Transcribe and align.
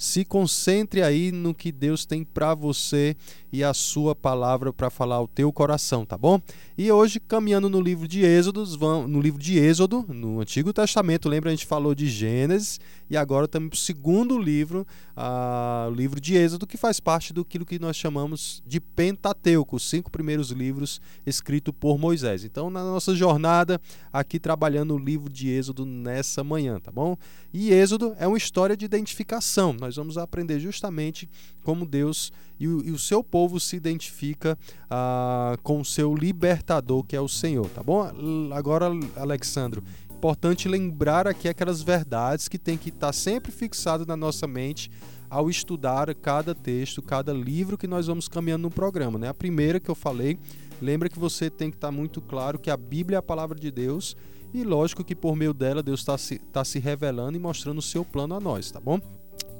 se 0.00 0.24
concentre 0.24 1.02
aí 1.02 1.30
no 1.30 1.52
que 1.52 1.70
Deus 1.70 2.06
tem 2.06 2.24
para 2.24 2.54
você 2.54 3.14
e 3.52 3.62
a 3.62 3.74
sua 3.74 4.14
palavra 4.14 4.72
para 4.72 4.88
falar 4.88 5.16
ao 5.16 5.28
teu 5.28 5.52
coração, 5.52 6.06
tá 6.06 6.16
bom? 6.16 6.40
E 6.78 6.90
hoje, 6.90 7.20
caminhando 7.20 7.68
no 7.68 7.78
livro 7.78 8.08
de 8.08 8.24
Êxodo, 8.24 8.64
no 9.06 9.20
livro 9.20 9.38
de 9.38 9.58
Êxodo, 9.58 10.06
no 10.08 10.40
Antigo 10.40 10.72
Testamento, 10.72 11.28
lembra 11.28 11.50
a 11.50 11.52
gente 11.52 11.66
falou 11.66 11.94
de 11.94 12.08
Gênesis 12.08 12.80
e 13.10 13.16
agora 13.16 13.44
estamos 13.44 13.68
para 13.68 13.76
o 13.76 13.78
segundo 13.78 14.38
livro, 14.38 14.86
o 15.14 15.94
livro 15.94 16.18
de 16.18 16.34
Êxodo, 16.34 16.66
que 16.66 16.78
faz 16.78 16.98
parte 16.98 17.34
do 17.34 17.44
que 17.44 17.78
nós 17.78 17.96
chamamos 17.96 18.62
de 18.66 18.80
Pentateuco, 18.80 19.76
os 19.76 19.90
cinco 19.90 20.10
primeiros 20.10 20.50
livros 20.50 20.98
escritos 21.26 21.74
por 21.78 21.98
Moisés. 21.98 22.42
Então, 22.42 22.70
na 22.70 22.82
nossa 22.82 23.14
jornada 23.14 23.78
aqui 24.10 24.40
trabalhando 24.40 24.94
o 24.94 24.98
livro 24.98 25.28
de 25.28 25.50
Êxodo 25.50 25.84
nessa 25.84 26.42
manhã, 26.42 26.80
tá 26.80 26.90
bom? 26.90 27.18
E 27.52 27.70
Êxodo 27.70 28.14
é 28.18 28.26
uma 28.26 28.38
história 28.38 28.74
de 28.74 28.86
identificação. 28.86 29.74
Nós 29.74 29.89
vamos 29.96 30.18
aprender 30.18 30.58
justamente 30.58 31.28
como 31.62 31.86
Deus 31.86 32.32
e 32.58 32.68
o, 32.68 32.84
e 32.84 32.90
o 32.90 32.98
seu 32.98 33.22
povo 33.24 33.58
se 33.58 33.76
identifica 33.76 34.58
ah, 34.88 35.56
com 35.62 35.80
o 35.80 35.84
seu 35.84 36.14
libertador, 36.14 37.04
que 37.04 37.16
é 37.16 37.20
o 37.20 37.28
Senhor, 37.28 37.68
tá 37.70 37.82
bom? 37.82 38.10
Agora, 38.52 38.90
Alexandro, 39.16 39.82
importante 40.10 40.68
lembrar 40.68 41.26
aqui 41.26 41.48
aquelas 41.48 41.80
verdades 41.80 42.46
que 42.46 42.58
tem 42.58 42.76
que 42.76 42.90
estar 42.90 43.06
tá 43.06 43.12
sempre 43.12 43.50
fixado 43.50 44.04
na 44.04 44.14
nossa 44.14 44.46
mente 44.46 44.90
ao 45.30 45.48
estudar 45.48 46.14
cada 46.14 46.54
texto, 46.54 47.00
cada 47.00 47.32
livro 47.32 47.78
que 47.78 47.86
nós 47.86 48.08
vamos 48.08 48.28
caminhando 48.28 48.62
no 48.62 48.70
programa. 48.70 49.18
Né? 49.18 49.28
A 49.28 49.34
primeira 49.34 49.80
que 49.80 49.88
eu 49.88 49.94
falei, 49.94 50.38
lembra 50.82 51.08
que 51.08 51.18
você 51.18 51.48
tem 51.48 51.70
que 51.70 51.76
estar 51.76 51.88
tá 51.88 51.92
muito 51.92 52.20
claro 52.20 52.58
que 52.58 52.68
a 52.68 52.76
Bíblia 52.76 53.16
é 53.16 53.20
a 53.20 53.22
palavra 53.22 53.58
de 53.58 53.70
Deus 53.70 54.14
e 54.52 54.64
lógico 54.64 55.04
que 55.04 55.14
por 55.14 55.36
meio 55.36 55.54
dela 55.54 55.82
Deus 55.82 56.00
está 56.00 56.18
se, 56.18 56.38
tá 56.38 56.64
se 56.64 56.78
revelando 56.78 57.38
e 57.38 57.40
mostrando 57.40 57.78
o 57.78 57.82
seu 57.82 58.04
plano 58.04 58.34
a 58.34 58.40
nós, 58.40 58.70
tá 58.70 58.80
bom? 58.80 59.00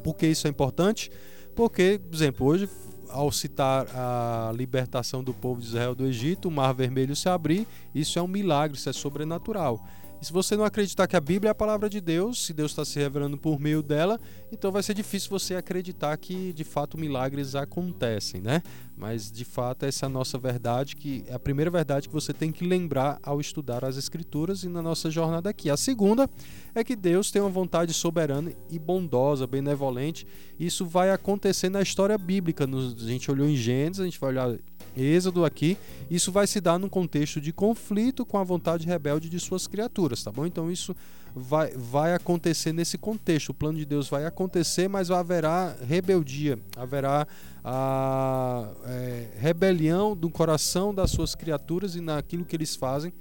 Por 0.03 0.15
que 0.15 0.27
isso 0.27 0.47
é 0.47 0.51
importante? 0.51 1.11
Porque, 1.55 2.01
por 2.09 2.15
exemplo, 2.15 2.47
hoje 2.47 2.69
ao 3.11 3.31
citar 3.33 3.87
a 3.95 4.53
libertação 4.55 5.23
do 5.23 5.35
povo 5.35 5.61
de 5.61 5.67
Israel 5.67 5.95
do 5.95 6.07
Egito, 6.07 6.49
o 6.49 6.51
Mar 6.51 6.73
Vermelho 6.73 7.15
se 7.17 7.29
abrir, 7.29 7.67
isso 7.95 8.19
é 8.19 8.23
um 8.23 8.29
milagre, 8.29 8.77
isso 8.77 8.89
é 8.89 8.93
sobrenatural. 8.93 9.85
E 10.21 10.27
se 10.27 10.33
você 10.33 10.57
não 10.57 10.65
acreditar 10.65 11.07
que 11.07 11.17
a 11.17 11.21
Bíblia 11.21 11.49
é 11.49 11.53
a 11.53 11.55
palavra 11.55 11.89
de 11.89 12.01
Deus, 12.01 12.45
se 12.45 12.53
Deus 12.53 12.73
está 12.73 12.85
se 12.85 12.99
revelando 12.99 13.39
por 13.39 13.59
meio 13.59 13.83
dela, 13.83 14.21
então 14.53 14.71
vai 14.71 14.83
ser 14.83 14.93
difícil 14.93 15.31
você 15.31 15.55
acreditar 15.55 16.17
que 16.19 16.53
de 16.53 16.63
fato 16.63 16.99
milagres 16.99 17.55
acontecem, 17.55 18.41
né? 18.41 18.63
Mas 18.97 19.33
de 19.33 19.47
fato 19.47 19.87
essa 19.87 20.05
é 20.05 20.07
a 20.07 20.11
nossa 20.11 20.37
verdade, 20.37 20.95
que 20.95 21.25
é 21.27 21.33
a 21.33 21.39
primeira 21.39 21.71
verdade 21.71 22.07
que 22.07 22.13
você 22.13 22.35
tem 22.35 22.53
que 22.53 22.67
lembrar 22.67 23.19
ao 23.23 23.41
estudar 23.41 23.83
as 23.83 23.97
Escrituras 23.97 24.63
e 24.63 24.69
na 24.69 24.83
nossa 24.83 25.11
jornada 25.11 25.49
aqui. 25.49 25.71
A 25.71 25.77
segunda 25.77 26.29
é 26.75 26.85
que 26.85 26.95
Deus 26.95 27.31
tem 27.31 27.41
uma 27.41 27.51
vontade 27.51 27.95
soberana 27.95 28.53
e 28.69 28.79
bondosa, 28.79 29.47
benevolente. 29.47 30.27
Isso 30.59 30.85
vai 30.85 31.11
acontecer 31.11 31.71
na 31.71 31.81
história 31.81 32.19
bíblica. 32.19 32.65
A 32.65 33.07
gente 33.07 33.31
olhou 33.31 33.49
em 33.49 33.57
Gênesis, 33.57 34.01
a 34.01 34.05
gente 34.05 34.21
vai 34.21 34.31
olhar 34.31 34.59
Êxodo 34.97 35.45
aqui, 35.45 35.77
isso 36.11 36.33
vai 36.33 36.47
se 36.47 36.61
dar 36.61 36.79
num 36.79 36.89
contexto 36.89 37.41
de 37.41 37.53
conflito 37.53 38.25
com 38.27 38.39
a 38.39 38.45
vontade 38.45 38.87
rebelde 38.87 39.29
de 39.29 39.39
suas 39.39 39.67
criaturas, 39.67 40.23
tá 40.23 40.33
bom? 40.33 40.47
Então 40.47 40.71
isso 40.71 40.95
vai, 41.35 41.73
vai 41.73 42.15
acontecer 42.15 42.73
nesse 42.73 42.99
contexto. 42.99 43.51
O 43.51 43.55
plano 43.55 43.79
de 43.79 43.85
Deus 43.85 44.09
vai 44.09 44.27
acontecer, 44.27 44.89
mas 44.89 45.11
haverá 45.11 45.77
rebeldia, 45.87 46.59
haverá 46.77 47.27
a 47.65 48.69
é, 48.85 49.29
rebelião 49.39 50.17
do 50.17 50.31
coração 50.31 50.95
das 50.95 51.11
suas 51.11 51.35
criaturas 51.35 51.95
e 51.95 52.01
naquilo 52.01 52.45
que 52.45 52.57
eles 52.57 52.75
fazem 52.75 53.13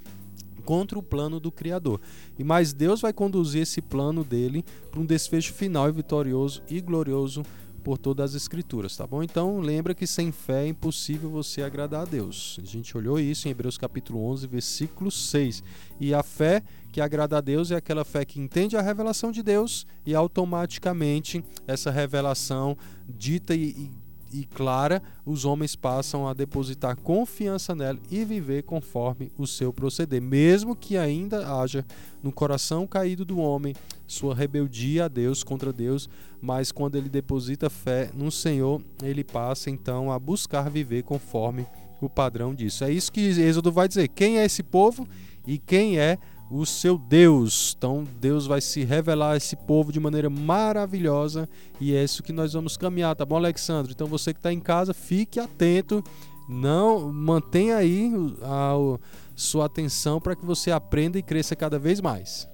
contra 0.65 0.99
o 0.99 1.03
plano 1.03 1.39
do 1.39 1.51
Criador. 1.51 1.99
E 2.37 2.43
mais 2.43 2.73
Deus 2.73 3.01
vai 3.01 3.11
conduzir 3.11 3.63
esse 3.63 3.81
plano 3.81 4.23
dele 4.23 4.63
para 4.91 4.99
um 4.99 5.05
desfecho 5.05 5.53
final 5.53 5.89
e 5.89 5.91
vitorioso 5.91 6.61
e 6.69 6.79
glorioso 6.79 7.43
por 7.79 7.97
todas 7.97 8.31
as 8.31 8.41
escrituras, 8.41 8.95
tá 8.95 9.07
bom? 9.07 9.23
Então 9.23 9.59
lembra 9.59 9.95
que 9.95 10.05
sem 10.05 10.31
fé 10.31 10.65
é 10.65 10.67
impossível 10.67 11.29
você 11.29 11.61
agradar 11.61 12.01
a 12.01 12.05
Deus. 12.05 12.59
A 12.61 12.65
gente 12.65 12.95
olhou 12.97 13.19
isso 13.19 13.47
em 13.47 13.51
Hebreus 13.51 13.77
capítulo 13.77 14.23
11, 14.25 14.47
versículo 14.47 15.09
6. 15.09 15.63
E 15.99 16.13
a 16.13 16.21
fé 16.21 16.61
que 16.91 17.01
agrada 17.01 17.37
a 17.37 17.41
Deus 17.41 17.71
é 17.71 17.75
aquela 17.75 18.03
fé 18.03 18.25
que 18.25 18.39
entende 18.39 18.75
a 18.75 18.81
revelação 18.81 19.31
de 19.31 19.41
Deus 19.41 19.85
e 20.05 20.13
automaticamente 20.13 21.43
essa 21.67 21.91
revelação 21.91 22.77
dita 23.07 23.55
e, 23.55 23.69
e 23.69 24.08
clara, 24.45 25.01
os 25.25 25.45
homens 25.45 25.75
passam 25.75 26.27
a 26.27 26.33
depositar 26.33 26.95
confiança 26.95 27.75
nela 27.75 27.99
e 28.09 28.23
viver 28.23 28.63
conforme 28.63 29.31
o 29.37 29.47
seu 29.47 29.73
proceder, 29.73 30.21
mesmo 30.21 30.75
que 30.75 30.97
ainda 30.97 31.61
haja 31.61 31.85
no 32.21 32.31
coração 32.31 32.85
caído 32.85 33.25
do 33.25 33.39
homem 33.39 33.75
sua 34.07 34.33
rebeldia 34.33 35.05
a 35.05 35.07
Deus 35.07 35.43
contra 35.43 35.71
Deus, 35.71 36.09
mas 36.41 36.71
quando 36.71 36.95
ele 36.95 37.09
deposita 37.09 37.69
fé 37.69 38.09
no 38.13 38.31
Senhor, 38.31 38.81
ele 39.03 39.23
passa 39.23 39.69
então 39.69 40.11
a 40.11 40.17
buscar 40.17 40.69
viver 40.69 41.03
conforme 41.03 41.65
o 42.01 42.09
padrão 42.09 42.55
disso. 42.55 42.83
É 42.83 42.91
isso 42.91 43.11
que 43.11 43.21
Êxodo 43.21 43.71
vai 43.71 43.87
dizer. 43.87 44.07
Quem 44.07 44.39
é 44.39 44.45
esse 44.45 44.63
povo 44.63 45.07
e 45.45 45.57
quem 45.57 45.99
é 45.99 46.17
o 46.49 46.65
seu 46.65 46.97
Deus. 46.97 47.75
Então 47.77 48.05
Deus 48.19 48.47
vai 48.47 48.61
se 48.61 48.83
revelar 48.83 49.33
a 49.33 49.37
esse 49.37 49.55
povo 49.55 49.91
de 49.91 49.99
maneira 49.99 50.29
maravilhosa 50.29 51.47
e 51.79 51.95
é 51.95 52.03
isso 52.03 52.23
que 52.23 52.33
nós 52.33 52.53
vamos 52.53 52.75
caminhar, 52.75 53.15
tá 53.15 53.25
bom, 53.25 53.35
Alexandre? 53.35 53.91
Então 53.91 54.07
você 54.07 54.33
que 54.33 54.39
está 54.39 54.51
em 54.51 54.59
casa, 54.59 54.93
fique 54.93 55.39
atento, 55.39 56.03
não 56.47 57.11
mantenha 57.11 57.77
aí 57.77 58.11
a, 58.41 58.73
a 58.73 58.99
sua 59.35 59.65
atenção 59.65 60.19
para 60.19 60.35
que 60.35 60.45
você 60.45 60.71
aprenda 60.71 61.19
e 61.19 61.23
cresça 61.23 61.55
cada 61.55 61.77
vez 61.77 62.01
mais. 62.01 62.47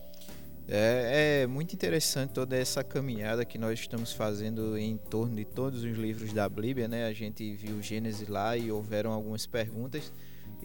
É, 0.68 1.42
é, 1.44 1.48
muito 1.48 1.74
interessante 1.74 2.32
toda 2.32 2.58
essa 2.58 2.84
caminhada 2.84 3.46
que 3.46 3.58
nós 3.58 3.80
estamos 3.80 4.12
fazendo 4.12 4.76
em 4.76 4.98
torno 4.98 5.36
de 5.36 5.46
todos 5.46 5.84
os 5.84 5.96
livros 5.96 6.34
da 6.34 6.50
Bíblia, 6.50 6.88
né? 6.88 7.06
A 7.06 7.14
gente 7.14 7.54
viu 7.54 7.80
Gênesis 7.84 8.28
lá 8.28 8.58
e 8.58 8.72
houveram 8.72 9.12
algumas 9.12 9.46
perguntas. 9.46 10.12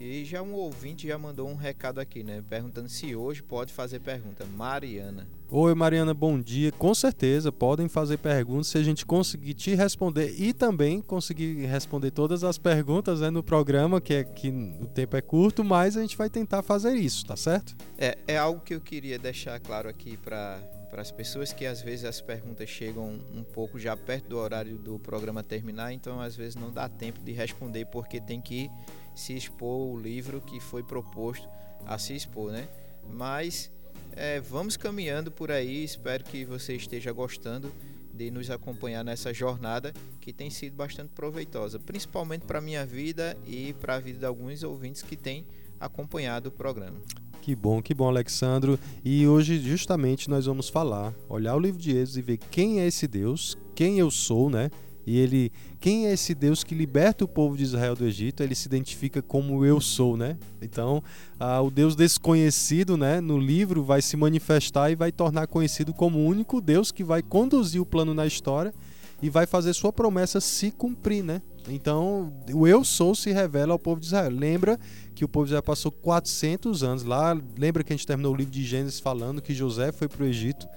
E 0.03 0.25
já 0.25 0.41
um 0.41 0.55
ouvinte 0.55 1.07
já 1.07 1.15
mandou 1.15 1.47
um 1.47 1.53
recado 1.53 1.99
aqui, 1.99 2.23
né? 2.23 2.43
Perguntando 2.49 2.89
se 2.89 3.15
hoje 3.15 3.43
pode 3.43 3.71
fazer 3.71 3.99
pergunta. 3.99 4.43
Mariana. 4.57 5.27
Oi, 5.47 5.75
Mariana, 5.75 6.11
bom 6.11 6.39
dia. 6.39 6.71
Com 6.71 6.91
certeza, 6.95 7.51
podem 7.51 7.87
fazer 7.87 8.17
perguntas 8.17 8.65
se 8.65 8.79
a 8.79 8.83
gente 8.83 9.05
conseguir 9.05 9.53
te 9.53 9.75
responder 9.75 10.33
e 10.39 10.53
também 10.53 11.03
conseguir 11.03 11.67
responder 11.67 12.09
todas 12.09 12.43
as 12.43 12.57
perguntas 12.57 13.21
né, 13.21 13.29
no 13.29 13.43
programa, 13.43 14.01
que 14.01 14.15
é 14.15 14.23
que 14.23 14.49
o 14.81 14.87
tempo 14.87 15.15
é 15.15 15.21
curto, 15.21 15.63
mas 15.63 15.95
a 15.95 16.01
gente 16.01 16.17
vai 16.17 16.31
tentar 16.31 16.63
fazer 16.63 16.95
isso, 16.95 17.23
tá 17.23 17.35
certo? 17.35 17.75
É, 17.95 18.17
é 18.27 18.37
algo 18.39 18.59
que 18.59 18.73
eu 18.73 18.81
queria 18.81 19.19
deixar 19.19 19.59
claro 19.59 19.87
aqui 19.87 20.17
para 20.17 20.59
para 20.89 21.01
as 21.01 21.09
pessoas 21.09 21.53
que 21.53 21.65
às 21.65 21.81
vezes 21.81 22.03
as 22.03 22.19
perguntas 22.19 22.67
chegam 22.67 23.17
um 23.33 23.43
pouco 23.43 23.79
já 23.79 23.95
perto 23.95 24.27
do 24.27 24.37
horário 24.37 24.77
do 24.77 24.99
programa 24.99 25.41
terminar, 25.41 25.93
então 25.93 26.19
às 26.19 26.35
vezes 26.35 26.57
não 26.57 26.69
dá 26.69 26.89
tempo 26.89 27.21
de 27.21 27.31
responder 27.31 27.85
porque 27.85 28.19
tem 28.19 28.41
que 28.41 28.69
se 29.15 29.33
expor 29.33 29.87
o 29.87 29.99
livro 29.99 30.41
que 30.41 30.59
foi 30.59 30.83
proposto 30.83 31.47
a 31.85 31.97
se 31.97 32.15
expor, 32.15 32.51
né? 32.51 32.67
Mas 33.09 33.71
é, 34.13 34.39
vamos 34.39 34.77
caminhando 34.77 35.31
por 35.31 35.51
aí. 35.51 35.83
Espero 35.83 36.23
que 36.23 36.45
você 36.45 36.75
esteja 36.75 37.11
gostando 37.11 37.71
de 38.13 38.29
nos 38.29 38.49
acompanhar 38.49 39.03
nessa 39.03 39.33
jornada 39.33 39.93
que 40.19 40.33
tem 40.33 40.49
sido 40.49 40.75
bastante 40.75 41.09
proveitosa, 41.09 41.79
principalmente 41.79 42.45
para 42.45 42.61
minha 42.61 42.85
vida 42.85 43.37
e 43.47 43.73
para 43.73 43.95
a 43.95 43.99
vida 43.99 44.19
de 44.19 44.25
alguns 44.25 44.63
ouvintes 44.63 45.01
que 45.01 45.15
têm 45.15 45.45
acompanhado 45.79 46.49
o 46.49 46.51
programa. 46.51 46.99
Que 47.41 47.55
bom, 47.55 47.81
que 47.81 47.93
bom, 47.93 48.07
Alexandro. 48.07 48.77
E 49.03 49.27
hoje, 49.27 49.59
justamente, 49.59 50.29
nós 50.29 50.45
vamos 50.45 50.69
falar, 50.69 51.13
olhar 51.27 51.55
o 51.55 51.59
livro 51.59 51.81
de 51.81 51.95
Êxodo 51.95 52.19
e 52.19 52.21
ver 52.21 52.37
quem 52.37 52.79
é 52.79 52.85
esse 52.85 53.07
Deus, 53.07 53.57
quem 53.73 53.97
eu 53.97 54.11
sou, 54.11 54.49
né? 54.49 54.69
E 55.05 55.17
ele, 55.17 55.51
quem 55.79 56.07
é 56.07 56.13
esse 56.13 56.35
Deus 56.35 56.63
que 56.63 56.75
liberta 56.75 57.25
o 57.25 57.27
povo 57.27 57.57
de 57.57 57.63
Israel 57.63 57.95
do 57.95 58.05
Egito? 58.05 58.43
Ele 58.43 58.53
se 58.53 58.67
identifica 58.67 59.21
como 59.21 59.65
eu 59.65 59.81
sou, 59.81 60.15
né? 60.15 60.37
Então, 60.61 61.03
ah, 61.39 61.61
o 61.61 61.71
Deus 61.71 61.95
desconhecido, 61.95 62.95
né, 62.95 63.19
no 63.19 63.37
livro 63.37 63.83
vai 63.83 64.01
se 64.01 64.15
manifestar 64.15 64.91
e 64.91 64.95
vai 64.95 65.11
tornar 65.11 65.47
conhecido 65.47 65.93
como 65.93 66.19
o 66.19 66.25
único 66.25 66.61
Deus 66.61 66.91
que 66.91 67.03
vai 67.03 67.21
conduzir 67.21 67.81
o 67.81 67.85
plano 67.85 68.13
na 68.13 68.27
história 68.27 68.73
e 69.21 69.29
vai 69.29 69.45
fazer 69.45 69.73
sua 69.73 69.93
promessa 69.93 70.39
se 70.39 70.71
cumprir, 70.71 71.23
né? 71.23 71.41
Então, 71.69 72.33
o 72.53 72.67
eu 72.67 72.83
sou 72.83 73.13
se 73.13 73.31
revela 73.31 73.73
ao 73.73 73.79
povo 73.79 73.99
de 73.99 74.07
Israel. 74.07 74.31
Lembra 74.31 74.79
que 75.13 75.23
o 75.23 75.27
povo 75.27 75.45
de 75.45 75.49
Israel 75.49 75.63
passou 75.63 75.91
400 75.91 76.83
anos 76.83 77.03
lá, 77.03 77.39
lembra 77.57 77.83
que 77.83 77.93
a 77.93 77.95
gente 77.95 78.07
terminou 78.07 78.33
o 78.33 78.35
livro 78.35 78.51
de 78.51 78.63
Gênesis 78.63 78.99
falando 78.99 79.41
que 79.41 79.53
José 79.53 79.91
foi 79.91 80.07
para 80.07 80.23
o 80.23 80.25
Egito 80.25 80.67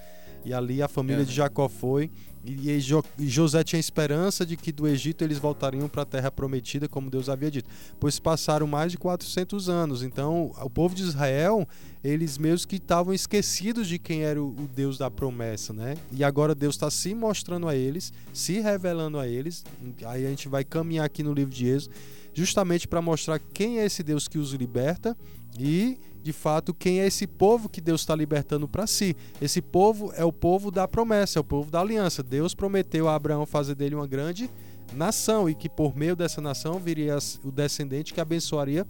e 0.43 0.53
ali 0.53 0.81
a 0.81 0.87
família 0.87 1.23
é. 1.23 1.25
de 1.25 1.33
Jacó 1.33 1.67
foi 1.67 2.11
e 2.45 3.27
José 3.27 3.63
tinha 3.63 3.79
esperança 3.79 4.45
de 4.45 4.55
que 4.55 4.71
do 4.71 4.87
Egito 4.87 5.23
eles 5.23 5.39
voltariam 5.39 5.89
para 5.89 6.03
a 6.03 6.05
terra 6.05 6.31
prometida, 6.31 6.87
como 6.87 7.09
Deus 7.09 7.27
havia 7.27 7.49
dito. 7.49 7.69
Pois 7.99 8.19
passaram 8.19 8.67
mais 8.67 8.91
de 8.91 8.97
400 8.97 9.69
anos. 9.69 10.03
Então, 10.03 10.51
o 10.61 10.69
povo 10.69 10.93
de 10.93 11.01
Israel, 11.03 11.67
eles 12.03 12.37
mesmos 12.37 12.65
que 12.65 12.75
estavam 12.75 13.13
esquecidos 13.13 13.87
de 13.87 13.97
quem 13.97 14.23
era 14.23 14.41
o 14.41 14.69
Deus 14.75 14.97
da 14.97 15.09
promessa, 15.09 15.73
né? 15.73 15.95
E 16.11 16.23
agora 16.23 16.53
Deus 16.53 16.75
está 16.75 16.91
se 16.91 17.15
mostrando 17.15 17.67
a 17.67 17.75
eles, 17.75 18.13
se 18.31 18.59
revelando 18.59 19.17
a 19.17 19.27
eles. 19.27 19.63
Aí 20.05 20.25
a 20.25 20.29
gente 20.29 20.47
vai 20.47 20.63
caminhar 20.63 21.05
aqui 21.05 21.23
no 21.23 21.33
livro 21.33 21.53
de 21.53 21.67
Êxodo, 21.67 21.95
justamente 22.33 22.87
para 22.87 23.01
mostrar 23.01 23.39
quem 23.39 23.79
é 23.79 23.85
esse 23.85 24.03
Deus 24.03 24.27
que 24.27 24.37
os 24.37 24.51
liberta 24.51 25.17
e 25.57 25.97
de 26.25 26.33
fato, 26.33 26.73
quem 26.73 26.99
é 27.01 27.05
esse 27.05 27.27
povo 27.27 27.69
que 27.69 27.79
Deus 27.79 28.01
está 28.01 28.15
libertando 28.15 28.67
para 28.67 28.87
si. 28.87 29.15
Esse 29.39 29.61
povo 29.61 30.11
é 30.15 30.25
o 30.25 30.33
povo 30.33 30.71
da 30.71 30.87
promessa, 30.87 31.37
é 31.37 31.41
o 31.41 31.43
povo 31.43 31.69
da 31.69 31.79
aliança. 31.79 32.23
Deus 32.23 32.55
prometeu 32.55 33.07
a 33.07 33.13
Abraão 33.13 33.45
fazer 33.45 33.75
dele 33.75 33.93
uma 33.93 34.07
grande 34.07 34.49
nação 34.91 35.47
e 35.47 35.53
que 35.53 35.69
por 35.69 35.95
meio 35.95 36.15
dessa 36.15 36.41
nação 36.41 36.79
viria 36.79 37.19
o 37.43 37.51
descendente 37.51 38.11
que 38.11 38.19
abençoaria 38.19 38.87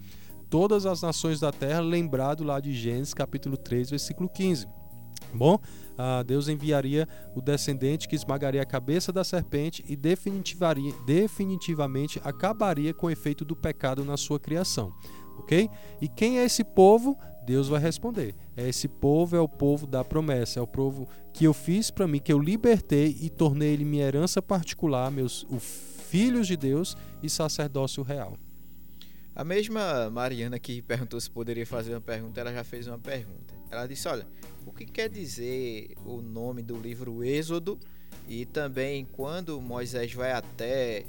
todas 0.50 0.86
as 0.86 1.02
nações 1.02 1.42
da 1.42 1.52
terra, 1.52 1.82
lembrado 1.82 2.42
lá 2.42 2.62
de 2.62 2.72
Gênesis 2.72 3.14
capítulo 3.14 3.58
3, 3.58 3.90
versículo 3.90 4.30
15. 4.30 4.66
Bom, 5.34 5.60
ah, 5.98 6.24
Deus 6.24 6.48
enviaria 6.48 7.06
o 7.36 7.42
descendente 7.42 8.08
que 8.08 8.16
esmagaria 8.16 8.62
a 8.62 8.66
cabeça 8.66 9.12
da 9.12 9.26
serpente 9.26 9.84
e 9.90 9.98
definitivamente 9.98 12.22
acabaria 12.24 12.94
com 12.94 13.08
o 13.08 13.12
efeito 13.12 13.44
do 13.44 13.58
pecado 13.58 14.06
na 14.06 14.16
sua 14.16 14.40
criação 14.40 14.94
ok? 15.38 15.70
E 16.02 16.08
quem 16.08 16.40
é 16.40 16.46
esse 16.46 16.64
povo? 16.64 17.18
Deus 17.46 17.68
vai 17.68 17.80
responder. 17.80 18.36
É 18.58 18.68
esse 18.68 18.88
povo 18.88 19.36
é 19.36 19.40
o 19.40 19.48
povo 19.48 19.86
da 19.86 20.04
promessa, 20.04 20.60
é 20.60 20.62
o 20.62 20.68
povo 20.68 21.08
que 21.32 21.46
eu 21.46 21.54
fiz 21.54 21.92
para 21.92 22.08
mim, 22.08 22.20
que 22.20 22.34
eu 22.34 22.40
libertei 22.40 23.16
e 23.22 23.30
tornei 23.30 23.74
ele 23.74 23.86
minha 23.86 24.06
herança 24.06 24.42
particular, 24.42 25.12
meus 25.12 25.46
os 25.50 25.64
filhos 26.10 26.48
de 26.48 26.58
Deus 26.58 26.98
e 27.22 27.30
sacerdócio 27.30 28.02
real. 28.02 28.38
A 29.36 29.44
mesma 29.44 30.10
Mariana 30.10 30.58
que 30.58 30.82
perguntou 30.82 31.20
se 31.20 31.30
poderia 31.30 31.66
fazer 31.66 31.94
uma 31.94 32.02
pergunta, 32.02 32.40
ela 32.40 32.54
já 32.54 32.64
fez 32.64 32.88
uma 32.88 32.98
pergunta. 32.98 33.54
Ela 33.70 33.86
disse: 33.86 34.08
Olha, 34.08 34.26
o 34.66 34.72
que 34.72 34.86
quer 34.86 35.10
dizer 35.10 35.94
o 36.06 36.22
nome 36.22 36.62
do 36.62 36.78
livro 36.78 37.24
Êxodo? 37.24 37.78
E 38.28 38.46
também 38.46 39.06
quando 39.12 39.60
Moisés 39.62 40.14
vai 40.14 40.31
até 40.31 41.06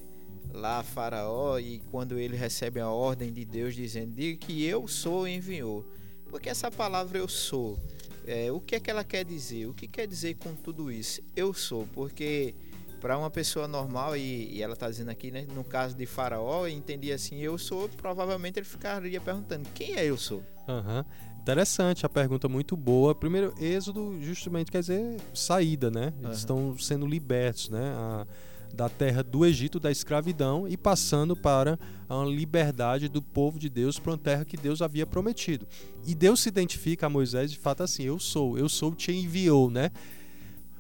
lá 0.52 0.82
Faraó 0.82 1.58
e 1.58 1.81
quando 1.90 2.19
ele 2.19 2.37
recebe 2.37 2.81
a 2.81 2.88
ordem 2.88 3.32
de 3.32 3.44
Deus 3.44 3.75
dizendo 3.75 4.14
diga 4.14 4.38
que 4.38 4.64
eu 4.64 4.87
sou 4.88 5.26
enviou. 5.26 5.84
Porque 6.28 6.48
essa 6.48 6.70
palavra 6.70 7.19
eu 7.19 7.28
sou, 7.28 7.78
é, 8.26 8.50
o 8.50 8.60
que 8.60 8.75
é 8.75 8.81
que 8.81 8.90
ela 8.90 9.04
quer 9.04 9.25
dizer? 9.25 9.66
O 9.66 9.75
que 9.75 9.87
quer 9.87 10.06
dizer 10.06 10.34
com 10.34 10.54
tudo 10.54 10.90
isso? 10.90 11.20
Eu 11.34 11.54
sou, 11.54 11.87
porque 11.94 12.54
para 13.00 13.16
uma 13.16 13.31
pessoa 13.31 13.69
normal, 13.69 14.16
e, 14.16 14.52
e 14.52 14.62
ela 14.62 14.75
está 14.75 14.88
dizendo 14.88 15.10
aqui, 15.10 15.31
né, 15.31 15.46
no 15.54 15.62
caso 15.62 15.96
de 15.96 16.06
Faraó, 16.06 16.66
entendia 16.66 17.14
assim, 17.14 17.38
eu 17.38 17.56
sou, 17.56 17.88
provavelmente 17.90 18.58
ele 18.58 18.66
ficaria 18.66 19.20
perguntando, 19.20 19.69
quem 19.75 19.94
é 19.94 20.04
eu 20.04 20.16
sou? 20.16 20.43
Uhum. 20.66 21.04
Interessante, 21.40 22.04
a 22.04 22.08
pergunta 22.08 22.48
muito 22.48 22.76
boa. 22.76 23.14
Primeiro, 23.14 23.54
êxodo 23.60 24.19
justamente 24.20 24.72
quer 24.72 24.81
dizer 24.81 25.20
saída, 25.32 25.88
né? 25.88 26.12
Eles 26.16 26.25
uhum. 26.25 26.32
estão 26.32 26.78
sendo 26.78 27.06
libertos, 27.06 27.69
né? 27.69 27.93
A 27.94 28.26
da 28.74 28.88
terra 28.88 29.22
do 29.22 29.44
Egito, 29.44 29.80
da 29.80 29.90
escravidão, 29.90 30.66
e 30.68 30.76
passando 30.76 31.34
para 31.36 31.78
a 32.08 32.24
liberdade 32.24 33.08
do 33.08 33.22
povo 33.22 33.58
de 33.58 33.68
Deus 33.68 33.98
para 33.98 34.12
uma 34.12 34.18
terra 34.18 34.44
que 34.44 34.56
Deus 34.56 34.82
havia 34.82 35.06
prometido. 35.06 35.66
E 36.06 36.14
Deus 36.14 36.40
se 36.40 36.48
identifica 36.48 37.06
a 37.06 37.10
Moisés 37.10 37.50
de 37.50 37.58
fato 37.58 37.82
assim: 37.82 38.04
Eu 38.04 38.18
sou, 38.18 38.58
eu 38.58 38.68
sou, 38.68 38.94
te 38.94 39.12
enviou, 39.12 39.70
né? 39.70 39.90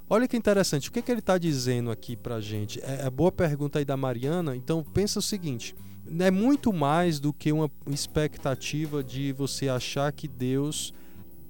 Olha 0.08 0.28
que 0.28 0.36
interessante, 0.36 0.88
o 0.88 0.92
que, 0.92 1.02
que 1.02 1.10
ele 1.10 1.18
está 1.18 1.36
dizendo 1.36 1.90
aqui 1.90 2.14
para 2.14 2.40
gente? 2.40 2.80
É, 2.80 3.06
é 3.06 3.10
boa 3.10 3.32
pergunta 3.32 3.80
aí 3.80 3.84
da 3.84 3.96
Mariana. 3.96 4.54
Então, 4.54 4.84
pensa 4.84 5.18
o 5.18 5.22
seguinte: 5.22 5.74
é 6.20 6.30
muito 6.30 6.72
mais 6.72 7.18
do 7.18 7.32
que 7.32 7.50
uma 7.50 7.70
expectativa 7.88 9.02
de 9.02 9.32
você 9.32 9.68
achar 9.68 10.12
que 10.12 10.28
Deus 10.28 10.94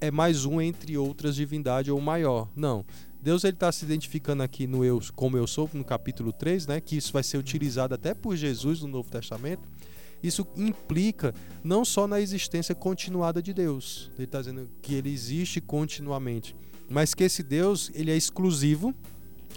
é 0.00 0.10
mais 0.10 0.44
um 0.44 0.60
entre 0.60 0.96
outras 0.96 1.36
divindades 1.36 1.92
ou 1.92 2.00
maior. 2.00 2.48
Não. 2.56 2.84
Deus 3.26 3.42
ele 3.42 3.54
está 3.54 3.72
se 3.72 3.84
identificando 3.84 4.40
aqui 4.44 4.68
no 4.68 4.84
eu 4.84 5.00
como 5.16 5.36
eu 5.36 5.48
sou 5.48 5.68
no 5.74 5.84
capítulo 5.84 6.32
3, 6.32 6.68
né, 6.68 6.80
que 6.80 6.96
isso 6.96 7.12
vai 7.12 7.24
ser 7.24 7.38
utilizado 7.38 7.92
até 7.92 8.14
por 8.14 8.36
Jesus 8.36 8.82
no 8.82 8.86
Novo 8.86 9.10
Testamento. 9.10 9.68
Isso 10.22 10.46
implica 10.56 11.34
não 11.64 11.84
só 11.84 12.06
na 12.06 12.20
existência 12.20 12.72
continuada 12.72 13.42
de 13.42 13.52
Deus, 13.52 14.12
ele 14.14 14.26
está 14.26 14.38
dizendo 14.38 14.70
que 14.80 14.94
ele 14.94 15.12
existe 15.12 15.60
continuamente, 15.60 16.54
mas 16.88 17.14
que 17.14 17.24
esse 17.24 17.42
Deus 17.42 17.90
ele 17.96 18.12
é 18.12 18.16
exclusivo 18.16 18.94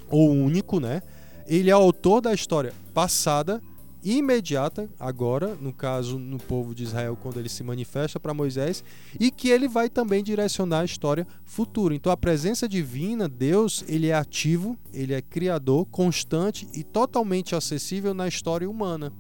ou 0.10 0.32
único, 0.32 0.80
né? 0.80 1.04
Ele 1.46 1.70
é 1.70 1.74
autor 1.74 2.22
da 2.22 2.34
história 2.34 2.74
passada, 2.92 3.62
imediata 4.04 4.90
agora, 5.00 5.56
no 5.56 5.74
caso 5.74 6.18
no 6.18 6.38
povo 6.38 6.74
de 6.74 6.84
Israel 6.84 7.18
quando 7.22 7.40
ele 7.40 7.50
se 7.50 7.64
manifesta 7.64 8.20
para 8.20 8.34
Moisés, 8.34 8.84
e 9.20 9.30
que 9.32 9.50
ele 9.50 9.68
vai 9.68 9.90
também 9.90 10.24
direcionar 10.24 10.80
a 10.80 10.86
história 10.86 11.28
futura. 11.44 11.94
Então 11.94 12.12
a 12.12 12.18
presença 12.18 12.68
divina, 12.68 13.28
Deus, 13.28 13.84
ele 13.88 14.08
é 14.08 14.14
ativo, 14.14 14.78
ele 14.94 15.14
é 15.14 15.22
criador, 15.22 15.86
constante 15.86 16.68
e 16.74 16.84
totalmente 16.84 17.56
acessível 17.56 18.14
na 18.14 18.28
história 18.28 18.70
humana. 18.70 19.12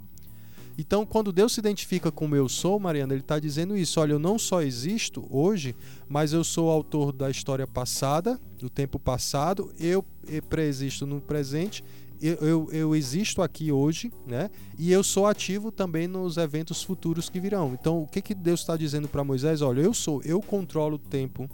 Então, 0.82 1.06
quando 1.06 1.34
Deus 1.34 1.52
se 1.52 1.60
identifica 1.60 2.10
como 2.10 2.38
eu 2.38 2.48
sou, 2.48 2.80
Mariana, 2.80 3.14
Ele 3.14 3.20
está 3.20 3.38
dizendo 3.38 3.76
isso. 3.76 4.00
Olha, 4.00 4.14
eu 4.14 4.20
não 4.20 4.40
só 4.40 4.62
existo 4.62 5.28
hoje, 5.30 5.76
mas 6.08 6.32
eu 6.32 6.42
sou 6.42 6.70
autor 6.70 7.12
da 7.12 7.30
história 7.30 7.68
passada, 7.68 8.40
do 8.58 8.70
tempo 8.70 8.98
passado, 8.98 9.74
eu 9.78 10.06
preexisto 10.48 11.06
no 11.06 11.20
presente 11.20 11.84
eu, 12.22 12.36
eu, 12.36 12.70
eu, 12.72 12.96
existo 12.96 13.42
aqui 13.42 13.72
hoje, 13.72 14.12
né? 14.28 14.50
E 14.78 14.92
eu 14.92 15.04
sou 15.04 15.26
ativo 15.26 15.72
também 15.72 16.08
nos 16.08 16.38
eventos 16.38 16.84
futuros 16.84 17.30
que 17.30 17.40
virão. 17.40 17.74
Então, 17.80 18.02
o 18.02 18.08
que, 18.08 18.22
que 18.22 18.36
Deus 18.36 18.60
está 18.60 18.76
dizendo 18.76 19.08
para 19.08 19.24
Moisés? 19.24 19.62
Olha, 19.62 19.82
eu 19.82 19.94
sou, 19.94 20.22
eu 20.24 20.42
controlo 20.42 20.96
o 20.96 21.00
tempo, 21.00 21.50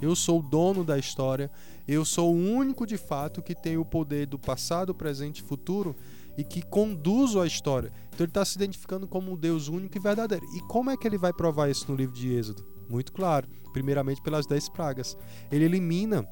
eu 0.00 0.14
sou 0.14 0.40
o 0.40 0.42
dono 0.42 0.84
da 0.84 0.98
história, 0.98 1.50
eu 1.88 2.04
sou 2.04 2.34
o 2.34 2.38
único 2.38 2.86
de 2.86 2.96
fato 2.96 3.42
que 3.42 3.54
tem 3.54 3.76
o 3.76 3.84
poder 3.84 4.26
do 4.26 4.38
passado, 4.38 4.94
presente 4.94 5.38
e 5.38 5.42
futuro 5.42 5.96
e 6.36 6.44
que 6.44 6.62
conduzo 6.62 7.40
a 7.40 7.46
história. 7.46 7.92
Então, 8.08 8.24
ele 8.24 8.30
está 8.30 8.44
se 8.44 8.56
identificando 8.56 9.06
como 9.06 9.32
um 9.32 9.36
Deus 9.36 9.68
único 9.68 9.96
e 9.96 10.00
verdadeiro. 10.00 10.46
E 10.54 10.60
como 10.60 10.90
é 10.90 10.96
que 10.96 11.06
ele 11.06 11.18
vai 11.18 11.32
provar 11.32 11.70
isso 11.70 11.90
no 11.90 11.96
livro 11.96 12.14
de 12.14 12.32
Êxodo? 12.32 12.64
Muito 12.88 13.12
claro. 13.12 13.46
Primeiramente, 13.72 14.20
pelas 14.22 14.46
dez 14.46 14.68
pragas. 14.68 15.16
Ele 15.50 15.64
elimina 15.64 16.26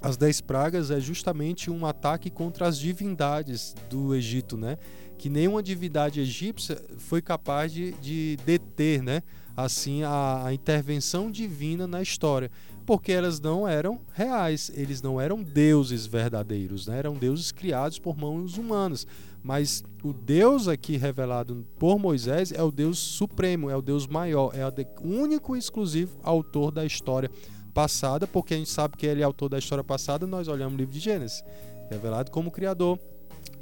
as 0.00 0.16
dez 0.16 0.40
pragas 0.40 0.90
é 0.90 1.00
justamente 1.00 1.70
um 1.70 1.84
ataque 1.84 2.30
contra 2.30 2.66
as 2.66 2.78
divindades 2.78 3.74
do 3.90 4.14
Egito, 4.14 4.56
né? 4.56 4.78
Que 5.16 5.28
nenhuma 5.28 5.62
divindade 5.62 6.20
egípcia 6.20 6.80
foi 6.98 7.20
capaz 7.20 7.72
de, 7.72 7.92
de 7.94 8.38
deter, 8.46 9.02
né? 9.02 9.22
Assim, 9.56 10.04
a, 10.04 10.44
a 10.46 10.54
intervenção 10.54 11.28
divina 11.28 11.88
na 11.88 12.00
história, 12.00 12.48
porque 12.86 13.10
elas 13.10 13.40
não 13.40 13.66
eram 13.66 14.00
reais, 14.12 14.70
eles 14.72 15.02
não 15.02 15.20
eram 15.20 15.42
deuses 15.42 16.06
verdadeiros, 16.06 16.86
né? 16.86 16.98
Eram 16.98 17.14
deuses 17.14 17.50
criados 17.50 17.98
por 17.98 18.16
mãos 18.16 18.56
humanas. 18.56 19.04
Mas 19.42 19.82
o 20.02 20.12
Deus 20.12 20.68
aqui 20.68 20.96
revelado 20.96 21.66
por 21.76 21.98
Moisés 21.98 22.52
é 22.52 22.62
o 22.62 22.70
Deus 22.70 22.98
supremo, 22.98 23.70
é 23.70 23.76
o 23.76 23.82
Deus 23.82 24.06
maior, 24.06 24.52
é 24.54 24.64
o 24.64 25.08
único 25.08 25.56
e 25.56 25.58
exclusivo 25.58 26.18
autor 26.22 26.70
da 26.70 26.84
história 26.84 27.30
passada, 27.78 28.26
porque 28.26 28.54
a 28.54 28.56
gente 28.56 28.70
sabe 28.70 28.96
que 28.96 29.06
ele 29.06 29.20
é 29.20 29.24
autor 29.24 29.48
da 29.48 29.56
história 29.56 29.84
passada, 29.84 30.26
nós 30.26 30.48
olhamos 30.48 30.74
o 30.74 30.76
livro 30.78 30.92
de 30.92 30.98
Gênesis. 30.98 31.44
Revelado 31.88 32.28
como 32.28 32.50
Criador, 32.50 32.98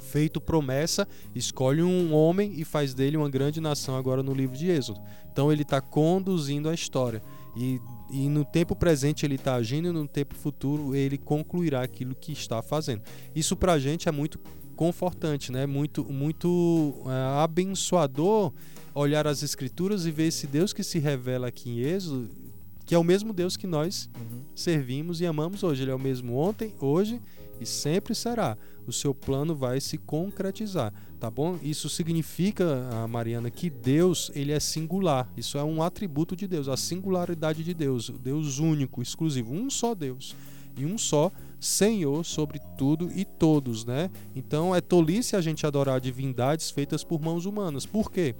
feito 0.03 0.41
promessa, 0.41 1.07
escolhe 1.35 1.83
um 1.83 2.15
homem 2.15 2.55
e 2.57 2.65
faz 2.65 2.95
dele 2.95 3.19
uma 3.19 3.29
grande 3.29 3.61
nação 3.61 3.95
agora 3.95 4.23
no 4.23 4.33
livro 4.33 4.57
de 4.57 4.71
Êxodo. 4.71 5.03
Então 5.31 5.53
ele 5.53 5.61
está 5.61 5.83
conduzindo 5.83 6.71
a 6.71 6.73
história. 6.73 7.23
E, 7.55 7.79
e 8.11 8.27
no 8.31 8.43
tempo 8.43 8.75
presente 8.75 9.27
ele 9.27 9.35
está 9.35 9.55
agindo, 9.55 9.89
e 9.89 9.93
no 9.93 10.09
tempo 10.09 10.35
futuro 10.35 10.95
ele 10.95 11.19
concluirá 11.19 11.83
aquilo 11.83 12.15
que 12.15 12.33
está 12.33 12.63
fazendo. 12.63 13.03
Isso 13.35 13.55
para 13.55 13.75
a 13.75 13.79
gente 13.79 14.09
é 14.09 14.13
muito 14.13 14.41
confortante, 14.75 15.53
né? 15.53 15.67
muito, 15.67 16.03
muito 16.11 17.03
é, 17.05 17.43
abençoador 17.45 18.51
olhar 18.95 19.27
as 19.27 19.43
escrituras 19.43 20.07
e 20.07 20.11
ver 20.11 20.29
esse 20.29 20.47
Deus 20.47 20.73
que 20.73 20.83
se 20.83 20.99
revela 20.99 21.49
aqui 21.49 21.69
em 21.69 21.81
Êxodo 21.81 22.46
que 22.87 22.95
é 22.95 22.99
o 22.99 23.05
mesmo 23.05 23.33
Deus 23.33 23.57
que 23.57 23.67
nós 23.67 24.09
uhum. 24.17 24.43
servimos 24.55 25.21
e 25.21 25.27
amamos 25.27 25.63
hoje. 25.65 25.83
Ele 25.83 25.91
é 25.91 25.95
o 25.95 25.99
mesmo 25.99 26.37
ontem, 26.37 26.73
hoje 26.81 27.21
e 27.61 27.67
sempre 27.67 28.15
será. 28.15 28.57
O 28.87 28.93
seu 28.93 29.13
plano 29.13 29.55
vai 29.55 29.81
se 29.81 29.99
concretizar, 29.99 30.93
tá 31.19 31.29
bom? 31.29 31.59
Isso 31.61 31.89
significa, 31.89 32.89
Mariana, 33.09 33.51
que 33.51 33.69
Deus 33.69 34.31
ele 34.35 34.53
é 34.53 34.61
singular. 34.61 35.29
Isso 35.37 35.59
é 35.59 35.65
um 35.65 35.83
atributo 35.83 36.37
de 36.37 36.47
Deus, 36.47 36.69
a 36.69 36.77
singularidade 36.77 37.65
de 37.65 37.75
Deus, 37.75 38.11
Deus 38.23 38.61
único, 38.61 39.03
exclusivo, 39.03 39.53
um 39.53 39.69
só 39.69 39.95
Deus 39.95 40.37
e 40.77 40.85
um 40.85 40.97
só 40.97 41.33
Senhor 41.59 42.25
sobre 42.25 42.61
tudo 42.77 43.11
e 43.13 43.25
todos, 43.25 43.85
né? 43.85 44.11
Então 44.37 44.75
é 44.75 44.81
tolice 44.81 45.35
a 45.35 45.41
gente 45.41 45.67
adorar 45.67 46.01
divindades 46.01 46.71
feitas 46.71 47.03
por 47.03 47.21
mãos 47.21 47.47
humanas. 47.47 47.85
Por 47.87 48.13
quê? 48.13 48.37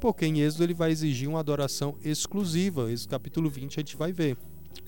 Porque 0.00 0.26
em 0.26 0.40
Êxodo 0.40 0.64
ele 0.64 0.74
vai 0.74 0.90
exigir 0.90 1.28
uma 1.28 1.40
adoração 1.40 1.96
exclusiva. 2.04 2.90
Êxodo 2.90 3.10
capítulo 3.10 3.50
20 3.50 3.76
a 3.76 3.80
gente 3.80 3.96
vai 3.96 4.12
ver. 4.12 4.36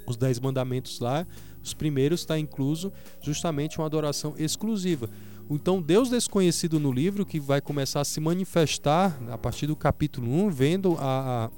Os 0.06 0.16
dez 0.16 0.38
mandamentos 0.38 1.00
lá, 1.00 1.26
os 1.62 1.74
primeiros 1.74 2.20
está 2.20 2.38
incluso 2.38 2.92
justamente 3.22 3.78
uma 3.78 3.86
adoração 3.86 4.34
exclusiva. 4.38 5.08
Então, 5.50 5.82
Deus 5.82 6.08
desconhecido 6.08 6.78
no 6.78 6.92
livro, 6.92 7.26
que 7.26 7.40
vai 7.40 7.60
começar 7.60 8.00
a 8.00 8.04
se 8.04 8.20
manifestar 8.20 9.18
a 9.28 9.36
partir 9.36 9.66
do 9.66 9.74
capítulo 9.74 10.32
1, 10.46 10.50
vendo 10.50 10.96
a, 10.96 11.50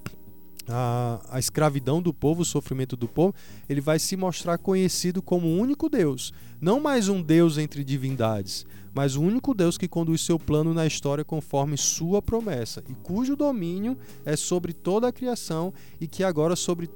a, 0.66 1.20
a, 1.30 1.38
escravidão 1.38 2.00
do 2.00 2.12
povo, 2.12 2.40
o 2.40 2.44
sofrimento 2.44 2.96
do 2.96 3.06
povo, 3.06 3.34
ele 3.68 3.82
vai 3.82 3.98
se 3.98 4.16
mostrar 4.16 4.56
conhecido 4.56 5.20
como 5.20 5.46
o 5.46 5.58
único 5.58 5.90
Deus. 5.90 6.32
Não 6.58 6.80
mais 6.80 7.10
um 7.10 7.20
Deus 7.20 7.58
entre 7.58 7.84
divindades, 7.84 8.64
mas 8.94 9.16
o 9.16 9.22
único 9.22 9.54
Deus 9.54 9.78
que 9.78 9.88
conduz 9.88 10.20
seu 10.20 10.38
plano 10.38 10.74
na 10.74 10.86
história 10.86 11.24
conforme 11.24 11.76
sua 11.76 12.20
promessa, 12.20 12.82
e 12.88 12.94
cujo 12.94 13.36
domínio 13.36 13.96
é 14.24 14.36
sobre 14.36 14.72
toda 14.72 15.08
a 15.08 15.12
criação 15.12 15.72
e 16.00 16.06
que 16.06 16.22
agora 16.22 16.56
sobre 16.56 16.90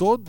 todo, 0.00 0.24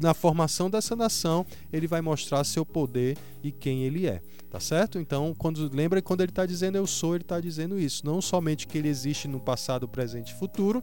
na 0.00 0.14
formação 0.14 0.70
dessa 0.70 0.96
nação, 0.96 1.44
ele 1.70 1.86
vai 1.86 2.00
mostrar 2.00 2.42
seu 2.42 2.64
poder 2.64 3.18
e 3.42 3.52
quem 3.52 3.84
ele 3.84 4.06
é. 4.06 4.22
Tá 4.50 4.58
certo? 4.58 4.98
Então, 4.98 5.34
quando 5.36 5.70
lembra 5.72 6.00
quando 6.00 6.22
ele 6.22 6.32
está 6.32 6.46
dizendo 6.46 6.76
eu 6.76 6.86
sou, 6.86 7.14
ele 7.14 7.22
está 7.22 7.38
dizendo 7.38 7.78
isso. 7.78 8.04
Não 8.04 8.22
somente 8.22 8.66
que 8.66 8.78
ele 8.78 8.88
existe 8.88 9.28
no 9.28 9.38
passado, 9.38 9.86
presente 9.86 10.32
e 10.32 10.38
futuro, 10.38 10.82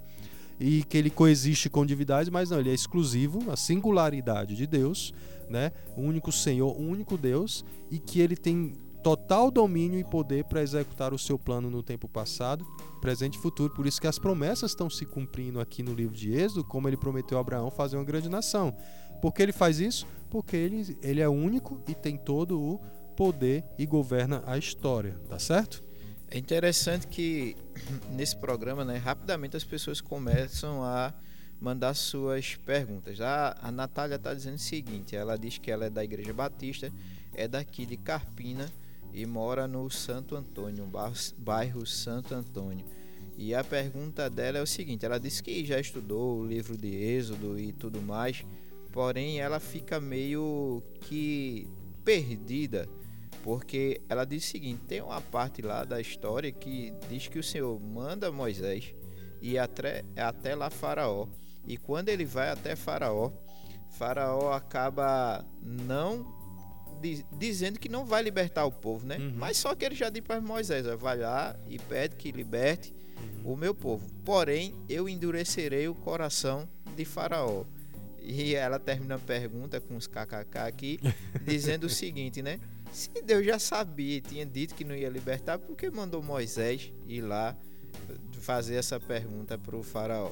e 0.59 0.83
que 0.83 0.97
ele 0.97 1.09
coexiste 1.09 1.67
com 1.67 1.83
divindades, 1.83 2.29
mas 2.29 2.51
não, 2.51 2.59
ele 2.59 2.69
é 2.69 2.73
exclusivo, 2.73 3.51
a 3.51 3.57
singularidade 3.57 4.55
de 4.55 4.67
Deus, 4.67 5.13
né? 5.49 5.71
O 5.95 6.01
único 6.01 6.31
Senhor, 6.31 6.79
o 6.79 6.81
único 6.81 7.17
Deus, 7.17 7.65
e 7.89 7.97
que 7.97 8.21
ele 8.21 8.35
tem 8.35 8.73
total 9.03 9.49
domínio 9.49 9.99
e 9.99 10.03
poder 10.03 10.43
para 10.45 10.61
executar 10.61 11.13
o 11.13 11.19
seu 11.19 11.37
plano 11.37 11.69
no 11.69 11.81
tempo 11.81 12.07
passado, 12.07 12.65
presente 12.99 13.37
e 13.37 13.41
futuro. 13.41 13.73
Por 13.73 13.85
isso 13.85 14.01
que 14.01 14.07
as 14.07 14.19
promessas 14.19 14.71
estão 14.71 14.89
se 14.89 15.05
cumprindo 15.05 15.59
aqui 15.59 15.81
no 15.81 15.93
livro 15.93 16.15
de 16.15 16.33
Êxodo, 16.33 16.63
como 16.63 16.87
ele 16.87 16.97
prometeu 16.97 17.37
a 17.37 17.41
Abraão 17.41 17.71
fazer 17.71 17.97
uma 17.97 18.03
grande 18.03 18.29
nação. 18.29 18.75
Por 19.21 19.33
que 19.33 19.41
ele 19.41 19.51
faz 19.51 19.79
isso? 19.79 20.05
Porque 20.29 20.55
ele, 20.55 20.97
ele 21.01 21.21
é 21.21 21.29
único 21.29 21.81
e 21.87 21.95
tem 21.95 22.17
todo 22.17 22.61
o 22.61 22.79
poder 23.15 23.63
e 23.77 23.85
governa 23.85 24.43
a 24.45 24.57
história, 24.57 25.19
tá 25.27 25.39
certo? 25.39 25.83
É 26.29 26.37
interessante 26.37 27.07
que 27.07 27.55
nesse 28.11 28.35
programa, 28.35 28.83
né, 28.83 28.97
rapidamente 28.97 29.55
as 29.55 29.63
pessoas 29.63 30.01
começam 30.01 30.83
a 30.83 31.13
mandar 31.59 31.93
suas 31.93 32.55
perguntas. 32.55 33.19
A, 33.21 33.57
a 33.61 33.71
Natália 33.71 34.15
está 34.15 34.33
dizendo 34.33 34.55
o 34.55 34.59
seguinte: 34.59 35.15
ela 35.15 35.37
diz 35.37 35.57
que 35.57 35.71
ela 35.71 35.85
é 35.85 35.89
da 35.89 36.03
Igreja 36.03 36.33
Batista, 36.33 36.91
é 37.33 37.47
daqui 37.47 37.85
de 37.85 37.97
Carpina 37.97 38.69
e 39.17 39.25
mora 39.25 39.67
no 39.67 39.89
Santo 39.89 40.35
Antônio, 40.35 40.87
bairro 41.39 41.87
Santo 41.87 42.35
Antônio. 42.35 42.85
E 43.35 43.55
a 43.55 43.63
pergunta 43.63 44.29
dela 44.29 44.59
é 44.59 44.61
o 44.61 44.67
seguinte: 44.67 45.05
ela 45.05 45.19
disse 45.19 45.41
que 45.41 45.65
já 45.65 45.79
estudou 45.79 46.37
o 46.37 46.45
livro 46.45 46.77
de 46.77 46.95
Êxodo 46.95 47.59
e 47.59 47.73
tudo 47.73 47.99
mais, 47.99 48.45
porém 48.91 49.39
ela 49.39 49.59
fica 49.59 49.99
meio 49.99 50.83
que 51.01 51.67
perdida, 52.05 52.87
porque 53.41 54.01
ela 54.07 54.23
diz 54.23 54.45
o 54.45 54.47
seguinte: 54.47 54.81
tem 54.87 55.01
uma 55.01 55.19
parte 55.19 55.63
lá 55.63 55.83
da 55.83 55.99
história 55.99 56.51
que 56.51 56.93
diz 57.09 57.27
que 57.27 57.39
o 57.39 57.43
Senhor 57.43 57.79
manda 57.79 58.31
Moisés 58.31 58.93
ir 59.41 59.57
até, 59.57 60.05
até 60.15 60.53
lá 60.53 60.69
Faraó, 60.69 61.27
e 61.65 61.75
quando 61.75 62.09
ele 62.09 62.23
vai 62.23 62.49
até 62.49 62.75
Faraó, 62.75 63.31
Faraó 63.89 64.53
acaba 64.53 65.43
não 65.59 66.36
dizendo 67.37 67.79
que 67.79 67.89
não 67.89 68.05
vai 68.05 68.23
libertar 68.23 68.65
o 68.65 68.71
povo, 68.71 69.05
né? 69.05 69.17
Uhum. 69.17 69.33
Mas 69.35 69.57
só 69.57 69.75
que 69.75 69.85
ele 69.85 69.95
já 69.95 70.09
disse 70.09 70.23
para 70.23 70.41
Moisés: 70.41 70.85
vai 70.99 71.17
lá 71.17 71.55
e 71.69 71.77
pede 71.79 72.15
que 72.15 72.31
liberte 72.31 72.93
uhum. 73.43 73.53
o 73.53 73.57
meu 73.57 73.73
povo. 73.73 74.07
Porém, 74.23 74.73
eu 74.89 75.07
endurecerei 75.07 75.87
o 75.87 75.95
coração 75.95 76.67
de 76.95 77.05
Faraó. 77.05 77.63
E 78.19 78.55
ela 78.55 78.77
termina 78.77 79.15
a 79.15 79.19
pergunta 79.19 79.79
com 79.79 79.95
os 79.95 80.05
kkk 80.05 80.57
aqui, 80.57 80.99
dizendo 81.45 81.85
o 81.85 81.89
seguinte, 81.89 82.41
né? 82.41 82.59
Se 82.91 83.09
Deus 83.21 83.45
já 83.45 83.59
sabia, 83.59 84.19
tinha 84.21 84.45
dito 84.45 84.75
que 84.75 84.83
não 84.83 84.95
ia 84.95 85.09
libertar, 85.09 85.59
por 85.59 85.75
que 85.75 85.89
mandou 85.89 86.21
Moisés 86.21 86.91
ir 87.07 87.21
lá 87.21 87.55
fazer 88.41 88.75
essa 88.75 88.99
pergunta 88.99 89.57
para 89.57 89.75
o 89.75 89.83
faraó? 89.83 90.31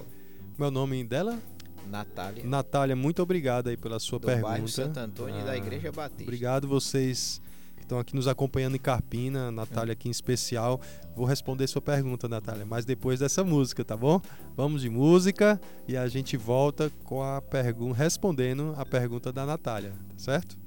Meu 0.57 0.71
nome 0.71 1.03
dela? 1.03 1.39
Natália. 1.85 2.43
Natália, 2.43 2.95
muito 2.95 3.21
obrigado 3.21 3.69
aí 3.69 3.77
pela 3.77 3.99
sua 3.99 4.19
do 4.19 4.25
pergunta. 4.25 4.47
Bairro 4.47 4.67
Santo 4.67 4.99
Antônio 4.99 5.35
ah, 5.35 5.41
e 5.41 5.43
da 5.45 5.51
ah, 5.51 5.57
Igreja 5.57 5.91
Batista. 5.91 6.23
Obrigado 6.23 6.67
vocês 6.67 7.41
que 7.75 7.83
estão 7.83 7.99
aqui 7.99 8.15
nos 8.15 8.27
acompanhando 8.27 8.75
em 8.75 8.79
Carpina, 8.79 9.51
Natália 9.51 9.93
aqui 9.93 10.07
em 10.07 10.11
especial. 10.11 10.79
Vou 11.15 11.25
responder 11.25 11.67
sua 11.67 11.81
pergunta, 11.81 12.27
Natália, 12.27 12.65
mas 12.65 12.85
depois 12.85 13.19
dessa 13.19 13.43
música, 13.43 13.83
tá 13.83 13.95
bom? 13.95 14.21
Vamos 14.55 14.81
de 14.81 14.89
música 14.89 15.59
e 15.87 15.95
a 15.95 16.07
gente 16.07 16.35
volta 16.37 16.91
com 17.03 17.21
a 17.21 17.41
pergunta 17.41 17.97
respondendo 17.97 18.73
a 18.77 18.85
pergunta 18.85 19.31
da 19.31 19.45
Natália, 19.45 19.91
tá 19.91 20.17
certo? 20.17 20.64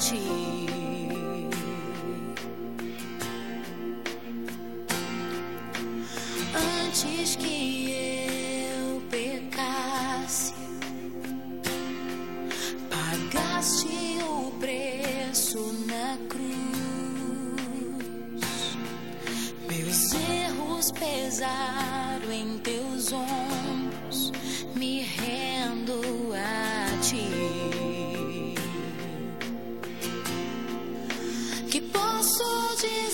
起。 0.00 0.49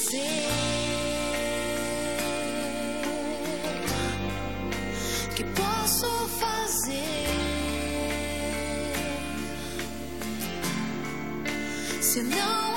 Que 0.08 0.22
posso 5.42 6.06
fazer? 6.28 7.26
Se 12.00 12.22
não 12.22 12.75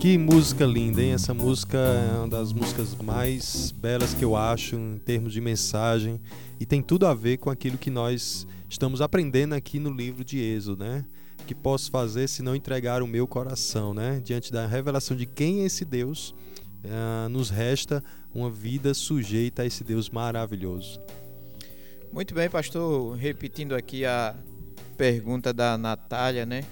Que 0.00 0.16
música 0.16 0.64
linda, 0.64 1.02
hein? 1.02 1.12
Essa 1.12 1.34
música 1.34 1.76
é 1.76 2.16
uma 2.16 2.28
das 2.28 2.54
músicas 2.54 2.94
mais 2.94 3.70
belas 3.70 4.14
que 4.14 4.24
eu 4.24 4.34
acho 4.34 4.74
em 4.74 4.96
termos 4.96 5.30
de 5.30 5.42
mensagem 5.42 6.18
e 6.58 6.64
tem 6.64 6.80
tudo 6.80 7.06
a 7.06 7.12
ver 7.12 7.36
com 7.36 7.50
aquilo 7.50 7.76
que 7.76 7.90
nós 7.90 8.46
estamos 8.66 9.02
aprendendo 9.02 9.52
aqui 9.54 9.78
no 9.78 9.90
livro 9.90 10.24
de 10.24 10.38
Êxodo, 10.38 10.82
né? 10.82 11.04
O 11.42 11.44
que 11.44 11.54
posso 11.54 11.90
fazer 11.90 12.28
se 12.28 12.42
não 12.42 12.56
entregar 12.56 13.02
o 13.02 13.06
meu 13.06 13.26
coração, 13.26 13.92
né? 13.92 14.22
Diante 14.24 14.50
da 14.50 14.66
revelação 14.66 15.14
de 15.14 15.26
quem 15.26 15.60
é 15.60 15.66
esse 15.66 15.84
Deus, 15.84 16.34
uh, 16.82 17.28
nos 17.28 17.50
resta 17.50 18.02
uma 18.34 18.48
vida 18.48 18.94
sujeita 18.94 19.60
a 19.60 19.66
esse 19.66 19.84
Deus 19.84 20.08
maravilhoso. 20.08 20.98
Muito 22.10 22.34
bem, 22.34 22.48
pastor. 22.48 23.18
Repetindo 23.18 23.74
aqui 23.74 24.06
a 24.06 24.34
pergunta 24.96 25.52
da 25.52 25.76
Natália, 25.76 26.46
né? 26.46 26.64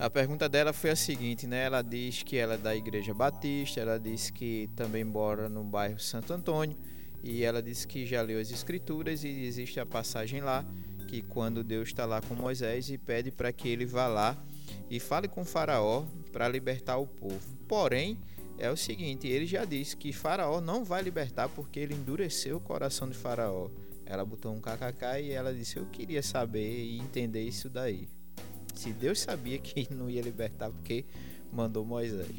A 0.00 0.08
pergunta 0.08 0.48
dela 0.48 0.72
foi 0.72 0.90
a 0.90 0.96
seguinte, 0.96 1.44
né? 1.44 1.64
Ela 1.64 1.82
diz 1.82 2.22
que 2.22 2.36
ela 2.36 2.54
é 2.54 2.56
da 2.56 2.74
Igreja 2.74 3.12
Batista, 3.12 3.80
ela 3.80 3.98
diz 3.98 4.30
que 4.30 4.70
também 4.76 5.02
mora 5.02 5.48
no 5.48 5.64
bairro 5.64 5.98
Santo 5.98 6.32
Antônio 6.32 6.76
e 7.20 7.42
ela 7.42 7.60
diz 7.60 7.84
que 7.84 8.06
já 8.06 8.22
leu 8.22 8.40
as 8.40 8.52
Escrituras 8.52 9.24
e 9.24 9.28
existe 9.28 9.80
a 9.80 9.84
passagem 9.84 10.40
lá 10.40 10.64
que 11.08 11.20
quando 11.20 11.64
Deus 11.64 11.88
está 11.88 12.06
lá 12.06 12.20
com 12.20 12.34
Moisés 12.34 12.88
e 12.90 12.96
pede 12.96 13.32
para 13.32 13.52
que 13.52 13.68
ele 13.68 13.84
vá 13.84 14.06
lá 14.06 14.40
e 14.88 15.00
fale 15.00 15.26
com 15.26 15.44
Faraó 15.44 16.04
para 16.30 16.46
libertar 16.46 16.98
o 16.98 17.06
povo. 17.08 17.58
Porém, 17.66 18.16
é 18.56 18.70
o 18.70 18.76
seguinte, 18.76 19.26
ele 19.26 19.46
já 19.46 19.64
disse 19.64 19.96
que 19.96 20.12
Faraó 20.12 20.60
não 20.60 20.84
vai 20.84 21.02
libertar 21.02 21.48
porque 21.48 21.80
ele 21.80 21.94
endureceu 21.94 22.58
o 22.58 22.60
coração 22.60 23.08
de 23.08 23.16
Faraó. 23.16 23.68
Ela 24.06 24.24
botou 24.24 24.54
um 24.54 24.60
kkk 24.60 25.22
e 25.22 25.32
ela 25.32 25.52
disse: 25.52 25.76
"Eu 25.76 25.86
queria 25.86 26.22
saber 26.22 26.84
e 26.84 26.98
entender 27.00 27.42
isso 27.42 27.68
daí" 27.68 28.08
se 28.78 28.92
Deus 28.92 29.18
sabia 29.18 29.58
que 29.58 29.88
não 29.92 30.08
ia 30.08 30.22
libertar, 30.22 30.70
porque 30.70 31.04
mandou 31.52 31.84
Moisés. 31.84 32.30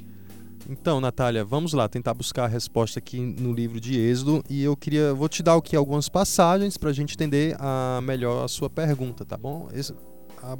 Então, 0.69 1.01
Natália, 1.01 1.43
vamos 1.43 1.73
lá 1.73 1.87
tentar 1.87 2.13
buscar 2.13 2.45
a 2.45 2.47
resposta 2.47 2.99
aqui 2.99 3.19
no 3.19 3.51
livro 3.51 3.79
de 3.79 3.99
Êxodo 3.99 4.43
e 4.49 4.63
eu 4.63 4.75
queria, 4.75 5.13
vou 5.13 5.27
te 5.27 5.41
dar 5.41 5.55
aqui 5.55 5.75
algumas 5.75 6.07
passagens 6.07 6.77
para 6.77 6.91
a 6.91 6.93
gente 6.93 7.13
entender 7.13 7.55
a 7.59 7.99
melhor 8.03 8.45
a 8.45 8.47
sua 8.47 8.69
pergunta, 8.69 9.25
tá 9.25 9.37
bom? 9.37 9.67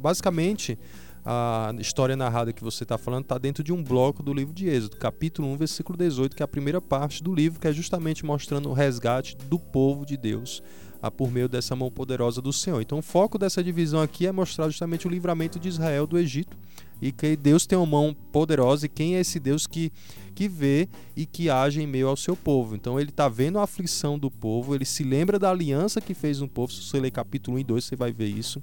Basicamente, 0.00 0.78
a 1.24 1.72
história 1.78 2.16
narrada 2.16 2.52
que 2.52 2.64
você 2.64 2.82
está 2.82 2.98
falando 2.98 3.22
está 3.22 3.38
dentro 3.38 3.62
de 3.62 3.72
um 3.72 3.82
bloco 3.82 4.22
do 4.22 4.34
livro 4.34 4.52
de 4.52 4.68
Êxodo, 4.68 4.96
capítulo 4.96 5.48
1, 5.48 5.56
versículo 5.56 5.96
18, 5.96 6.34
que 6.34 6.42
é 6.42 6.44
a 6.44 6.48
primeira 6.48 6.80
parte 6.80 7.22
do 7.22 7.34
livro, 7.34 7.60
que 7.60 7.68
é 7.68 7.72
justamente 7.72 8.24
mostrando 8.24 8.68
o 8.68 8.72
resgate 8.72 9.36
do 9.36 9.58
povo 9.58 10.04
de 10.04 10.16
Deus 10.16 10.62
a 11.02 11.10
por 11.10 11.30
meio 11.30 11.48
dessa 11.48 11.74
mão 11.74 11.90
poderosa 11.90 12.40
do 12.40 12.52
Senhor. 12.52 12.80
Então, 12.80 12.98
o 12.98 13.02
foco 13.02 13.38
dessa 13.38 13.62
divisão 13.62 14.00
aqui 14.00 14.26
é 14.26 14.32
mostrar 14.32 14.68
justamente 14.68 15.06
o 15.06 15.10
livramento 15.10 15.58
de 15.58 15.68
Israel 15.68 16.06
do 16.06 16.18
Egito 16.18 16.56
e 17.00 17.10
que 17.10 17.36
Deus 17.36 17.66
tem 17.66 17.78
uma 17.78 17.86
mão 17.86 18.16
poderosa 18.30 18.86
e 18.86 18.88
quem 18.88 19.16
é 19.16 19.20
esse 19.20 19.40
Deus 19.40 19.66
que, 19.66 19.90
que 20.34 20.48
vê 20.48 20.88
e 21.16 21.24
que 21.24 21.48
age 21.48 21.82
em 21.82 21.86
meio 21.86 22.08
ao 22.08 22.16
seu 22.16 22.36
povo. 22.36 22.74
Então, 22.74 23.00
ele 23.00 23.10
está 23.10 23.28
vendo 23.28 23.58
a 23.58 23.62
aflição 23.62 24.18
do 24.18 24.30
povo, 24.30 24.74
ele 24.74 24.84
se 24.84 25.02
lembra 25.02 25.38
da 25.38 25.50
aliança 25.50 26.00
que 26.00 26.14
fez 26.14 26.40
no 26.40 26.48
povo. 26.48 26.72
Se 26.72 26.82
você 26.82 27.00
ler 27.00 27.10
capítulo 27.10 27.56
1 27.56 27.60
e 27.60 27.64
2, 27.64 27.84
você 27.84 27.96
vai 27.96 28.12
ver 28.12 28.28
isso. 28.28 28.62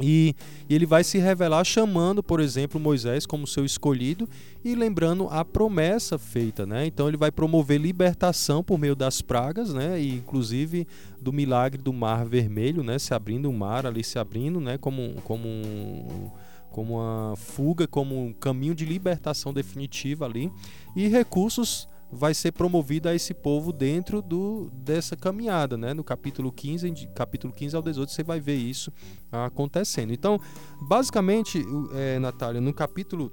E, 0.00 0.34
e, 0.68 0.74
ele 0.74 0.86
vai 0.86 1.04
se 1.04 1.18
revelar 1.18 1.64
chamando, 1.64 2.22
por 2.22 2.40
exemplo, 2.40 2.80
Moisés 2.80 3.26
como 3.26 3.46
seu 3.46 3.64
escolhido 3.64 4.28
e 4.64 4.74
lembrando 4.74 5.28
a 5.30 5.44
promessa 5.44 6.18
feita, 6.18 6.66
né? 6.66 6.86
Então 6.86 7.08
ele 7.08 7.16
vai 7.16 7.30
promover 7.30 7.80
libertação 7.80 8.62
por 8.62 8.78
meio 8.78 8.96
das 8.96 9.20
pragas, 9.20 9.72
né? 9.72 10.00
E 10.00 10.14
inclusive 10.14 10.86
do 11.20 11.32
milagre 11.32 11.82
do 11.82 11.92
Mar 11.92 12.24
Vermelho, 12.24 12.82
né? 12.82 12.98
Se 12.98 13.12
abrindo 13.12 13.48
o 13.48 13.52
mar 13.52 13.86
ali 13.86 14.02
se 14.02 14.18
abrindo, 14.18 14.60
né? 14.60 14.78
Como 14.78 15.14
como 15.22 16.32
como 16.70 16.94
uma 16.94 17.34
fuga, 17.36 17.86
como 17.86 18.26
um 18.26 18.32
caminho 18.32 18.74
de 18.74 18.84
libertação 18.84 19.52
definitiva 19.52 20.24
ali 20.24 20.50
e 20.94 21.08
recursos 21.08 21.88
vai 22.12 22.34
ser 22.34 22.52
promovida 22.52 23.10
a 23.10 23.14
esse 23.14 23.32
povo 23.32 23.72
dentro 23.72 24.20
do, 24.20 24.70
dessa 24.72 25.16
caminhada, 25.16 25.76
né? 25.76 25.94
No 25.94 26.02
capítulo 26.02 26.50
15, 26.50 27.08
capítulo 27.14 27.52
15 27.52 27.76
ao 27.76 27.82
18, 27.82 28.10
você 28.10 28.22
vai 28.22 28.40
ver 28.40 28.56
isso 28.56 28.92
acontecendo. 29.30 30.12
Então, 30.12 30.40
basicamente, 30.82 31.64
é, 31.94 32.18
Natália, 32.18 32.60
no 32.60 32.74
capítulo 32.74 33.30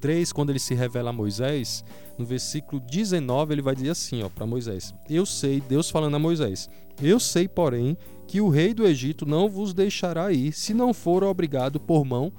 3, 0.00 0.32
quando 0.32 0.50
ele 0.50 0.58
se 0.58 0.74
revela 0.74 1.10
a 1.10 1.12
Moisés, 1.12 1.84
no 2.16 2.24
versículo 2.24 2.80
19, 2.80 3.54
ele 3.54 3.62
vai 3.62 3.74
dizer 3.74 3.90
assim, 3.90 4.22
ó, 4.22 4.28
para 4.28 4.46
Moisés: 4.46 4.94
Eu 5.08 5.26
sei, 5.26 5.60
Deus 5.60 5.90
falando 5.90 6.14
a 6.14 6.18
Moisés: 6.18 6.68
Eu 7.02 7.18
sei, 7.18 7.48
porém, 7.48 7.96
que 8.26 8.40
o 8.40 8.48
rei 8.48 8.72
do 8.72 8.86
Egito 8.86 9.26
não 9.26 9.48
vos 9.48 9.74
deixará 9.74 10.32
ir, 10.32 10.52
se 10.52 10.72
não 10.72 10.94
for 10.94 11.24
obrigado 11.24 11.80
por 11.80 12.04
mão 12.04 12.32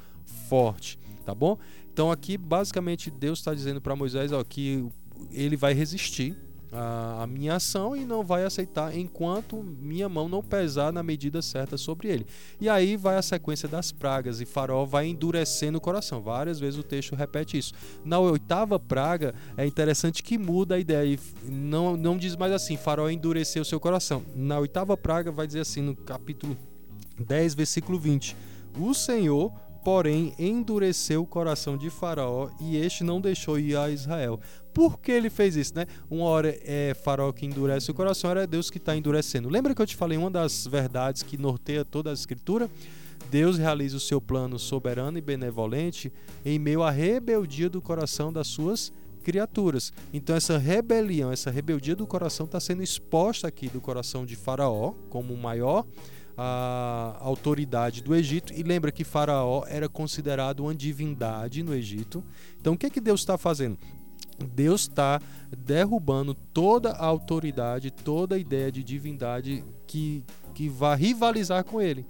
forte, 0.48 1.00
tá 1.26 1.34
bom? 1.34 1.58
Então 1.92 2.12
aqui 2.12 2.38
basicamente 2.38 3.10
Deus 3.10 3.40
está 3.40 3.54
dizendo 3.54 3.82
para 3.82 3.96
Moisés 3.96 4.32
ó, 4.32 4.44
que 4.44 4.86
ele 5.32 5.56
vai 5.56 5.74
resistir 5.74 6.36
a, 6.72 7.24
a, 7.24 7.28
minha 7.28 7.56
ação 7.56 7.96
e 7.96 8.04
não 8.04 8.24
vai 8.24 8.44
aceitar 8.44 8.96
enquanto 8.96 9.64
minha 9.64 10.10
mão 10.10 10.28
não 10.28 10.44
pesar 10.44 10.92
na 10.92 11.02
medida 11.02 11.42
certa 11.42 11.78
sobre 11.78 12.10
ele. 12.10 12.26
E 12.60 12.68
aí 12.68 12.98
vai 12.98 13.18
a 13.18 13.22
sequência 13.22 13.68
das 13.68 13.92
pragas 13.92 14.42
e 14.42 14.46
Faraó 14.46 14.86
vai 14.86 15.08
endurecendo 15.08 15.78
o 15.78 15.82
coração. 15.82 16.22
Várias 16.22 16.60
vezes 16.60 16.80
o 16.80 16.84
texto 16.84 17.16
repete 17.16 17.58
isso. 17.58 17.74
Na 18.04 18.20
oitava 18.20 18.80
praga 18.80 19.34
é 19.56 19.66
interessante 19.66 20.22
que 20.22 20.38
muda 20.38 20.76
a 20.76 20.80
ideia 20.80 21.14
e 21.16 21.20
não, 21.50 21.96
não 21.96 22.18
diz 22.18 22.36
mais 22.36 22.52
assim, 22.52 22.78
Faraó 22.78 23.10
endureceu 23.10 23.64
seu 23.64 23.80
coração. 23.80 24.24
Na 24.36 24.60
oitava 24.60 24.98
praga 24.98 25.32
vai 25.32 25.48
dizer 25.48 25.62
assim 25.62 25.82
no 25.82 25.96
capítulo 25.96 26.58
10, 27.20 27.56
versículo 27.56 27.98
20: 27.98 28.36
O 28.80 28.94
Senhor 28.94 29.52
porém 29.88 30.34
endureceu 30.38 31.22
o 31.22 31.26
coração 31.26 31.78
de 31.78 31.90
Faraó 31.90 32.50
e 32.60 32.76
este 32.76 33.06
não 33.06 33.22
deixou 33.22 33.58
ir 33.58 33.78
a 33.78 33.90
Israel. 33.90 34.38
Por 34.74 35.00
que 35.00 35.14
ele 35.14 35.30
fez 35.30 35.56
isso, 35.56 35.74
né? 35.74 35.86
Uma 36.10 36.26
hora 36.26 36.60
é 36.66 36.94
Faraó 36.94 37.32
que 37.32 37.46
endurece 37.46 37.90
o 37.90 37.94
coração, 37.94 38.30
era 38.30 38.46
Deus 38.46 38.70
que 38.70 38.80
está 38.80 38.98
endurecendo. 38.98 39.48
Lembra 39.48 39.74
que 39.74 39.82
eu 39.82 39.88
te 39.88 39.96
falei 39.96 40.18
uma 40.18 40.30
das 40.30 40.68
verdades 40.68 41.24
que 41.24 41.38
norteia 41.38 41.86
toda 41.86 42.10
a 42.10 42.14
escritura? 42.14 42.70
Deus 43.32 43.58
realiza 43.58 43.96
o 43.96 44.02
seu 44.02 44.20
plano 44.20 44.60
soberano 44.60 45.18
e 45.18 45.22
benevolente 45.22 46.12
em 46.44 46.60
meio 46.60 46.84
à 46.84 46.92
rebeldia 46.92 47.70
do 47.70 47.82
coração 47.82 48.34
das 48.34 48.48
suas 48.48 48.92
criaturas. 49.24 49.94
Então 50.12 50.36
essa 50.36 50.58
rebelião, 50.58 51.32
essa 51.32 51.50
rebeldia 51.50 51.96
do 51.96 52.06
coração 52.06 52.46
está 52.46 52.60
sendo 52.60 52.84
exposta 52.84 53.48
aqui 53.48 53.70
do 53.70 53.80
coração 53.80 54.26
de 54.26 54.36
Faraó 54.36 54.96
como 55.10 55.34
maior 55.38 55.86
a 56.38 57.18
autoridade 57.20 58.02
do 58.04 58.14
Egito. 58.14 58.54
E 58.54 58.62
lembra 58.64 58.92
que 58.92 59.04
Faraó 59.04 59.64
era 59.68 59.90
considerado 59.90 60.62
uma 60.62 60.76
divindade 60.76 61.64
no 61.64 61.74
Egito. 61.74 62.24
Então 62.60 62.74
o 62.74 62.78
que, 62.78 62.86
é 62.86 62.90
que 62.90 63.02
Deus 63.02 63.22
está 63.22 63.38
fazendo? 63.38 63.78
Deus 64.54 64.82
está 64.82 65.20
derrubando 65.58 66.34
toda 66.34 66.92
a 66.92 67.06
autoridade, 67.06 67.90
toda 67.90 68.36
a 68.36 68.40
ideia 68.40 68.72
de 68.72 68.84
divindade 68.84 69.64
que, 69.88 70.24
que 70.54 70.70
vai 70.70 70.96
rivalizar 70.96 71.64
com 71.64 71.82
ele. 71.82 72.06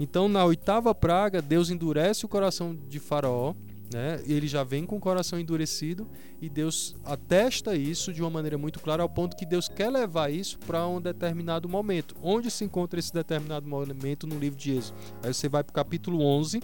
Então, 0.00 0.28
na 0.28 0.44
oitava 0.44 0.94
praga, 0.94 1.42
Deus 1.42 1.70
endurece 1.70 2.24
o 2.24 2.28
coração 2.28 2.76
de 2.88 2.98
Faraó 2.98 3.54
né? 3.92 4.22
Ele 4.26 4.46
já 4.46 4.62
vem 4.62 4.84
com 4.84 4.96
o 4.96 5.00
coração 5.00 5.38
endurecido 5.38 6.06
e 6.40 6.48
Deus 6.48 6.94
atesta 7.04 7.74
isso 7.74 8.12
de 8.12 8.20
uma 8.20 8.30
maneira 8.30 8.58
muito 8.58 8.80
clara, 8.80 9.02
ao 9.02 9.08
ponto 9.08 9.36
que 9.36 9.46
Deus 9.46 9.68
quer 9.68 9.90
levar 9.90 10.30
isso 10.30 10.58
para 10.60 10.86
um 10.86 11.00
determinado 11.00 11.68
momento. 11.68 12.14
Onde 12.22 12.50
se 12.50 12.64
encontra 12.64 12.98
esse 12.98 13.12
determinado 13.12 13.66
momento 13.66 14.26
no 14.26 14.38
livro 14.38 14.58
de 14.58 14.72
Êxodo? 14.72 14.98
Aí 15.22 15.32
você 15.32 15.48
vai 15.48 15.64
para 15.64 15.72
o 15.72 15.74
capítulo 15.74 16.22
11, 16.22 16.62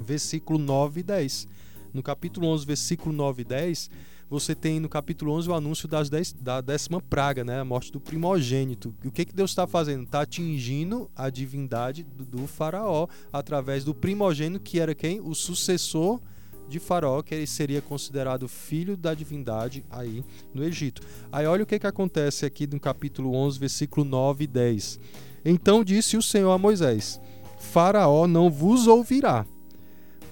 versículo 0.00 0.58
9 0.58 1.00
e 1.00 1.02
10. 1.02 1.48
No 1.92 2.02
capítulo 2.02 2.48
11, 2.48 2.66
versículo 2.66 3.14
9 3.14 3.42
e 3.42 3.44
10, 3.44 3.90
você 4.28 4.54
tem 4.54 4.80
no 4.80 4.88
capítulo 4.88 5.32
11 5.32 5.48
o 5.48 5.54
anúncio 5.54 5.86
das 5.86 6.10
dez, 6.10 6.32
da 6.32 6.60
décima 6.60 7.00
praga, 7.00 7.44
né? 7.44 7.60
a 7.60 7.64
morte 7.64 7.92
do 7.92 8.00
primogênito. 8.00 8.94
E 9.04 9.08
o 9.08 9.12
que, 9.12 9.24
que 9.24 9.34
Deus 9.34 9.52
está 9.52 9.66
fazendo? 9.66 10.02
Está 10.02 10.22
atingindo 10.22 11.08
a 11.14 11.30
divindade 11.30 12.02
do, 12.02 12.24
do 12.24 12.46
faraó 12.46 13.06
através 13.32 13.84
do 13.84 13.94
primogênito, 13.94 14.64
que 14.64 14.80
era 14.80 14.94
quem? 14.94 15.20
O 15.20 15.34
sucessor 15.34 16.20
de 16.68 16.78
Faraó, 16.78 17.22
que 17.22 17.34
ele 17.34 17.46
seria 17.46 17.80
considerado 17.80 18.48
filho 18.48 18.96
da 18.96 19.14
divindade 19.14 19.84
aí 19.90 20.24
no 20.52 20.64
Egito. 20.64 21.02
Aí 21.30 21.46
olha 21.46 21.62
o 21.62 21.66
que, 21.66 21.78
que 21.78 21.86
acontece 21.86 22.44
aqui 22.44 22.66
no 22.66 22.80
capítulo 22.80 23.34
11, 23.34 23.58
versículo 23.58 24.04
9 24.04 24.44
e 24.44 24.46
10. 24.46 25.00
Então 25.44 25.84
disse 25.84 26.16
o 26.16 26.22
Senhor 26.22 26.50
a 26.50 26.58
Moisés: 26.58 27.20
Faraó 27.58 28.26
não 28.26 28.50
vos 28.50 28.86
ouvirá. 28.86 29.46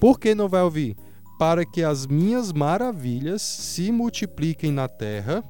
Por 0.01 0.18
que 0.18 0.35
não 0.35 0.49
vai 0.49 0.62
ouvir? 0.62 0.97
Para 1.38 1.64
que 1.64 1.83
as 1.83 2.07
minhas 2.07 2.53
maravilhas 2.53 3.42
se 3.42 3.90
multipliquem 3.90 4.70
na 4.70 4.88
terra 4.88 5.42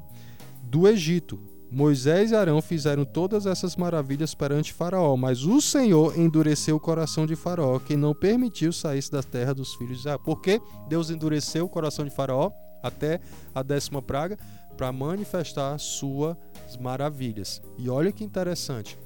do 0.62 0.88
Egito, 0.88 1.38
Moisés 1.74 2.30
e 2.30 2.37
Arão 2.37 2.62
fizeram 2.62 3.04
todas 3.04 3.46
essas 3.46 3.74
maravilhas 3.74 4.32
perante 4.32 4.72
Faraó, 4.72 5.16
mas 5.16 5.42
o 5.42 5.60
Senhor 5.60 6.16
endureceu 6.16 6.76
o 6.76 6.80
coração 6.80 7.26
de 7.26 7.34
Faraó, 7.34 7.80
que 7.80 7.96
não 7.96 8.14
permitiu 8.14 8.72
sair 8.72 9.02
da 9.10 9.24
terra 9.24 9.52
dos 9.52 9.74
filhos 9.74 9.94
de 9.94 10.00
Israel. 10.02 10.20
Por 10.20 10.40
que 10.40 10.62
Deus 10.88 11.10
endureceu 11.10 11.64
o 11.64 11.68
coração 11.68 12.04
de 12.04 12.12
Faraó 12.12 12.52
até 12.80 13.20
a 13.52 13.60
décima 13.60 14.00
praga? 14.00 14.38
Para 14.76 14.92
manifestar 14.92 15.76
suas 15.78 16.37
maravilhas. 16.80 17.60
E 17.76 17.90
olha 17.90 18.12
que 18.12 18.22
interessante. 18.22 18.96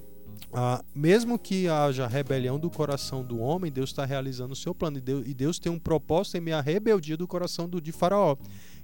Ah, 0.53 0.83
mesmo 0.95 1.39
que 1.39 1.69
haja 1.69 2.07
rebelião 2.07 2.59
do 2.59 2.71
coração 2.71 3.25
do 3.25 3.39
homem, 3.39 3.73
Deus 3.73 3.91
está 3.91 4.05
realizando 4.05 4.53
o 4.53 4.57
seu 4.57 4.75
plano. 4.75 4.99
E 4.99 5.01
Deus, 5.01 5.27
e 5.27 5.33
Deus, 5.33 5.59
tem 5.59 5.73
um 5.73 5.79
propósito 5.79 6.37
em 6.37 6.41
meio 6.41 6.59
à 6.59 6.61
rebeldia 6.61 7.17
do 7.17 7.27
coração 7.27 7.67
do, 7.67 7.81
de 7.81 7.93
Faraó, 7.93 8.37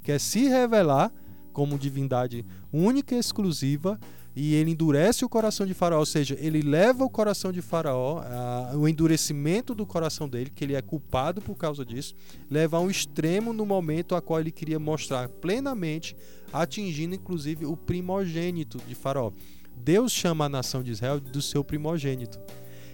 que 0.03 0.11
é 0.11 0.19
se 0.19 0.49
revelar 0.49 1.13
como 1.55 1.79
divindade 1.79 2.45
única 2.71 3.15
e 3.15 3.19
exclusiva 3.19 3.99
e 4.37 4.55
ele 4.55 4.73
endurece 4.73 5.25
o 5.25 5.29
coração 5.29 5.65
de 5.65 5.73
Faraó, 5.73 6.01
ou 6.01 6.07
seja, 6.07 6.37
ele 6.41 6.61
leva 6.61 7.05
o 7.05 7.11
coração 7.11 7.53
de 7.53 7.63
Faraó, 7.63 8.19
a, 8.19 8.77
o 8.77 8.89
endurecimento 8.89 9.75
do 9.75 9.87
coração 9.87 10.29
dele, 10.29 10.51
que 10.51 10.65
ele 10.65 10.75
é 10.75 10.83
culpado 10.83 11.41
por 11.41 11.55
causa 11.57 11.85
disso, 11.85 12.17
leva 12.51 12.77
a 12.77 12.81
um 12.81 12.91
extremo 12.91 13.53
no 13.53 13.65
momento 13.65 14.17
a 14.17 14.21
qual 14.21 14.41
ele 14.41 14.51
queria 14.51 14.79
mostrar 14.79 15.29
plenamente, 15.29 16.17
atingindo 16.53 17.15
inclusive 17.15 17.65
o 17.65 17.77
primogênito 17.77 18.79
de 18.89 18.95
Faraó. 18.97 19.31
Deus 19.77 20.11
chama 20.11 20.47
a 20.47 20.49
nação 20.49 20.83
de 20.83 20.91
Israel 20.91 21.21
do 21.21 21.41
seu 21.41 21.63
primogênito. 21.63 22.41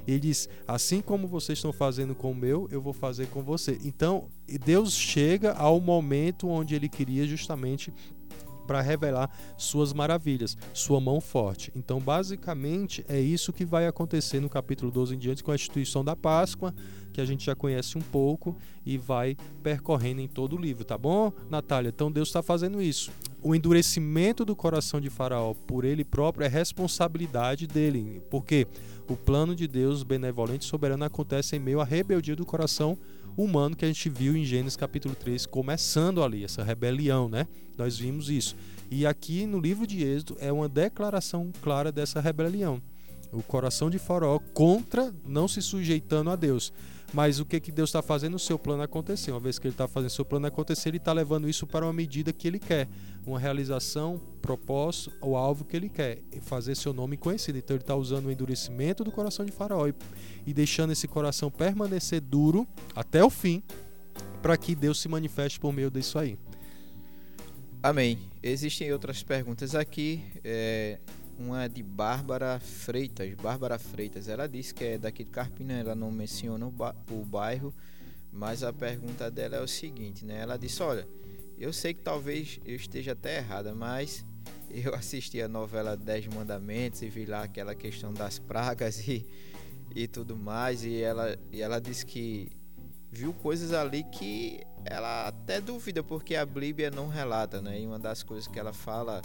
Ele 0.07 0.21
diz: 0.21 0.49
Assim 0.67 1.01
como 1.01 1.27
vocês 1.27 1.59
estão 1.59 1.73
fazendo 1.73 2.15
com 2.15 2.33
o 2.33 2.35
meu, 2.35 2.69
eu 2.71 2.81
vou 2.81 2.93
fazer 2.93 3.27
com 3.29 3.43
você. 3.43 3.79
Então, 3.85 4.29
Deus 4.65 4.95
chega 4.95 5.53
ao 5.53 5.81
momento 5.81 6.49
onde 6.49 6.75
ele 6.75 6.89
queria 6.89 7.27
justamente 7.27 7.93
para 8.67 8.81
revelar 8.81 9.31
suas 9.57 9.93
maravilhas, 9.93 10.57
sua 10.73 11.01
mão 11.01 11.21
forte. 11.21 11.73
Então, 11.75 12.01
basicamente, 12.01 13.05
é 13.09 13.21
isso 13.21 13.53
que 13.53 13.65
vai 13.65 13.87
acontecer 13.87 14.41
no 14.41 14.49
capítulo 14.49 14.91
12 14.91 15.15
em 15.15 15.19
diante 15.19 15.45
com 15.45 15.51
a 15.51 15.55
instituição 15.55 16.05
da 16.05 16.15
Páscoa, 16.15 16.75
que 17.13 17.21
a 17.21 17.25
gente 17.25 17.45
já 17.45 17.55
conhece 17.55 17.99
um 17.99 18.01
pouco 18.01 18.57
e 18.87 18.97
vai 18.97 19.37
percorrendo 19.63 20.21
em 20.21 20.29
todo 20.29 20.57
o 20.57 20.61
livro, 20.61 20.85
tá 20.85 20.97
bom, 20.97 21.33
Natália? 21.49 21.89
Então, 21.89 22.11
Deus 22.11 22.29
está 22.29 22.43
fazendo 22.43 22.81
isso. 22.81 23.11
O 23.43 23.55
endurecimento 23.55 24.45
do 24.45 24.55
coração 24.55 25.01
de 25.01 25.09
Faraó 25.09 25.55
por 25.67 25.85
ele 25.85 26.05
próprio 26.05 26.45
é 26.45 26.49
responsabilidade 26.49 27.67
dele, 27.67 28.23
porque 28.31 28.67
o 29.09 29.17
plano 29.17 29.55
de 29.57 29.67
Deus 29.67 30.03
benevolente 30.03 30.65
e 30.65 30.69
soberano 30.69 31.05
acontece 31.05 31.57
em 31.57 31.59
meio 31.59 31.81
à 31.81 31.85
rebeldia 31.85 32.37
do 32.37 32.47
coração 32.47 32.97
que 33.77 33.85
a 33.85 33.89
gente 33.89 34.09
viu 34.09 34.37
em 34.37 34.45
Gênesis 34.45 34.77
capítulo 34.77 35.15
3, 35.15 35.47
começando 35.47 36.23
ali, 36.23 36.45
essa 36.45 36.63
rebelião, 36.63 37.29
né? 37.29 37.47
Nós 37.77 37.99
vimos 37.99 38.29
isso. 38.29 38.55
E 38.91 39.07
aqui 39.07 39.47
no 39.47 39.59
livro 39.59 39.87
de 39.87 40.03
Êxodo 40.03 40.37
é 40.41 40.53
uma 40.53 40.69
declaração 40.69 41.51
clara 41.63 41.91
dessa 41.91 42.21
rebelião. 42.21 42.83
O 43.33 43.43
coração 43.43 43.89
de 43.89 43.99
Faraó 43.99 44.39
contra 44.53 45.15
não 45.25 45.47
se 45.47 45.63
sujeitando 45.63 46.31
a 46.31 46.37
Deus. 46.37 46.73
Mas 47.13 47.41
o 47.41 47.45
que, 47.45 47.59
que 47.59 47.73
Deus 47.73 47.91
está 47.91 48.01
fazendo? 48.01 48.35
O 48.35 48.39
seu 48.39 48.59
plano 48.59 48.83
acontecer. 48.83 49.33
Uma 49.33 49.41
vez 49.41 49.59
que 49.59 49.67
ele 49.67 49.75
está 49.75 49.89
fazendo 49.89 50.11
o 50.11 50.13
seu 50.13 50.25
plano 50.25 50.47
acontecer, 50.47 50.91
ele 50.91 50.99
está 50.99 51.13
levando 51.13 51.49
isso 51.49 51.67
para 51.67 51.85
uma 51.85 51.93
medida 51.93 52.33
que 52.33 52.47
ele 52.47 52.59
quer. 52.59 52.89
Uma 53.27 53.39
realização, 53.39 54.21
propósito, 54.41 55.13
o 55.21 55.37
alvo 55.37 55.65
que 55.65 55.77
ele 55.77 55.89
quer. 55.89 56.23
Fazer 56.43 56.77
seu 56.77 56.93
nome 56.93 57.17
conhecido. 57.17 57.59
Então 57.59 57.75
ele 57.75 57.83
está 57.83 57.97
usando 57.97 58.27
o 58.27 58.31
endurecimento 58.31 59.03
do 59.03 59.11
coração 59.11 59.45
de 59.45 59.51
Faraó 59.51 59.89
e, 59.89 59.95
e 60.47 60.55
deixando 60.55 60.93
esse 60.93 61.09
coração 61.09 61.51
permanecer 61.51 62.21
duro 62.21 62.67
até 62.95 63.25
o 63.25 63.31
fim, 63.31 63.63
para 64.41 64.57
que 64.57 64.75
Deus 64.75 65.01
se 65.01 65.09
manifeste 65.09 65.59
por 65.59 65.73
meio 65.73 65.91
disso 65.91 66.19
aí. 66.19 66.39
Amém. 67.83 68.19
Existem 68.43 68.93
outras 68.93 69.23
perguntas 69.23 69.75
aqui. 69.75 70.23
É, 70.45 70.99
uma 71.41 71.67
de 71.69 71.83
Bárbara 71.83 72.61
Freitas. 72.61 73.35
Bárbara 73.35 73.79
Freitas, 73.79 74.29
ela 74.29 74.47
disse 74.47 74.75
que 74.75 74.85
é 74.85 74.99
daqui 74.99 75.25
de 75.25 75.31
Carpina, 75.31 75.73
ela 75.73 75.95
não 75.95 76.13
menciona 76.13 76.67
o, 76.67 76.71
ba 76.71 76.95
o 77.11 77.25
bairro, 77.25 77.75
mas 78.31 78.63
a 78.63 78.73
pergunta 78.73 79.31
dela 79.31 79.57
é 79.57 79.61
o 79.61 79.67
seguinte, 79.67 80.25
né? 80.25 80.41
Ela 80.41 80.59
disse, 80.59 80.83
olha, 80.83 81.09
eu 81.59 81.73
sei 81.73 81.95
que 81.95 82.03
talvez 82.03 82.61
eu 82.65 82.77
esteja 82.77 83.13
até 83.13 83.39
errada, 83.39 83.75
mas 83.75 84.25
eu 84.71 84.95
assisti 84.95 85.41
a 85.41 85.49
novela 85.49 85.97
Dez 85.97 86.27
Mandamentos 86.27 87.01
e 87.01 87.09
vi 87.09 87.25
lá 87.25 87.45
aquela 87.45 87.75
questão 87.75 88.13
das 88.13 88.39
pragas 88.39 89.09
e, 89.09 89.27
e 89.95 90.07
tudo 90.07 90.37
mais, 90.37 90.85
e 90.85 91.01
ela, 91.01 91.39
e 91.51 91.63
ela 91.63 91.81
disse 91.81 92.05
que 92.05 92.53
viu 93.11 93.33
coisas 93.33 93.73
ali 93.73 94.05
que 94.05 94.61
ela 94.85 95.27
até 95.29 95.61
duvida 95.61 96.03
porque 96.03 96.37
a 96.37 96.45
Bíblia 96.45 96.91
não 96.91 97.09
relata, 97.09 97.63
né? 97.63 97.81
E 97.81 97.87
uma 97.87 97.99
das 97.99 98.23
coisas 98.23 98.47
que 98.47 98.59
ela 98.59 98.75
fala 98.75 99.23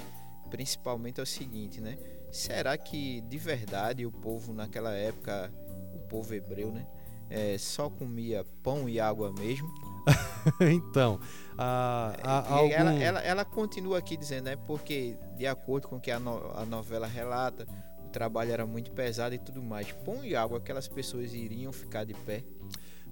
principalmente 0.56 1.20
é 1.20 1.24
o 1.24 1.26
seguinte, 1.26 1.82
né? 1.82 1.98
Será 2.32 2.78
que 2.78 3.22
de 3.22 3.38
verdade 3.38 4.06
o 4.06 4.12
povo 4.12 4.54
naquela 4.54 4.94
época, 4.94 5.52
o 5.94 6.00
povo 6.08 6.34
hebreu, 6.34 6.72
né? 6.72 6.88
é, 7.30 7.58
só 7.58 7.90
comia 7.90 8.46
pão 8.64 8.88
e 8.88 9.00
água 9.00 9.32
mesmo? 9.32 9.68
então, 10.62 11.20
a, 11.58 12.16
a, 12.22 12.54
algum... 12.54 12.72
ela, 12.72 12.94
ela, 12.94 13.20
ela, 13.22 13.46
continua 13.46 13.98
aqui 13.98 14.16
dizendo, 14.16 14.46
né? 14.46 14.56
Porque, 14.56 15.18
de 15.36 15.48
acordo 15.48 15.88
com 15.88 15.98
o 15.98 16.00
que 16.00 16.12
a, 16.12 16.20
no, 16.20 16.52
a 16.56 16.66
novela 16.66 17.08
relata, 17.08 17.68
o 18.06 18.10
trabalho 18.10 18.52
era 18.52 18.66
muito 18.66 18.92
pesado 18.92 19.34
e 19.34 19.40
tudo 19.40 19.62
mais. 19.64 19.92
Pão 19.92 20.24
e 20.24 20.36
água, 20.36 20.60
aquelas 20.60 20.88
pessoas 20.88 21.34
iriam 21.34 21.72
ficar 21.72 22.04
de 22.04 22.14
pé? 22.14 22.44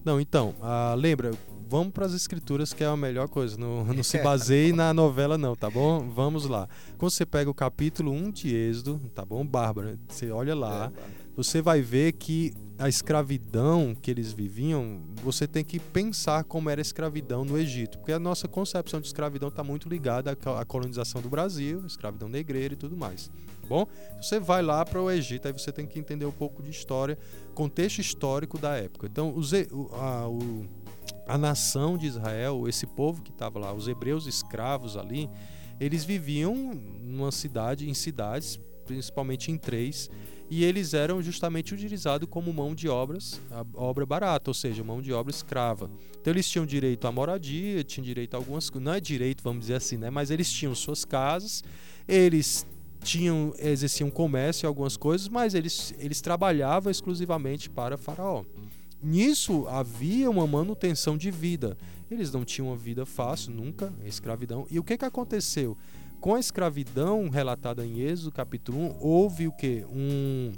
Não, 0.04 0.20
então, 0.20 0.54
ah, 0.62 0.94
lembra, 0.98 1.32
vamos 1.70 1.94
para 1.94 2.06
as 2.06 2.14
escrituras 2.14 2.74
que 2.74 2.84
é 2.84 2.88
a 2.88 2.96
melhor 2.96 3.28
coisa. 3.30 3.58
Não, 3.58 3.86
não 3.94 4.04
se 4.04 4.20
baseie 4.24 4.74
na 4.74 4.94
novela, 4.94 5.38
não, 5.38 5.56
tá 5.56 5.70
bom? 5.70 6.10
Vamos 6.10 6.46
lá. 6.46 6.68
Quando 6.98 7.12
você 7.12 7.26
pega 7.26 7.50
o 7.50 7.54
capítulo 7.54 8.12
1 8.12 8.32
de 8.32 8.56
Êxodo, 8.56 9.02
tá 9.16 9.26
bom, 9.26 9.46
Bárbara? 9.46 9.98
Você 10.08 10.30
olha 10.30 10.56
lá, 10.56 10.92
é, 10.96 11.23
você 11.36 11.62
vai 11.62 11.82
ver 11.82 12.14
que 12.14 12.54
a 12.78 12.90
escravidão 12.90 13.96
que 13.96 14.10
eles 14.10 14.32
viviam, 14.32 15.02
você 15.24 15.48
tem 15.48 15.64
que 15.64 15.80
pensar 15.80 16.44
como 16.44 16.70
era 16.70 16.82
a 16.82 16.84
escravidão 16.84 17.46
no 17.46 17.58
Egito, 17.58 17.98
porque 17.98 18.12
a 18.12 18.20
nossa 18.20 18.48
concepção 18.48 19.00
de 19.00 19.08
escravidão 19.08 19.50
está 19.50 19.64
muito 19.64 19.88
ligada 19.88 20.38
à 20.60 20.66
colonização 20.66 21.22
do 21.22 21.30
Brasil, 21.30 21.86
escravidão 21.86 22.28
negreira 22.28 22.74
e 22.74 22.78
tudo 22.78 22.98
mais. 22.98 23.28
Tá 23.62 23.68
bom? 23.68 23.88
Você 24.18 24.40
vai 24.40 24.62
lá 24.62 24.84
para 24.84 25.02
o 25.02 25.10
Egito, 25.10 25.48
aí 25.48 25.54
você 25.54 25.72
tem 25.72 25.86
que 25.86 26.00
entender 26.00 26.26
um 26.26 26.32
pouco 26.32 26.62
de 26.62 26.72
história, 26.72 27.18
contexto 27.54 28.00
histórico 28.00 28.58
da 28.58 28.76
época. 28.76 29.08
Então, 29.08 29.34
os, 29.36 29.54
a, 29.54 30.28
o, 30.28 30.68
a 31.28 31.38
nação 31.38 31.98
de 31.98 32.08
Israel, 32.08 32.68
esse 32.68 32.86
povo 32.86 33.22
que 33.22 33.32
estava 33.32 33.60
lá, 33.60 33.74
os 33.74 33.88
hebreus 33.88 34.28
escravos 34.28 34.98
ali, 34.98 35.30
eles 35.80 36.04
viviam 36.04 36.74
numa 37.02 37.32
cidade, 37.32 37.90
em 37.90 37.94
cidades, 37.94 38.60
principalmente 38.86 39.52
em 39.52 39.58
três 39.58 40.10
e 40.56 40.64
eles 40.64 40.94
eram 40.94 41.20
justamente 41.20 41.74
utilizados 41.74 42.30
como 42.30 42.54
mão 42.54 42.76
de 42.76 42.88
obras, 42.88 43.42
obra 43.74 44.06
barata, 44.06 44.52
ou 44.52 44.54
seja, 44.54 44.84
mão 44.84 45.02
de 45.02 45.12
obra 45.12 45.32
escrava. 45.34 45.90
Então 46.22 46.32
eles 46.32 46.48
tinham 46.48 46.64
direito 46.64 47.08
à 47.08 47.12
moradia, 47.12 47.84
tinham 47.84 48.06
direito 48.06 48.36
a 48.36 48.38
algumas 48.38 48.70
coisas, 48.70 48.86
não 48.86 48.94
é 48.94 49.00
direito, 49.00 49.44
vamos 49.44 49.62
dizer 49.62 49.74
assim, 49.74 49.98
né? 49.98 50.12
Mas 50.12 50.30
eles 50.30 50.52
tinham 50.52 50.76
suas 50.76 51.04
casas, 51.04 51.64
eles 52.08 52.68
tinham 53.04 53.52
exerciam 53.58 54.12
comércio 54.12 54.66
e 54.66 54.68
algumas 54.68 54.96
coisas, 54.96 55.28
mas 55.28 55.56
eles, 55.56 55.92
eles 55.98 56.22
trabalhavam 56.22 56.92
exclusivamente 56.92 57.68
para 57.68 57.98
Faraó. 57.98 58.44
Nisso 59.02 59.68
havia 59.68 60.30
uma 60.30 60.46
manutenção 60.46 61.18
de 61.18 61.32
vida. 61.32 61.76
Eles 62.12 62.32
não 62.32 62.46
tinham 62.46 62.68
uma 62.68 62.78
vida 62.78 63.08
fácil, 63.08 63.52
nunca, 63.52 63.92
escravidão. 64.06 64.68
E 64.70 64.78
o 64.78 64.84
que, 64.84 65.00
que 65.00 65.06
aconteceu? 65.06 65.76
Com 66.24 66.36
a 66.36 66.40
escravidão 66.40 67.28
relatada 67.28 67.86
em 67.86 68.00
Êxodo 68.00 68.32
capítulo 68.32 68.80
1, 68.80 68.96
houve 69.02 69.46
o 69.46 69.52
que? 69.52 69.86
Um, 69.92 70.54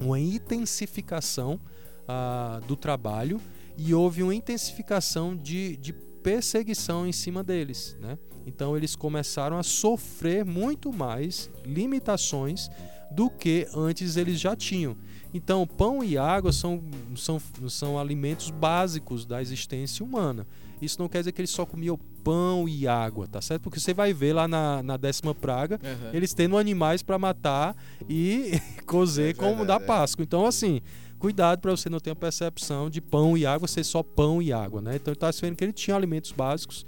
uma 0.00 0.18
intensificação 0.18 1.60
ah, 2.08 2.60
do 2.66 2.74
trabalho 2.74 3.40
e 3.78 3.94
houve 3.94 4.24
uma 4.24 4.34
intensificação 4.34 5.36
de, 5.36 5.76
de 5.76 5.92
perseguição 5.92 7.06
em 7.06 7.12
cima 7.12 7.44
deles. 7.44 7.96
Né? 8.00 8.18
Então 8.44 8.76
eles 8.76 8.96
começaram 8.96 9.56
a 9.56 9.62
sofrer 9.62 10.44
muito 10.44 10.92
mais 10.92 11.48
limitações 11.64 12.68
do 13.08 13.30
que 13.30 13.68
antes 13.76 14.16
eles 14.16 14.40
já 14.40 14.56
tinham. 14.56 14.96
Então, 15.32 15.66
pão 15.68 16.02
e 16.02 16.18
água 16.18 16.52
são, 16.52 16.82
são, 17.14 17.40
são 17.68 17.96
alimentos 17.96 18.50
básicos 18.50 19.24
da 19.24 19.40
existência 19.40 20.04
humana. 20.04 20.44
Isso 20.80 20.98
não 20.98 21.08
quer 21.08 21.18
dizer 21.18 21.32
que 21.32 21.40
eles 21.40 21.50
só 21.50 21.64
comiam 21.64 21.98
pão 22.22 22.68
e 22.68 22.86
água, 22.86 23.26
tá 23.26 23.40
certo? 23.40 23.62
Porque 23.62 23.80
você 23.80 23.94
vai 23.94 24.12
ver 24.12 24.32
lá 24.32 24.48
na, 24.48 24.82
na 24.82 24.96
décima 24.96 25.34
praga, 25.34 25.80
uhum. 25.82 26.10
eles 26.12 26.34
tendo 26.34 26.58
animais 26.58 27.02
para 27.02 27.18
matar 27.18 27.76
e 28.08 28.60
cozer 28.84 29.30
é 29.30 29.34
como 29.34 29.64
da 29.64 29.78
Páscoa. 29.78 30.22
Então, 30.22 30.44
assim, 30.44 30.80
cuidado 31.18 31.60
para 31.60 31.70
você 31.70 31.88
não 31.88 32.00
ter 32.00 32.10
a 32.10 32.16
percepção 32.16 32.90
de 32.90 33.00
pão 33.00 33.36
e 33.38 33.46
água 33.46 33.68
ser 33.68 33.84
só 33.84 34.02
pão 34.02 34.42
e 34.42 34.52
água, 34.52 34.82
né? 34.82 34.96
Então, 34.96 35.12
ele 35.12 35.16
está 35.16 35.30
vendo 35.40 35.56
que 35.56 35.64
ele 35.64 35.72
tinha 35.72 35.96
alimentos 35.96 36.32
básicos 36.32 36.84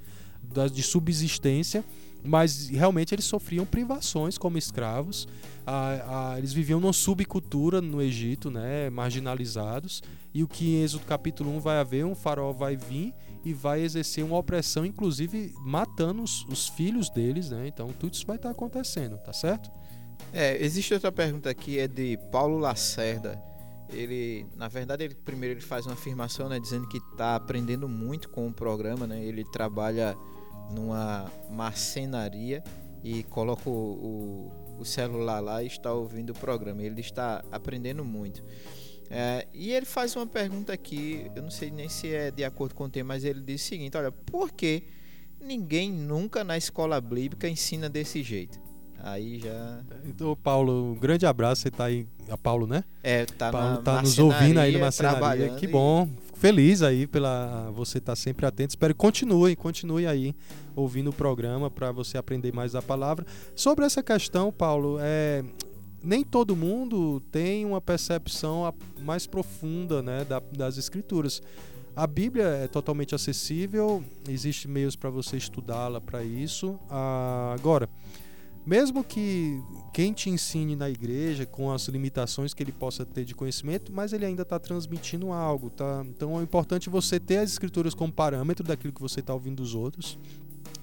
de 0.72 0.82
subsistência, 0.82 1.84
mas 2.24 2.68
realmente 2.68 3.14
eles 3.14 3.24
sofriam 3.24 3.64
privações 3.64 4.36
como 4.36 4.58
escravos. 4.58 5.28
Ah, 5.66 6.32
ah, 6.32 6.38
eles 6.38 6.52
viviam 6.52 6.80
numa 6.80 6.92
subcultura 6.92 7.80
no 7.80 8.02
Egito, 8.02 8.50
né? 8.50 8.90
Marginalizados. 8.90 10.02
E 10.34 10.42
o 10.42 10.48
que 10.48 10.76
em 10.76 10.82
Êxodo 10.82 11.04
capítulo 11.04 11.54
1 11.56 11.60
vai 11.60 11.78
haver, 11.78 12.04
um 12.04 12.14
farol 12.14 12.52
vai 12.52 12.76
vir 12.76 13.14
e 13.44 13.52
vai 13.52 13.82
exercer 13.82 14.24
uma 14.24 14.36
opressão, 14.36 14.84
inclusive 14.84 15.52
matando 15.60 16.22
os, 16.22 16.44
os 16.46 16.68
filhos 16.68 17.10
deles, 17.10 17.50
né? 17.50 17.66
Então 17.66 17.88
tudo 17.98 18.14
isso 18.14 18.26
vai 18.26 18.36
estar 18.36 18.50
acontecendo, 18.50 19.18
tá 19.18 19.32
certo? 19.32 19.70
É, 20.32 20.62
existe 20.62 20.92
outra 20.92 21.10
pergunta 21.10 21.48
aqui, 21.48 21.78
é 21.78 21.88
de 21.88 22.18
Paulo 22.30 22.58
Lacerda. 22.58 23.42
Ele, 23.90 24.46
na 24.54 24.68
verdade, 24.68 25.04
ele 25.04 25.14
primeiro 25.14 25.54
ele 25.54 25.62
faz 25.62 25.86
uma 25.86 25.94
afirmação, 25.94 26.48
né, 26.48 26.60
dizendo 26.60 26.86
que 26.86 26.98
está 26.98 27.34
aprendendo 27.36 27.88
muito 27.88 28.28
com 28.28 28.46
o 28.46 28.52
programa, 28.52 29.06
né? 29.06 29.22
Ele 29.24 29.44
trabalha 29.44 30.16
numa 30.70 31.30
marcenaria 31.50 32.62
e 33.02 33.22
coloca 33.24 33.70
o, 33.70 33.72
o, 33.72 34.80
o 34.80 34.84
celular 34.84 35.40
lá 35.40 35.62
e 35.62 35.66
está 35.66 35.92
ouvindo 35.92 36.30
o 36.30 36.34
programa. 36.34 36.82
Ele 36.82 37.00
está 37.00 37.42
aprendendo 37.50 38.04
muito. 38.04 38.44
É, 39.10 39.46
e 39.54 39.72
ele 39.72 39.86
faz 39.86 40.14
uma 40.16 40.26
pergunta 40.26 40.72
aqui, 40.72 41.30
eu 41.34 41.42
não 41.42 41.50
sei 41.50 41.70
nem 41.70 41.88
se 41.88 42.12
é 42.12 42.30
de 42.30 42.44
acordo 42.44 42.74
com 42.74 42.84
o 42.84 42.88
tema, 42.88 43.14
mas 43.14 43.24
ele 43.24 43.40
diz 43.40 43.62
o 43.62 43.64
seguinte: 43.64 43.96
olha, 43.96 44.12
por 44.12 44.52
que 44.52 44.82
ninguém 45.40 45.90
nunca 45.90 46.44
na 46.44 46.56
escola 46.56 47.00
bíblica 47.00 47.48
ensina 47.48 47.88
desse 47.88 48.22
jeito? 48.22 48.60
Aí 49.00 49.38
já. 49.38 49.80
Então, 50.04 50.36
Paulo, 50.36 50.92
um 50.92 50.94
grande 50.94 51.24
abraço. 51.24 51.62
Você 51.62 51.70
tá 51.70 51.84
aí. 51.84 52.06
A 52.28 52.36
Paulo, 52.36 52.66
né? 52.66 52.84
É, 53.02 53.24
tá 53.24 53.50
Paulo 53.50 53.78
tá 53.78 54.02
nos 54.02 54.18
ouvindo 54.18 54.58
aí 54.58 54.72
numa 54.72 54.86
marcenaria. 54.86 55.50
Que 55.50 55.66
bom. 55.66 56.06
Fico 56.26 56.38
feliz 56.38 56.82
aí 56.82 57.06
pela 57.06 57.70
você 57.70 57.98
estar 57.98 58.12
tá 58.12 58.16
sempre 58.16 58.44
atento. 58.44 58.70
Espero 58.70 58.92
que 58.92 58.98
continue, 58.98 59.56
continue 59.56 60.06
aí 60.06 60.34
ouvindo 60.76 61.08
o 61.08 61.12
programa 61.12 61.70
para 61.70 61.90
você 61.90 62.18
aprender 62.18 62.52
mais 62.52 62.72
da 62.72 62.82
palavra. 62.82 63.24
Sobre 63.54 63.86
essa 63.86 64.02
questão, 64.02 64.52
Paulo, 64.52 64.98
é, 65.00 65.42
nem 66.02 66.22
todo 66.22 66.54
mundo 66.54 67.20
tem 67.30 67.64
uma 67.64 67.80
percepção 67.80 68.72
mais 69.00 69.26
profunda 69.26 70.02
né, 70.02 70.26
das 70.52 70.76
escrituras. 70.76 71.42
A 71.96 72.06
Bíblia 72.06 72.44
é 72.44 72.68
totalmente 72.68 73.14
acessível, 73.14 74.04
existem 74.28 74.70
meios 74.70 74.94
para 74.94 75.10
você 75.10 75.36
estudá-la 75.36 76.00
para 76.00 76.22
isso. 76.22 76.78
Ah, 76.88 77.52
agora, 77.58 77.88
mesmo 78.64 79.02
que 79.02 79.60
quem 79.92 80.12
te 80.12 80.30
ensine 80.30 80.76
na 80.76 80.88
igreja, 80.88 81.44
com 81.44 81.72
as 81.72 81.88
limitações 81.88 82.54
que 82.54 82.62
ele 82.62 82.70
possa 82.70 83.04
ter 83.04 83.24
de 83.24 83.34
conhecimento, 83.34 83.92
mas 83.92 84.12
ele 84.12 84.24
ainda 84.24 84.42
está 84.42 84.60
transmitindo 84.60 85.32
algo. 85.32 85.70
Tá? 85.70 86.04
Então 86.08 86.38
é 86.38 86.42
importante 86.42 86.88
você 86.88 87.18
ter 87.18 87.38
as 87.38 87.50
escrituras 87.50 87.94
como 87.94 88.12
parâmetro 88.12 88.64
daquilo 88.64 88.92
que 88.92 89.00
você 89.00 89.18
está 89.18 89.34
ouvindo 89.34 89.56
dos 89.56 89.74
outros 89.74 90.16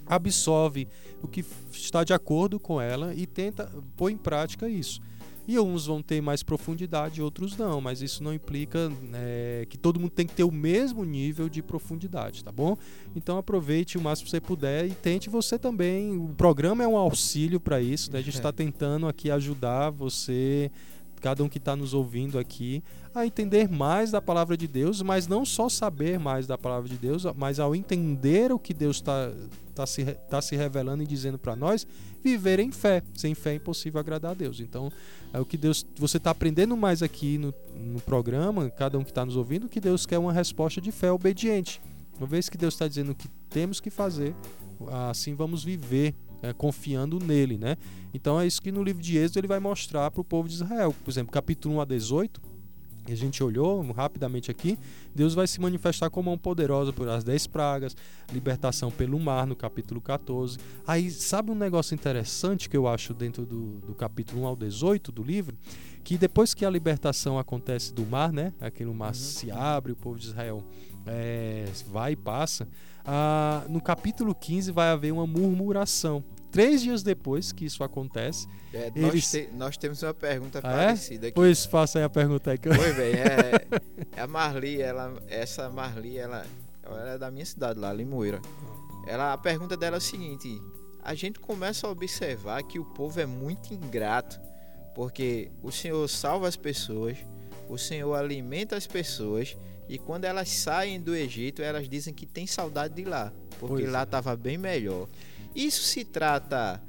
absorve 0.06 0.88
o 1.22 1.28
que 1.28 1.44
está 1.72 2.04
de 2.04 2.14
acordo 2.14 2.60
com 2.60 2.80
ela 2.80 3.14
e 3.14 3.26
tenta 3.26 3.72
pôr 3.96 4.10
em 4.10 4.18
prática 4.18 4.70
isso. 4.70 5.02
E 5.48 5.60
uns 5.60 5.86
vão 5.86 6.02
ter 6.02 6.22
mais 6.22 6.42
profundidade, 6.42 7.22
outros 7.22 7.56
não, 7.56 7.80
mas 7.80 8.02
isso 8.02 8.24
não 8.24 8.34
implica 8.34 8.92
é, 9.14 9.68
que 9.70 9.78
todo 9.78 10.00
mundo 10.00 10.10
tem 10.10 10.26
que 10.26 10.34
ter 10.34 10.44
o 10.44 10.52
mesmo 10.52 11.06
nível 11.06 11.48
de 11.48 11.62
profundidade, 11.62 12.44
tá 12.44 12.52
bom? 12.52 12.76
Então 13.16 13.38
aproveite 13.38 13.96
o 13.96 14.02
máximo 14.02 14.26
que 14.26 14.32
você 14.32 14.42
puder 14.42 14.88
e 14.88 14.92
tente 14.92 15.30
você 15.30 15.60
também. 15.60 16.18
O 16.18 16.30
programa 16.30 16.84
é 16.84 16.88
um 16.88 16.98
auxílio 16.98 17.60
para 17.60 17.80
isso, 17.80 18.12
né? 18.12 18.20
a 18.20 18.22
gente 18.24 18.36
está 18.36 18.52
tentando 18.52 19.08
aqui 19.08 19.30
ajudar 19.30 19.92
você 19.92 20.72
cada 21.22 21.44
um 21.44 21.50
que 21.50 21.58
está 21.58 21.76
nos 21.76 21.94
ouvindo 21.94 22.38
aqui, 22.38 22.84
a 23.14 23.26
entender 23.26 23.70
mais 23.70 24.12
da 24.12 24.22
palavra 24.22 24.58
de 24.58 24.68
Deus, 24.68 25.02
mas 25.02 25.28
não 25.28 25.46
só 25.46 25.70
saber 25.70 26.20
mais 26.20 26.46
da 26.46 26.58
palavra 26.58 26.90
de 26.90 26.98
Deus, 26.98 27.26
mas 27.36 27.60
ao 27.60 27.76
entender 27.76 28.52
o 28.52 28.60
que 28.60 28.74
Deus 28.74 28.98
está 28.98 29.32
tá 29.74 29.86
se, 29.86 30.06
tá 30.30 30.42
se 30.42 30.56
revelando 30.56 31.04
e 31.04 31.08
dizendo 31.08 31.38
para 31.38 31.56
nós, 31.56 31.86
viver 32.24 32.60
em 32.60 32.72
fé. 32.72 33.04
Sem 33.14 33.36
fé 33.36 33.52
é 33.52 33.56
impossível 33.56 34.00
agradar 34.00 34.32
a 34.32 34.34
Deus. 34.34 34.60
Então, 34.60 34.92
é 35.34 35.40
o 35.40 35.46
que 35.46 35.58
Deus. 35.58 35.86
Você 35.98 36.18
está 36.18 36.32
aprendendo 36.32 36.76
mais 36.76 37.04
aqui 37.04 37.38
no, 37.38 37.54
no 37.76 38.00
programa, 38.02 38.70
cada 38.70 38.98
um 38.98 39.04
que 39.04 39.12
está 39.12 39.26
nos 39.26 39.36
ouvindo, 39.36 39.70
que 39.70 39.80
Deus 39.80 40.06
quer 40.06 40.18
uma 40.18 40.34
resposta 40.34 40.80
de 40.80 40.92
fé 40.92 41.12
obediente. 41.12 41.82
Uma 42.18 42.28
vez 42.28 42.48
que 42.48 42.58
Deus 42.58 42.74
está 42.74 42.88
dizendo 42.88 43.12
o 43.12 43.16
que 43.16 43.28
temos 43.50 43.82
que 43.82 43.90
fazer, 43.90 44.34
assim 45.10 45.36
vamos 45.36 45.64
viver 45.64 46.16
é, 46.50 46.54
confiando 46.54 47.20
nele, 47.20 47.58
né? 47.58 47.78
Então 48.14 48.40
é 48.40 48.46
isso 48.46 48.62
que 48.62 48.72
no 48.72 48.84
livro 48.84 49.02
de 49.02 49.18
Êxodo 49.18 49.40
ele 49.40 49.48
vai 49.48 49.60
mostrar 49.60 50.10
para 50.12 50.22
o 50.22 50.24
povo 50.24 50.48
de 50.48 50.56
Israel. 50.56 50.94
Por 51.04 51.12
exemplo, 51.12 51.32
capítulo 51.32 51.76
1 51.76 51.82
a 51.82 51.86
18, 51.86 52.42
a 53.08 53.16
gente 53.16 53.44
olhou 53.44 53.82
rapidamente 53.92 54.50
aqui, 54.50 54.80
Deus 55.14 55.36
vai 55.36 55.46
se 55.46 55.62
manifestar 55.62 56.10
como 56.10 56.30
mão 56.30 56.38
poderosa 56.38 56.92
por 56.92 57.08
as 57.08 57.24
dez 57.24 57.46
pragas, 57.46 57.96
libertação 58.34 58.90
pelo 58.90 59.20
mar 59.20 59.46
no 59.46 59.56
capítulo 59.56 60.02
14. 60.02 60.58
Aí, 60.88 61.12
sabe 61.12 61.52
um 61.52 61.56
negócio 61.56 61.94
interessante 61.94 62.68
que 62.68 62.76
eu 62.76 62.88
acho 62.88 63.14
dentro 63.14 63.46
do, 63.46 63.80
do 63.80 63.94
capítulo 63.94 64.42
1 64.42 64.46
ao 64.48 64.56
18 64.56 65.12
do 65.12 65.22
livro? 65.22 65.56
Que 66.04 66.18
depois 66.18 66.54
que 66.54 66.66
a 66.66 66.70
libertação 66.70 67.38
acontece 67.38 67.94
do 67.94 68.06
mar, 68.06 68.32
né? 68.34 68.54
Aquele 68.60 68.92
mar 68.92 69.10
uhum. 69.10 69.14
se 69.14 69.52
abre, 69.52 69.92
o 69.92 69.96
povo 69.96 70.18
de 70.18 70.26
Israel 70.26 70.64
é, 71.06 71.66
vai 71.88 72.14
e 72.14 72.16
passa. 72.16 72.68
Ah, 73.06 73.64
no 73.70 73.80
capítulo 73.82 74.34
15 74.34 74.72
vai 74.72 74.90
haver 74.90 75.12
uma 75.12 75.28
murmuração 75.28 76.24
três 76.52 76.82
dias 76.82 77.04
depois 77.04 77.52
que 77.52 77.66
isso 77.66 77.84
acontece. 77.84 78.48
É, 78.74 78.88
Eles- 78.96 79.02
nós, 79.14 79.32
te- 79.32 79.50
nós 79.54 79.78
temos 79.78 80.02
uma 80.04 80.14
pergunta 80.14 80.60
Ah, 80.64 80.72
é? 80.74 80.86
parecida 80.88 81.28
aqui. 81.28 81.36
Pois 81.36 81.66
faça 81.66 82.00
aí 82.00 82.04
a 82.06 82.10
pergunta 82.10 82.52
aí 82.52 82.58
que 82.58 82.68
eu... 82.70 82.72
Oi, 82.72 82.94
bem, 82.94 83.14
é, 83.16 83.68
é 84.18 84.22
a 84.22 84.28
Marli, 84.28 84.82
ela, 84.82 85.14
essa 85.28 85.70
Marli, 85.70 86.18
ela, 86.18 86.46
ela 86.84 87.10
é 87.12 87.18
da 87.18 87.30
minha 87.30 87.46
cidade 87.46 87.80
lá, 87.80 87.92
Limoeira. 87.94 88.42
Ela, 89.08 89.34
a 89.34 89.38
pergunta 89.38 89.78
dela 89.78 89.98
é 89.98 90.00
a 90.00 90.02
seguinte: 90.02 90.60
a 91.04 91.14
gente 91.14 91.40
começa 91.40 91.86
a 91.86 91.92
observar 91.92 92.64
que 92.64 92.80
o 92.80 92.86
povo 92.86 93.20
é 93.20 93.26
muito 93.26 93.74
ingrato, 93.74 94.40
porque 94.96 95.52
o 95.62 95.72
Senhor 95.72 96.08
salva 96.10 96.48
as 96.48 96.56
pessoas, 96.56 97.18
o 97.70 97.78
Senhor 97.78 98.14
alimenta 98.16 98.76
as 98.76 98.88
pessoas, 98.88 99.56
e 99.88 99.98
quando 99.98 100.26
elas 100.26 100.50
saem 100.50 101.00
do 101.00 101.16
Egito, 101.16 101.62
elas 101.62 101.88
dizem 101.88 102.14
que 102.14 102.26
tem 102.26 102.48
saudade 102.48 102.96
de 102.96 103.04
lá, 103.04 103.32
porque 103.60 103.84
Pois 103.84 103.92
lá 103.92 104.02
é. 104.02 104.04
estava 104.04 104.36
bem 104.36 104.58
melhor. 104.58 105.08
Isso 105.56 105.84
se 105.84 106.04
trata, 106.04 106.82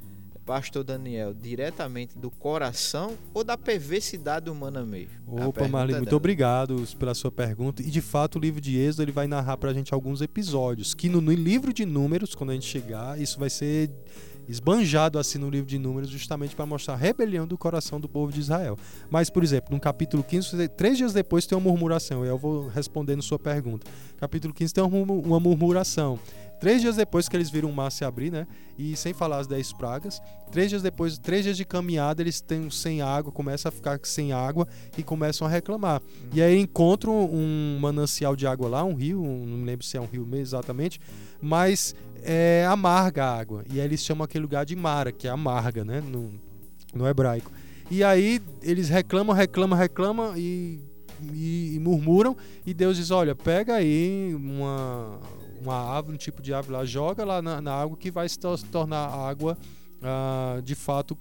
Pastor 0.47 0.83
Daniel, 0.83 1.35
diretamente 1.35 2.17
do 2.17 2.31
coração 2.31 3.15
ou 3.35 3.45
da 3.45 3.59
perversidade 3.59 4.49
humana 4.49 4.85
mesmo? 4.85 5.11
A 5.27 5.33
Opa, 5.33 5.53
pergunta 5.53 5.69
Marli, 5.69 5.95
muito 5.95 6.17
obrigado 6.17 6.85
pela 6.99 7.15
sua 7.15 7.31
pergunta. 7.31 7.83
E 7.83 7.91
de 7.91 8.01
fato, 8.01 8.37
o 8.37 8.39
livro 8.41 8.61
de 8.61 8.79
Êxodo 8.79 9.03
ele 9.03 9.13
vai 9.13 9.27
narrar 9.27 9.57
pra 9.57 9.73
gente 9.73 9.93
alguns 9.93 10.21
episódios. 10.21 10.95
Que 10.95 11.09
no, 11.09 11.21
no 11.21 11.33
livro 11.33 11.73
de 11.73 11.85
números, 11.85 12.35
quando 12.35 12.51
a 12.51 12.55
gente 12.55 12.67
chegar, 12.67 13.21
isso 13.21 13.39
vai 13.39 13.51
ser 13.51 13.91
esbanjado 14.49 15.19
assim 15.19 15.39
no 15.39 15.49
livro 15.51 15.67
de 15.69 15.79
números, 15.79 16.09
justamente 16.11 16.55
para 16.55 16.67
mostrar 16.67 16.95
a 16.95 16.97
rebelião 16.97 17.47
do 17.47 17.57
coração 17.59 18.01
do 18.01 18.09
povo 18.09 18.33
de 18.33 18.41
Israel. 18.41 18.79
Mas, 19.11 19.29
por 19.31 19.43
exemplo, 19.45 19.75
no 19.75 19.81
capítulo 19.81 20.23
15, 20.23 20.69
três 20.69 20.97
dias 20.97 21.13
depois 21.13 21.47
tem 21.47 21.57
uma 21.57 21.69
murmuração. 21.71 22.25
E 22.25 22.29
eu 22.29 22.39
vou 22.39 22.69
respondendo 22.69 23.23
sua 23.23 23.39
pergunta. 23.39 23.87
Capítulo 24.19 24.53
15 24.55 24.73
tem 24.75 24.83
uma 24.85 24.91
murmu- 24.91 25.21
uma 25.23 25.41
murmuração. 25.41 26.19
Três 26.59 26.81
dias 26.81 26.97
depois 26.97 27.29
que 27.29 27.37
eles 27.37 27.51
viram 27.51 27.69
o 27.69 27.73
mar 27.73 27.93
se 27.93 28.03
abrir, 28.03 28.31
né? 28.33 28.47
E 28.79 28.97
sem 28.97 29.13
falar 29.13 29.41
as 29.41 29.47
dez 29.47 29.75
pragas. 29.75 30.23
Três 30.51 30.71
dias 30.71 30.81
depois, 30.81 31.19
três 31.19 31.45
dias 31.45 31.55
de 31.55 31.67
caminhada, 31.67 32.23
eles 32.23 32.41
têm 32.41 32.71
sem 32.71 33.03
água, 33.03 33.31
começam 33.31 33.69
a 33.69 33.73
ficar 33.73 34.01
sem 34.05 34.33
água 34.33 34.67
e 34.97 35.03
começam 35.03 35.47
a 35.47 35.51
reclamar. 35.51 36.01
E 36.33 36.41
aí 36.41 36.59
encontram 36.59 37.27
um 37.31 37.77
manancial 37.79 38.35
de 38.35 38.47
água 38.47 38.69
lá, 38.71 38.83
um 38.85 38.95
rio, 38.95 39.23
um- 39.23 39.45
não 39.45 39.59
me 39.59 39.65
lembro 39.67 39.85
se 39.85 39.99
é 39.99 40.01
um 40.01 40.07
rio 40.07 40.23
mesmo 40.25 40.37
exatamente, 40.47 40.99
mas 41.43 41.95
é 42.25 42.67
amarga 42.69 43.25
a 43.25 43.39
água. 43.39 43.65
E 43.71 43.81
aí 43.81 43.87
eles 43.87 44.03
chamam 44.03 44.25
aquele 44.25 44.43
lugar 44.43 44.65
de 44.65 44.75
Mara, 44.77 45.11
que 45.13 45.27
é 45.27 45.31
amarga, 45.31 45.85
né? 45.85 46.01
No, 46.01 46.33
no 46.95 47.07
hebraico. 47.07 47.51
E 47.91 48.03
aí 48.03 48.41
eles 48.63 48.89
reclamam, 48.89 49.35
reclamam, 49.35 49.79
reclamam 49.79 50.37
e, 50.37 50.81
e- 51.33 51.75
e 51.75 51.79
murmuram. 51.81 52.37
E 52.65 52.75
Deus 52.75 52.97
diz: 52.97 53.11
Olha, 53.11 53.35
pega 53.35 53.75
aí 53.75 54.35
uma, 54.35 55.19
uma 55.63 55.75
árvore, 55.75 56.15
um 56.15 56.19
tipo 56.19 56.43
de 56.43 56.53
árvore 56.53 56.73
lá, 56.79 56.85
joga 56.85 57.25
lá 57.25 57.41
na, 57.41 57.61
na 57.61 57.73
água 57.73 57.97
que 57.97 58.11
vai 58.11 58.29
se 58.29 58.39
tor- 58.39 58.61
tornar 58.73 59.07
água 59.09 59.57
ah, 60.03 60.61
de 60.65 60.75
fato 60.75 61.17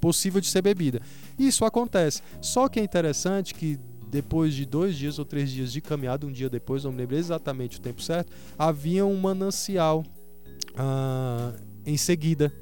possível 0.00 0.40
de 0.40 0.46
ser 0.46 0.62
bebida. 0.62 1.00
Isso 1.38 1.64
acontece. 1.64 2.22
Só 2.40 2.68
que 2.68 2.80
é 2.80 2.82
interessante 2.82 3.54
que 3.54 3.78
depois 4.10 4.54
de 4.54 4.64
dois 4.64 4.96
dias 4.96 5.18
ou 5.18 5.24
três 5.24 5.50
dias 5.50 5.70
de 5.70 5.80
caminhada, 5.80 6.26
um 6.26 6.32
dia 6.32 6.48
depois, 6.50 6.82
não 6.82 6.90
me 6.90 6.98
lembro 6.98 7.14
exatamente 7.16 7.78
o 7.78 7.80
tempo 7.80 8.02
certo, 8.02 8.32
havia 8.58 9.04
um 9.06 9.16
manancial 9.20 10.02
ah, 10.76 11.52
em 11.84 11.96
seguida. 11.96 12.52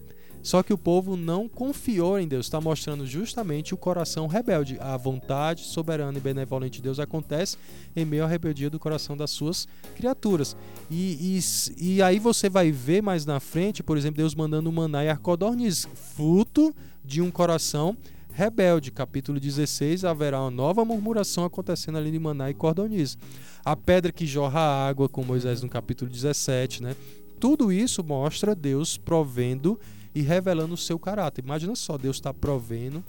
Só 0.43 0.63
que 0.63 0.73
o 0.73 0.79
povo 0.79 1.17
não 1.17 1.49
confiou 1.49 2.19
em 2.19 2.27
Deus, 2.27 2.47
está 2.47 2.61
mostrando 2.61 3.05
justamente 3.07 3.75
o 3.75 3.77
coração 3.77 4.27
rebelde. 4.27 4.79
A 4.81 4.97
vontade 4.97 5.63
soberana 5.63 6.17
e 6.17 6.21
benevolente 6.21 6.79
de 6.79 6.85
Deus 6.85 6.99
acontece 6.99 7.57
em 7.95 8.05
meio 8.05 8.25
à 8.25 8.27
rebeldia 8.27 8.71
do 8.71 8.79
coração 8.79 9.17
das 9.17 9.31
suas 9.31 9.67
criaturas. 9.95 10.57
E, 10.91 11.37
e 11.37 11.41
e 11.77 12.03
aí 12.03 12.19
você 12.19 12.49
vai 12.49 12.71
ver 12.71 13.03
mais 13.03 13.27
na 13.27 13.41
frente, 13.41 13.83
por 13.83 13.99
exemplo, 13.99 14.19
Deus 14.19 14.35
mandando 14.35 14.71
maná 14.73 15.05
e 15.05 15.09
arcodorniz, 15.09 15.87
fruto 15.95 16.75
de 17.05 17.21
um 17.21 17.31
coração 17.31 17.97
rebelde. 18.33 18.93
Capítulo 18.93 19.41
16, 19.41 20.05
haverá 20.05 20.41
uma 20.41 20.51
nova 20.51 20.85
murmuração 20.85 21.45
acontecendo 21.45 21.99
ali 21.99 22.11
de 22.11 22.19
maná 22.19 22.49
e 22.49 22.55
cordoniz. 22.55 23.19
A 23.65 23.75
pedra 23.75 24.13
que 24.13 24.25
jorra 24.25 24.61
água 24.61 25.09
com 25.09 25.25
Moisés 25.25 25.61
no 25.61 25.69
capítulo 25.69 26.11
17, 26.11 26.83
né? 26.83 26.95
Tudo 27.39 27.73
isso 27.73 28.03
mostra 28.03 28.55
Deus 28.55 28.97
provendo 28.97 29.79
e 30.15 30.21
revelando 30.23 30.75
o 30.75 30.79
seu 30.79 30.99
caráter. 30.99 31.45
Imagina 31.45 31.75
só, 31.77 31.97
Deus 31.97 32.17
está 32.17 32.33
provendo, 32.35 33.05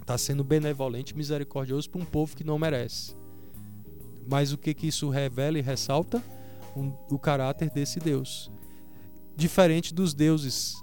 está 0.00 0.18
sendo 0.18 0.42
benevolente, 0.42 1.16
misericordioso 1.16 1.88
para 1.88 2.00
um 2.00 2.04
povo 2.04 2.36
que 2.36 2.42
não 2.44 2.58
merece. 2.58 3.14
Mas 4.28 4.52
o 4.52 4.58
que, 4.58 4.74
que 4.74 4.86
isso 4.88 5.08
revela 5.08 5.58
e 5.58 5.62
ressalta? 5.62 6.22
Um- 6.76 6.92
o 7.10 7.18
caráter 7.18 7.70
desse 7.70 7.98
Deus. 7.98 8.50
Diferente 9.36 9.92
dos 9.94 10.14
deuses 10.14 10.74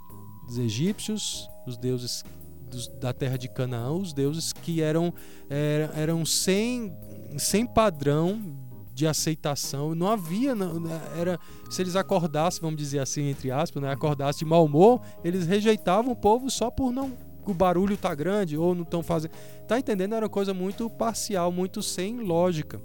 dos 0.47 0.57
egípcios, 0.57 1.49
os 1.65 1.77
deuses 1.77 2.23
dos- 2.69 2.87
da 2.87 3.11
terra 3.13 3.37
de 3.37 3.49
Canaã, 3.49 3.91
os 3.91 4.13
deuses 4.13 4.53
que 4.53 4.81
eram, 4.81 5.13
era- 5.49 5.91
eram 5.95 6.25
sem, 6.25 6.93
sem 7.37 7.65
padrão 7.65 8.57
de 8.97 9.05
aceitação. 9.05 9.93
Não 9.93 10.07
havia, 10.07 10.55
não- 10.55 10.81
era 11.15 11.39
se 11.69 11.83
eles 11.83 11.95
acordassem, 11.95 12.59
vamos 12.61 12.77
dizer 12.77 12.97
assim, 12.97 13.29
entre 13.29 13.51
aspas, 13.51 13.81
né, 13.81 13.91
acordassem 13.91 14.39
de 14.39 14.45
mau 14.45 14.65
humor, 14.65 15.01
eles 15.23 15.45
rejeitavam 15.45 16.11
o 16.11 16.15
povo 16.15 16.49
só 16.49 16.71
por 16.71 16.91
não 16.91 17.15
o 17.45 17.53
barulho 17.53 17.95
tá 17.95 18.13
grande 18.13 18.57
ou 18.57 18.75
não 18.75 18.81
estão 18.83 19.01
fazendo. 19.01 19.31
Tá 19.69 19.79
entendendo? 19.79 20.13
Era 20.13 20.25
uma 20.25 20.29
coisa 20.29 20.53
muito 20.53 20.89
parcial, 20.89 21.49
muito 21.49 21.81
sem 21.81 22.19
lógica. 22.19 22.81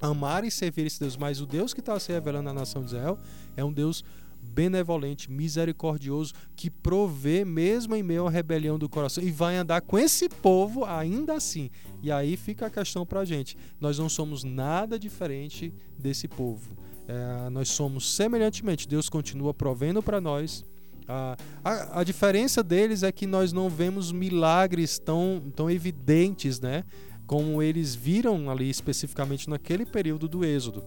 Amar 0.00 0.42
e 0.44 0.50
servir 0.50 0.86
esse 0.86 0.98
Deus, 0.98 1.16
mas 1.16 1.40
o 1.40 1.46
Deus 1.46 1.72
que 1.72 1.78
está 1.78 1.96
se 2.00 2.10
revelando 2.10 2.46
na 2.46 2.52
nação 2.54 2.82
de 2.82 2.88
Israel 2.88 3.16
é 3.56 3.64
um 3.64 3.72
Deus 3.72 4.02
benevolente, 4.42 5.30
misericordioso, 5.30 6.34
que 6.56 6.70
provê 6.70 7.44
mesmo 7.44 7.94
em 7.94 8.02
meio 8.02 8.26
à 8.26 8.30
rebelião 8.30 8.78
do 8.78 8.88
coração 8.88 9.22
e 9.22 9.30
vai 9.30 9.56
andar 9.56 9.80
com 9.80 9.98
esse 9.98 10.28
povo 10.28 10.84
ainda 10.84 11.34
assim. 11.34 11.70
E 12.02 12.10
aí 12.10 12.36
fica 12.36 12.66
a 12.66 12.70
questão 12.70 13.06
pra 13.06 13.24
gente. 13.24 13.56
Nós 13.80 13.98
não 13.98 14.08
somos 14.08 14.44
nada 14.44 14.98
diferente 14.98 15.72
desse 15.98 16.26
povo. 16.26 16.76
É, 17.06 17.50
nós 17.50 17.68
somos 17.68 18.14
semelhantemente. 18.14 18.86
Deus 18.86 19.08
continua 19.08 19.52
provendo 19.52 20.02
para 20.02 20.20
nós. 20.20 20.64
A, 21.08 21.36
a, 21.64 22.00
a 22.00 22.04
diferença 22.04 22.62
deles 22.62 23.02
é 23.02 23.10
que 23.10 23.26
nós 23.26 23.52
não 23.52 23.68
vemos 23.68 24.12
milagres 24.12 24.98
tão, 24.98 25.42
tão 25.56 25.68
evidentes, 25.68 26.60
né? 26.60 26.84
Como 27.26 27.62
eles 27.62 27.94
viram 27.94 28.48
ali 28.50 28.70
especificamente 28.70 29.50
naquele 29.50 29.84
período 29.84 30.28
do 30.28 30.44
Êxodo. 30.44 30.84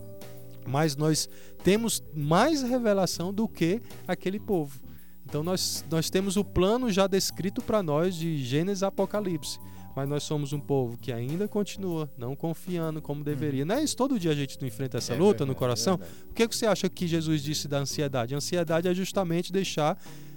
Mas 0.65 0.95
nós 0.95 1.27
temos 1.63 2.03
mais 2.13 2.61
revelação 2.63 3.33
do 3.33 3.47
que 3.47 3.81
aquele 4.07 4.39
povo. 4.39 4.79
Então 5.25 5.43
nós, 5.43 5.83
nós 5.89 6.09
temos 6.09 6.37
o 6.37 6.43
plano 6.43 6.91
já 6.91 7.07
descrito 7.07 7.61
para 7.61 7.81
nós 7.81 8.15
de 8.15 8.37
Gênesis 8.43 8.83
Apocalipse. 8.83 9.59
Mas 9.95 10.09
nós 10.09 10.23
somos 10.23 10.53
um 10.53 10.59
povo 10.59 10.97
que 10.97 11.11
ainda 11.11 11.47
continua 11.47 12.11
não 12.17 12.35
confiando 12.35 12.99
como 12.99 13.23
deveria. 13.23 13.63
Não 13.63 13.75
é 13.75 13.83
isso? 13.83 13.95
Todo 13.95 14.17
dia 14.19 14.31
a 14.31 14.35
gente 14.35 14.59
não 14.59 14.67
enfrenta 14.67 14.97
essa 14.97 15.13
É 15.13 15.15
luta 15.15 15.29
verdade, 15.29 15.49
no 15.49 15.55
coração? 15.55 15.99
é. 16.01 16.31
O 16.31 16.33
que, 16.33 16.47
que 16.47 16.55
você 16.55 16.65
acha 16.65 16.89
que 16.89 17.05
Jesus 17.05 17.43
disse 17.43 17.67
da 17.67 17.77
ansiedade? 17.77 18.33
A 18.33 18.37
ansiedade 18.37 18.87
é 18.87 18.93
justamente 18.93 19.51
deixar 19.53 19.95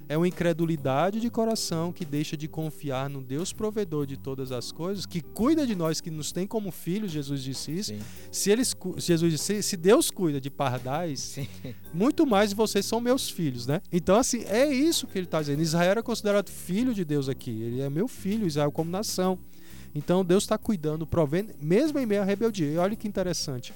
é 0.09 0.17
uma 0.17 0.27
incredulidade 0.27 1.19
de 1.19 1.29
coração 1.29 1.91
que 1.91 2.05
deixa 2.05 2.37
de 2.37 2.47
confiar 2.47 3.09
no 3.09 3.21
Deus 3.21 3.51
provedor 3.51 4.05
de 4.05 4.17
todas 4.17 4.51
as 4.51 4.71
coisas, 4.71 5.05
que 5.05 5.21
cuida 5.21 5.67
de 5.67 5.75
nós, 5.75 5.99
que 5.99 6.09
nos 6.09 6.31
tem 6.31 6.47
como 6.47 6.71
filhos, 6.71 7.11
Jesus 7.11 7.43
disse 7.43 7.71
isso. 7.71 7.93
Sim, 7.93 7.99
Se 8.31 8.51
eles, 8.51 8.75
Jesus 8.97 9.31
disse, 9.31 9.61
se 9.61 9.77
Deus 9.77 10.09
cuida 10.09 10.39
de 10.39 10.49
pardais, 10.49 11.19
sim. 11.19 11.47
muito 11.93 12.25
mais 12.25 12.53
vocês 12.53 12.85
são 12.85 13.01
meus 13.01 13.29
filhos, 13.29 13.67
né? 13.67 13.81
Então, 13.91 14.15
assim, 14.15 14.43
é 14.45 14.71
isso 14.71 15.07
que 15.07 15.17
ele 15.17 15.25
está 15.25 15.41
dizendo. 15.41 15.61
Israel 15.61 15.91
era 15.91 16.03
considerado 16.03 16.49
filho 16.49 16.93
de 16.93 17.03
Deus 17.03 17.27
aqui. 17.27 17.51
Ele 17.51 17.81
é 17.81 17.89
meu 17.89 18.07
filho, 18.07 18.47
Israel 18.47 18.71
como 18.71 18.89
nação. 18.89 19.37
Então, 19.93 20.23
Deus 20.23 20.43
está 20.43 20.57
cuidando, 20.57 21.05
provendo, 21.05 21.53
mesmo 21.61 21.99
em 21.99 22.05
meio 22.05 22.21
à 22.21 22.25
rebeldia. 22.25 22.71
E 22.71 22.77
olha 22.77 22.95
que 22.95 23.07
interessante. 23.07 23.73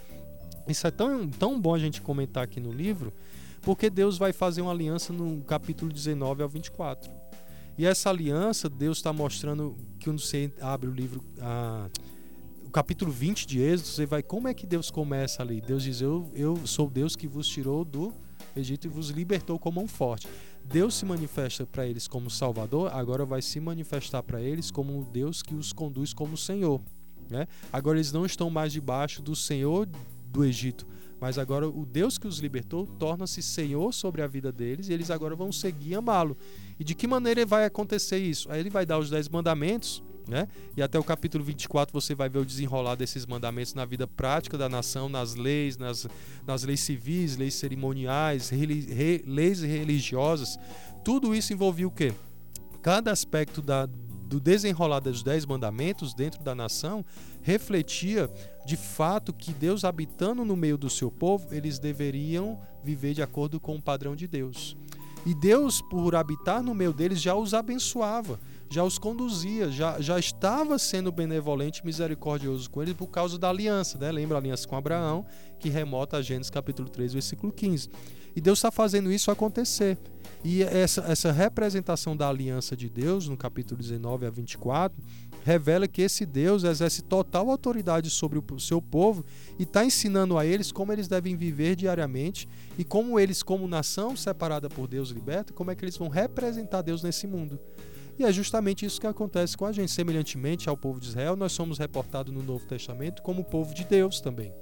Isso 0.67 0.85
é 0.87 0.91
tão, 0.91 1.27
tão 1.27 1.59
bom 1.59 1.73
a 1.73 1.79
gente 1.79 2.01
comentar 2.01 2.43
aqui 2.43 2.59
no 2.59 2.71
livro, 2.71 3.11
porque 3.61 3.89
Deus 3.89 4.17
vai 4.17 4.33
fazer 4.33 4.61
uma 4.61 4.71
aliança 4.71 5.13
no 5.13 5.41
capítulo 5.43 5.91
19 5.91 6.43
ao 6.43 6.49
24. 6.49 7.11
E 7.77 7.85
essa 7.85 8.09
aliança, 8.09 8.69
Deus 8.69 8.97
está 8.97 9.13
mostrando 9.13 9.75
que 9.99 10.05
quando 10.05 10.19
você 10.19 10.51
abre 10.59 10.89
o 10.89 10.93
livro, 10.93 11.23
ah, 11.39 11.89
o 12.65 12.69
capítulo 12.69 13.11
20 13.11 13.47
de 13.47 13.61
Êxodo, 13.61 13.87
você 13.87 14.05
vai. 14.05 14.21
Como 14.21 14.47
é 14.47 14.53
que 14.53 14.67
Deus 14.67 14.91
começa 14.91 15.41
ali? 15.41 15.61
Deus 15.61 15.83
diz: 15.83 16.01
Eu, 16.01 16.29
eu 16.33 16.57
sou 16.65 16.89
Deus 16.89 17.15
que 17.15 17.27
vos 17.27 17.47
tirou 17.47 17.85
do 17.85 18.13
Egito 18.55 18.87
e 18.87 18.89
vos 18.89 19.09
libertou 19.09 19.57
com 19.57 19.71
mão 19.71 19.87
forte. 19.87 20.27
Deus 20.63 20.95
se 20.95 21.05
manifesta 21.05 21.65
para 21.65 21.87
eles 21.87 22.07
como 22.07 22.29
Salvador, 22.29 22.91
agora 22.93 23.25
vai 23.25 23.41
se 23.41 23.59
manifestar 23.59 24.21
para 24.21 24.41
eles 24.41 24.69
como 24.69 25.05
Deus 25.11 25.41
que 25.41 25.55
os 25.55 25.73
conduz 25.73 26.13
como 26.13 26.37
Senhor. 26.37 26.81
Né? 27.29 27.47
Agora 27.71 27.97
eles 27.97 28.11
não 28.11 28.25
estão 28.25 28.49
mais 28.49 28.73
debaixo 28.73 29.21
do 29.21 29.35
Senhor 29.35 29.87
do 30.27 30.45
Egito, 30.45 30.85
mas 31.21 31.37
agora 31.37 31.69
o 31.69 31.85
Deus 31.85 32.17
que 32.17 32.27
os 32.27 32.39
libertou 32.39 32.85
torna-se 32.85 33.41
Senhor 33.43 33.93
sobre 33.93 34.23
a 34.23 34.27
vida 34.27 34.51
deles 34.51 34.89
e 34.89 34.93
eles 34.93 35.11
agora 35.11 35.35
vão 35.35 35.51
seguir 35.51 35.91
e 35.91 35.95
amá-lo. 35.95 36.35
E 36.79 36.83
de 36.83 36.95
que 36.95 37.05
maneira 37.07 37.45
vai 37.45 37.63
acontecer 37.63 38.17
isso? 38.17 38.51
Aí 38.51 38.59
ele 38.59 38.71
vai 38.71 38.85
dar 38.87 38.97
os 38.97 39.09
dez 39.11 39.29
mandamentos, 39.29 40.03
né? 40.27 40.47
E 40.75 40.81
até 40.81 40.97
o 40.97 41.03
capítulo 41.03 41.43
24 41.43 41.93
você 41.93 42.15
vai 42.15 42.27
ver 42.27 42.39
o 42.39 42.45
desenrolar 42.45 42.95
desses 42.95 43.25
mandamentos 43.27 43.75
na 43.75 43.85
vida 43.85 44.07
prática 44.07 44.57
da 44.57 44.67
nação, 44.67 45.07
nas 45.07 45.35
leis, 45.35 45.77
nas, 45.77 46.07
nas 46.45 46.63
leis 46.63 46.79
civis, 46.79 47.37
leis 47.37 47.53
cerimoniais, 47.53 48.49
re- 48.49 49.23
leis 49.27 49.61
religiosas. 49.61 50.57
tudo 51.03 51.35
isso 51.35 51.53
envolvia 51.53 51.87
o 51.87 51.91
quê? 51.91 52.13
Cada 52.81 53.11
aspecto 53.11 53.61
da, 53.61 53.85
do 53.85 54.39
desenrolar 54.39 55.01
dos 55.01 55.21
dez 55.21 55.45
mandamentos 55.45 56.15
dentro 56.15 56.41
da 56.43 56.55
nação 56.55 57.05
refletia 57.43 58.29
de 58.65 58.77
fato 58.77 59.33
que 59.33 59.53
Deus 59.53 59.83
habitando 59.83 60.45
no 60.45 60.55
meio 60.55 60.77
do 60.77 60.89
seu 60.89 61.09
povo, 61.09 61.53
eles 61.53 61.79
deveriam 61.79 62.59
viver 62.83 63.13
de 63.13 63.21
acordo 63.21 63.59
com 63.59 63.75
o 63.75 63.81
padrão 63.81 64.15
de 64.15 64.27
Deus. 64.27 64.77
E 65.25 65.33
Deus, 65.35 65.81
por 65.81 66.15
habitar 66.15 66.63
no 66.63 66.73
meio 66.73 66.93
deles, 66.93 67.21
já 67.21 67.35
os 67.35 67.53
abençoava, 67.53 68.39
já 68.69 68.83
os 68.83 68.97
conduzia, 68.97 69.69
já, 69.69 70.01
já 70.01 70.17
estava 70.17 70.79
sendo 70.79 71.11
benevolente 71.11 71.81
e 71.81 71.85
misericordioso 71.85 72.69
com 72.69 72.81
eles 72.81 72.95
por 72.95 73.07
causa 73.07 73.37
da 73.37 73.49
aliança. 73.49 73.97
Né? 73.99 74.11
Lembra 74.11 74.37
a 74.37 74.39
aliança 74.39 74.67
com 74.67 74.75
Abraão, 74.75 75.25
que 75.59 75.69
remota 75.69 76.17
a 76.17 76.21
Gênesis 76.21 76.49
capítulo 76.49 76.89
3, 76.89 77.13
versículo 77.13 77.51
15. 77.51 77.89
E 78.35 78.41
Deus 78.41 78.59
está 78.59 78.71
fazendo 78.71 79.11
isso 79.11 79.29
acontecer. 79.29 79.97
E 80.43 80.63
essa, 80.63 81.01
essa 81.01 81.31
representação 81.31 82.17
da 82.17 82.27
aliança 82.27 82.75
de 82.75 82.89
Deus, 82.89 83.27
no 83.27 83.37
capítulo 83.37 83.79
19 83.79 84.25
a 84.25 84.29
24, 84.31 84.97
revela 85.43 85.87
que 85.87 86.01
esse 86.01 86.25
Deus 86.25 86.63
exerce 86.63 87.01
total 87.01 87.49
autoridade 87.49 88.09
sobre 88.09 88.39
o 88.39 88.59
seu 88.59 88.81
povo 88.81 89.25
e 89.57 89.63
está 89.63 89.83
ensinando 89.83 90.37
a 90.37 90.45
eles 90.45 90.71
como 90.71 90.93
eles 90.93 91.07
devem 91.07 91.35
viver 91.35 91.75
diariamente 91.75 92.47
e 92.77 92.83
como 92.83 93.19
eles, 93.19 93.43
como 93.43 93.67
nação 93.67 94.15
separada 94.15 94.69
por 94.69 94.87
Deus 94.87 95.09
liberta, 95.09 95.53
como 95.53 95.71
é 95.71 95.75
que 95.75 95.83
eles 95.83 95.97
vão 95.97 96.09
representar 96.09 96.81
Deus 96.81 97.03
nesse 97.03 97.27
mundo. 97.27 97.59
E 98.19 98.23
é 98.23 98.31
justamente 98.31 98.85
isso 98.85 99.01
que 99.01 99.07
acontece 99.07 99.57
com 99.57 99.65
a 99.65 99.71
gente. 99.71 99.91
Semelhantemente 99.91 100.69
ao 100.69 100.77
povo 100.77 100.99
de 100.99 101.07
Israel, 101.07 101.35
nós 101.35 101.53
somos 101.53 101.77
reportados 101.79 102.33
no 102.33 102.43
Novo 102.43 102.65
Testamento 102.67 103.21
como 103.21 103.43
povo 103.43 103.73
de 103.73 103.83
Deus 103.83 104.21
também 104.21 104.53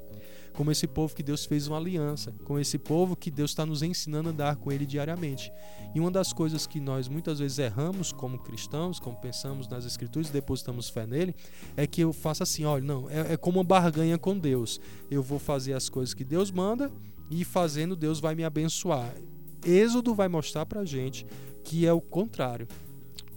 como 0.54 0.72
esse 0.72 0.88
povo 0.88 1.16
que 1.16 1.24
Deus 1.24 1.46
fez 1.46 1.68
uma 1.68 1.78
aliança, 1.78 2.34
com 2.44 2.60
esse 2.60 2.78
povo 2.78 3.16
que 3.16 3.32
Deus 3.32 3.52
está 3.52 3.66
nos 3.66 3.82
ensinando 3.82 4.30
a 4.30 4.32
andar 4.32 4.56
com 4.58 4.72
ele 4.72 4.86
diariamente. 4.86 5.52
E 5.94 6.00
uma 6.00 6.12
das 6.12 6.32
coisas 6.34 6.68
que 6.68 6.80
nós 6.80 7.08
muitas 7.08 7.40
vezes 7.40 7.60
erramos 7.60 8.12
como 8.12 8.40
cristãos, 8.40 9.00
como 9.00 9.16
pensamos 9.16 9.68
nas 9.68 9.86
Escrituras 9.86 10.30
e 10.30 10.34
depositamos 10.34 10.90
fé 10.90 11.08
nele, 11.08 11.36
é 11.76 11.88
que 11.88 12.02
eu 12.02 12.14
faço 12.14 12.44
assim: 12.44 12.66
olha, 12.66 12.84
não, 12.84 13.10
é, 13.10 13.34
é 13.34 13.38
como 13.38 13.60
uma 13.60 13.64
barganha 13.64 14.18
com 14.18 14.38
Deus. 14.38 14.80
Eu 15.10 15.24
vou 15.24 15.40
fazer 15.40 15.74
as 15.74 15.90
coisas 15.90 16.14
que 16.14 16.24
Deus 16.24 16.52
manda 16.52 16.92
e 17.30 17.44
fazendo 17.44 17.96
Deus 17.96 18.20
vai 18.20 18.36
me 18.36 18.44
abençoar. 18.44 19.14
Êxodo 19.66 20.16
vai 20.16 20.28
mostrar 20.28 20.66
para 20.66 20.86
gente 20.86 21.26
que 21.64 21.86
é 21.86 21.94
o 21.94 22.02
contrário. 22.02 22.68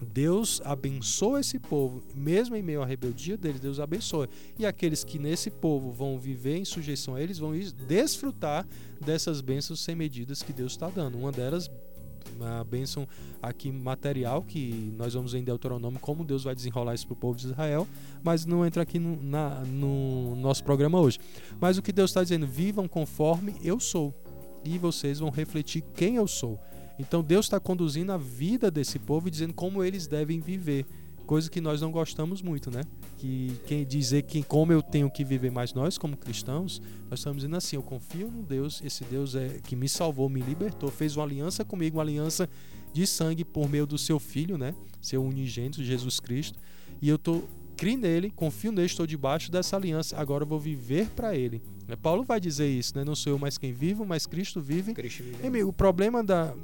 Deus 0.02 0.60
abençoa 0.64 1.40
esse 1.40 1.58
povo, 1.58 2.02
mesmo 2.14 2.56
em 2.56 2.62
meio 2.62 2.82
à 2.82 2.86
rebeldia 2.86 3.36
deles, 3.36 3.60
Deus 3.60 3.78
abençoa. 3.78 4.28
E 4.58 4.66
aqueles 4.66 5.04
que 5.04 5.18
nesse 5.18 5.50
povo 5.50 5.90
vão 5.90 6.18
viver 6.18 6.56
em 6.56 6.64
sujeição 6.64 7.14
a 7.14 7.20
eles 7.20 7.38
vão 7.38 7.52
desfrutar 7.86 8.66
dessas 9.00 9.40
bênçãos 9.40 9.80
sem 9.80 9.94
medidas 9.94 10.42
que 10.42 10.52
Deus 10.52 10.72
está 10.72 10.88
dando. 10.88 11.18
Uma 11.18 11.32
delas, 11.32 11.70
a 12.40 12.64
bênção 12.64 13.06
aqui 13.40 13.70
material, 13.70 14.42
que 14.42 14.92
nós 14.96 15.14
vamos 15.14 15.32
ver 15.32 15.38
em 15.38 15.44
Deuteronômio 15.44 16.00
como 16.00 16.24
Deus 16.24 16.44
vai 16.44 16.54
desenrolar 16.54 16.94
isso 16.94 17.06
para 17.06 17.14
o 17.14 17.16
povo 17.16 17.38
de 17.38 17.46
Israel, 17.46 17.86
mas 18.22 18.44
não 18.44 18.64
entra 18.64 18.82
aqui 18.82 18.98
no, 18.98 19.22
na, 19.22 19.60
no 19.60 20.36
nosso 20.36 20.64
programa 20.64 21.00
hoje. 21.00 21.18
Mas 21.60 21.78
o 21.78 21.82
que 21.82 21.92
Deus 21.92 22.10
está 22.10 22.22
dizendo, 22.22 22.46
vivam 22.46 22.88
conforme 22.88 23.54
eu 23.62 23.78
sou, 23.78 24.14
e 24.64 24.78
vocês 24.78 25.18
vão 25.18 25.30
refletir 25.30 25.82
quem 25.94 26.16
eu 26.16 26.26
sou. 26.26 26.58
Então 27.02 27.20
Deus 27.20 27.46
está 27.46 27.58
conduzindo 27.58 28.12
a 28.12 28.16
vida 28.16 28.70
desse 28.70 28.96
povo 28.96 29.26
e 29.26 29.30
dizendo 29.30 29.52
como 29.52 29.82
eles 29.82 30.06
devem 30.06 30.38
viver, 30.38 30.86
coisa 31.26 31.50
que 31.50 31.60
nós 31.60 31.80
não 31.80 31.90
gostamos 31.90 32.40
muito, 32.40 32.70
né? 32.70 32.82
Que 33.18 33.58
quem 33.66 33.84
dizer 33.84 34.22
que 34.22 34.40
como 34.44 34.72
eu 34.72 34.80
tenho 34.80 35.10
que 35.10 35.24
viver, 35.24 35.50
mas 35.50 35.74
nós 35.74 35.98
como 35.98 36.16
cristãos, 36.16 36.80
nós 37.10 37.18
estamos 37.18 37.38
dizendo 37.38 37.56
assim, 37.56 37.74
eu 37.74 37.82
confio 37.82 38.30
no 38.30 38.44
Deus, 38.44 38.80
esse 38.84 39.04
Deus 39.04 39.34
é 39.34 39.58
que 39.64 39.74
me 39.74 39.88
salvou, 39.88 40.28
me 40.28 40.40
libertou, 40.40 40.90
fez 40.90 41.16
uma 41.16 41.24
aliança 41.24 41.64
comigo, 41.64 41.96
uma 41.96 42.04
aliança 42.04 42.48
de 42.92 43.04
sangue 43.04 43.44
por 43.44 43.68
meio 43.68 43.84
do 43.84 43.98
seu 43.98 44.20
filho, 44.20 44.56
né? 44.56 44.72
Seu 45.00 45.24
unigênito 45.24 45.82
Jesus 45.82 46.20
Cristo, 46.20 46.56
e 47.00 47.08
eu 47.08 47.18
tô 47.18 47.42
crio 47.76 47.98
nele, 47.98 48.30
confio 48.30 48.70
nele, 48.70 48.86
estou 48.86 49.08
debaixo 49.08 49.50
dessa 49.50 49.74
aliança, 49.74 50.16
agora 50.16 50.44
eu 50.44 50.48
vou 50.48 50.60
viver 50.60 51.08
para 51.16 51.34
ele. 51.34 51.60
Paulo 52.00 52.22
vai 52.22 52.38
dizer 52.38 52.68
isso, 52.68 52.96
né? 52.96 53.04
Não 53.04 53.16
sou 53.16 53.32
eu 53.32 53.38
mais 53.38 53.58
quem 53.58 53.72
vivo, 53.72 54.06
mas 54.06 54.24
Cristo 54.24 54.60
vive. 54.60 54.94
Cristo 54.94 55.24
vive. 55.24 55.62
o 55.64 55.72
problema 55.72 56.22
da, 56.22 56.54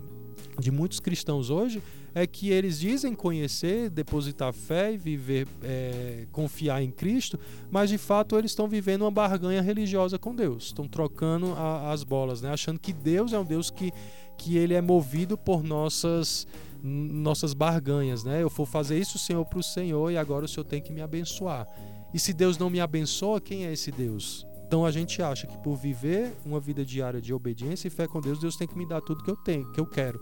de 0.58 0.70
muitos 0.70 1.00
cristãos 1.00 1.50
hoje 1.50 1.82
é 2.14 2.26
que 2.26 2.50
eles 2.50 2.80
dizem 2.80 3.14
conhecer, 3.14 3.90
depositar 3.90 4.52
fé 4.52 4.92
e 4.92 4.96
viver, 4.96 5.46
é, 5.62 6.26
confiar 6.32 6.82
em 6.82 6.90
Cristo, 6.90 7.38
mas 7.70 7.90
de 7.90 7.98
fato 7.98 8.36
eles 8.36 8.50
estão 8.50 8.66
vivendo 8.66 9.02
uma 9.02 9.10
barganha 9.10 9.62
religiosa 9.62 10.18
com 10.18 10.34
Deus, 10.34 10.64
estão 10.64 10.88
trocando 10.88 11.52
a, 11.54 11.92
as 11.92 12.02
bolas, 12.02 12.42
né? 12.42 12.50
achando 12.50 12.78
que 12.78 12.92
Deus 12.92 13.32
é 13.32 13.38
um 13.38 13.44
Deus 13.44 13.70
que, 13.70 13.92
que 14.36 14.56
ele 14.56 14.74
é 14.74 14.80
movido 14.80 15.36
por 15.36 15.62
nossas 15.62 16.46
nossas 16.80 17.54
barganhas, 17.54 18.22
né? 18.22 18.40
Eu 18.40 18.48
vou 18.48 18.64
fazer 18.64 18.96
isso, 18.98 19.18
Senhor, 19.18 19.44
para 19.44 19.58
o 19.58 19.62
Senhor 19.64 20.12
e 20.12 20.16
agora 20.16 20.44
o 20.44 20.48
Senhor 20.48 20.64
tem 20.64 20.80
que 20.80 20.92
me 20.92 21.02
abençoar. 21.02 21.66
E 22.14 22.18
se 22.20 22.32
Deus 22.32 22.56
não 22.56 22.70
me 22.70 22.80
abençoa, 22.80 23.40
quem 23.40 23.66
é 23.66 23.72
esse 23.72 23.90
Deus? 23.90 24.46
Então 24.68 24.86
a 24.86 24.90
gente 24.92 25.20
acha 25.20 25.48
que 25.48 25.58
por 25.58 25.74
viver 25.74 26.32
uma 26.46 26.60
vida 26.60 26.84
diária 26.84 27.20
de 27.20 27.34
obediência 27.34 27.88
e 27.88 27.90
fé 27.90 28.06
com 28.06 28.20
Deus, 28.20 28.38
Deus 28.38 28.54
tem 28.54 28.68
que 28.68 28.78
me 28.78 28.86
dar 28.86 29.00
tudo 29.00 29.24
que 29.24 29.30
eu 29.30 29.36
tenho, 29.36 29.72
que 29.72 29.80
eu 29.80 29.86
quero 29.86 30.20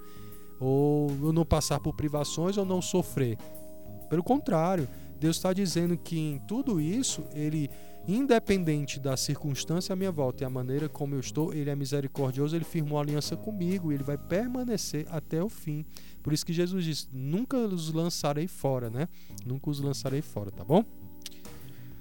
ou 0.58 1.10
eu 1.22 1.32
não 1.32 1.44
passar 1.44 1.80
por 1.80 1.94
privações 1.94 2.56
ou 2.56 2.64
não 2.64 2.80
sofrer. 2.80 3.36
Pelo 4.08 4.22
contrário, 4.22 4.88
Deus 5.18 5.36
está 5.36 5.52
dizendo 5.52 5.96
que 5.96 6.18
em 6.18 6.38
tudo 6.38 6.80
isso, 6.80 7.24
Ele, 7.34 7.68
independente 8.06 9.00
da 9.00 9.16
circunstância 9.16 9.92
à 9.92 9.96
minha 9.96 10.12
volta 10.12 10.44
e 10.44 10.46
a 10.46 10.50
maneira 10.50 10.88
como 10.88 11.14
eu 11.14 11.20
estou, 11.20 11.52
Ele 11.52 11.70
é 11.70 11.74
misericordioso, 11.74 12.54
Ele 12.54 12.64
firmou 12.64 12.98
aliança 12.98 13.36
comigo, 13.36 13.92
Ele 13.92 14.04
vai 14.04 14.16
permanecer 14.16 15.06
até 15.10 15.42
o 15.42 15.48
fim. 15.48 15.84
Por 16.22 16.32
isso 16.32 16.46
que 16.46 16.52
Jesus 16.52 16.84
disse: 16.84 17.08
Nunca 17.12 17.56
os 17.56 17.92
lançarei 17.92 18.46
fora, 18.46 18.90
né? 18.90 19.08
Nunca 19.44 19.70
os 19.70 19.80
lançarei 19.80 20.22
fora, 20.22 20.50
tá 20.50 20.64
bom? 20.64 20.84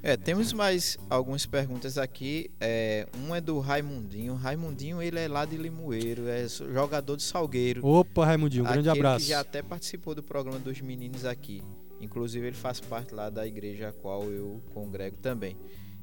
É, 0.07 0.15
temos 0.15 0.53
mais 0.53 0.99
algumas 1.09 1.47
perguntas 1.47 1.97
aqui. 1.97 2.51
É, 2.61 3.07
um 3.25 3.33
é 3.33 3.41
do 3.41 3.59
Raimundinho. 3.59 4.35
Raimundinho, 4.35 5.01
ele 5.01 5.19
é 5.19 5.27
lá 5.27 5.45
de 5.45 5.57
Limoeiro, 5.57 6.27
é 6.27 6.47
jogador 6.47 7.17
de 7.17 7.23
Salgueiro. 7.23 7.83
Opa, 7.83 8.23
Raimundinho, 8.23 8.65
um 8.65 8.67
grande 8.67 8.87
abraço. 8.87 9.25
Que 9.25 9.31
já 9.31 9.39
até 9.39 9.63
participou 9.63 10.13
do 10.13 10.21
programa 10.21 10.59
dos 10.59 10.79
meninos 10.79 11.25
aqui. 11.25 11.63
Inclusive, 11.99 12.45
ele 12.45 12.55
faz 12.55 12.79
parte 12.79 13.15
lá 13.15 13.31
da 13.31 13.47
igreja 13.47 13.89
a 13.89 13.91
qual 13.91 14.25
eu 14.25 14.61
congrego 14.75 15.17
também. 15.17 15.57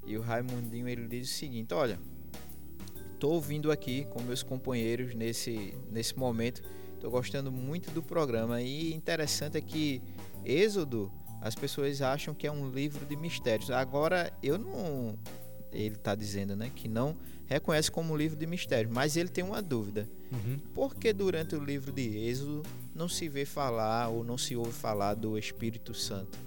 E 0.05 0.19
o 0.19 0.21
Raimundinho, 0.21 0.89
ele 0.89 1.07
diz 1.07 1.31
o 1.31 1.33
seguinte: 1.33 1.73
Olha, 1.73 1.97
tô 3.21 3.31
ouvindo 3.31 3.71
aqui 3.71 4.05
com 4.07 4.21
meus 4.21 4.43
companheiros 4.43 5.15
nesse, 5.15 5.79
nesse 5.93 6.19
momento. 6.19 6.61
Tô 6.99 7.09
gostando 7.09 7.53
muito 7.53 7.93
do 7.93 8.03
programa. 8.03 8.61
E 8.63 8.93
interessante 8.93 9.59
é 9.59 9.61
que 9.61 10.03
Êxodo 10.45 11.09
as 11.43 11.57
pessoas 11.57 12.01
acham 12.01 12.33
que 12.33 12.47
é 12.47 12.53
um 12.53 12.71
livro 12.71 13.05
de 13.05 13.17
mistérios. 13.17 13.71
Agora, 13.71 14.33
eu 14.43 14.57
não. 14.57 15.19
Ele 15.73 15.97
está 15.97 16.15
dizendo 16.15 16.55
né, 16.55 16.71
que 16.75 16.87
não 16.87 17.17
reconhece 17.47 17.91
como 17.91 18.13
um 18.13 18.17
livro 18.17 18.37
de 18.37 18.47
mistérios, 18.47 18.93
mas 18.95 19.17
ele 19.17 19.29
tem 19.29 19.43
uma 19.43 19.61
dúvida. 19.61 20.09
Uhum. 20.31 20.59
Por 20.73 20.95
que 20.95 21.13
durante 21.13 21.57
o 21.57 21.65
livro 21.65 21.91
de 21.91 22.17
Êxodo 22.17 22.63
não 22.95 23.09
se 23.09 23.29
vê 23.29 23.45
falar 23.45 24.09
ou 24.09 24.23
não 24.23 24.39
se 24.39 24.55
ouve 24.55 24.73
falar 24.73 25.15
do 25.15 25.37
Espírito 25.37 25.95
Santo? 25.95 26.39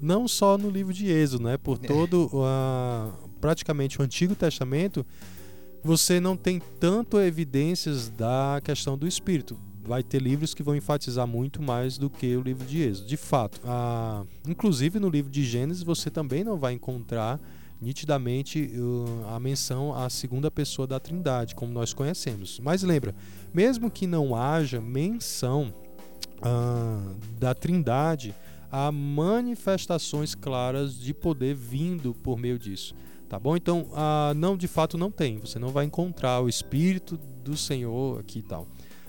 Não 0.00 0.28
só 0.28 0.56
no 0.56 0.70
livro 0.70 0.92
de 0.92 1.10
Êxodo, 1.10 1.44
né? 1.44 1.58
Por 1.58 1.78
todo 1.78 2.30
uh, 2.32 3.28
praticamente 3.40 4.00
o 4.00 4.04
Antigo 4.04 4.34
Testamento, 4.34 5.04
você 5.82 6.20
não 6.20 6.36
tem 6.36 6.62
tanto 6.78 7.18
evidências 7.18 8.08
da 8.08 8.60
questão 8.62 8.96
do 8.96 9.08
Espírito 9.08 9.58
vai 9.82 10.02
ter 10.02 10.20
livros 10.20 10.54
que 10.54 10.62
vão 10.62 10.74
enfatizar 10.74 11.26
muito 11.26 11.62
mais 11.62 11.98
do 11.98 12.08
que 12.08 12.36
o 12.36 12.42
livro 12.42 12.66
de 12.66 12.82
Êxodo. 12.82 13.08
De 13.08 13.16
fato, 13.16 13.60
a, 13.64 14.24
inclusive 14.46 14.98
no 14.98 15.08
livro 15.08 15.30
de 15.30 15.44
Gênesis 15.44 15.82
você 15.82 16.10
também 16.10 16.44
não 16.44 16.58
vai 16.58 16.72
encontrar 16.72 17.40
nitidamente 17.80 18.70
uh, 18.76 19.28
a 19.34 19.40
menção 19.40 19.94
à 19.94 20.10
segunda 20.10 20.50
pessoa 20.50 20.86
da 20.86 21.00
Trindade, 21.00 21.54
como 21.54 21.72
nós 21.72 21.94
conhecemos. 21.94 22.60
Mas 22.60 22.82
lembra, 22.82 23.14
mesmo 23.54 23.90
que 23.90 24.06
não 24.06 24.36
haja 24.36 24.80
menção 24.80 25.72
uh, 26.38 27.16
da 27.38 27.54
Trindade, 27.54 28.34
há 28.70 28.92
manifestações 28.92 30.34
claras 30.34 30.98
de 30.98 31.14
poder 31.14 31.54
vindo 31.54 32.14
por 32.14 32.38
meio 32.38 32.58
disso. 32.58 32.94
Tá 33.28 33.38
bom? 33.38 33.56
Então, 33.56 33.86
uh, 33.92 34.34
não, 34.34 34.56
de 34.56 34.66
fato 34.68 34.98
não 34.98 35.10
tem. 35.10 35.38
Você 35.38 35.58
não 35.58 35.68
vai 35.68 35.84
encontrar 35.84 36.40
o 36.40 36.48
Espírito 36.48 37.18
do 37.44 37.56
Senhor 37.56 38.18
aqui 38.18 38.40
e 38.40 38.42
tal. 38.42 38.66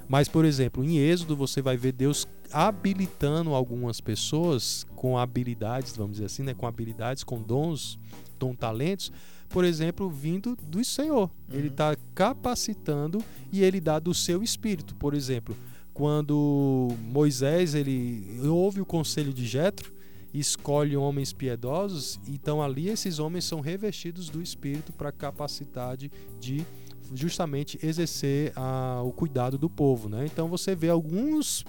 Mas, 0.08 0.28
por 0.28 0.46
exemplo, 0.46 0.84
em 0.84 0.98
Êxodo 0.98 1.36
você 1.36 1.62
vai 1.62 1.78
ver 1.78 1.92
Deus 1.92 2.28
habilitando 2.52 3.54
algumas 3.54 4.02
pessoas 4.02 4.86
com 4.96 5.18
habilidades, 5.18 5.96
vamos 5.96 6.14
dizer 6.14 6.26
assim, 6.26 6.44
né? 6.44 6.54
com 6.54 6.68
habilidades, 6.68 7.24
com 7.24 7.42
dons, 7.42 7.98
com 8.40 8.54
talentos, 8.56 9.12
por 9.50 9.64
exemplo, 9.64 10.10
vindo 10.10 10.56
do 10.56 10.84
Senhor. 10.84 11.30
Uhum. 11.50 11.58
Ele 11.58 11.68
está 11.68 11.96
capacitando 12.16 13.24
e 13.52 13.64
ele 13.64 13.80
dá 13.80 14.00
do 14.00 14.14
seu 14.14 14.42
espírito. 14.42 14.96
Por 14.96 15.14
exemplo, 15.14 15.56
quando 15.94 16.90
Moisés 17.04 17.76
ele 17.76 18.40
ouve 18.48 18.82
o 18.82 18.86
conselho 18.86 19.34
de 19.34 19.46
Jetro, 19.46 19.94
escolhe 20.34 20.96
homens 20.96 21.34
piedosos, 21.34 22.20
então 22.28 22.62
ali 22.62 22.88
esses 22.88 23.20
homens 23.20 23.44
são 23.44 23.60
revestidos 23.60 24.30
do 24.30 24.42
espírito 24.42 24.94
para 24.94 25.12
capacidade 25.12 26.10
de 26.40 26.66
justamente 27.14 27.80
exercer 27.84 28.54
a, 28.56 29.02
o 29.04 29.12
cuidado 29.12 29.58
do 29.58 29.70
povo. 29.70 30.10
Né? 30.10 30.26
Então 30.26 30.48
você 30.48 30.76
vê 30.76 30.90
alguns 30.90 31.66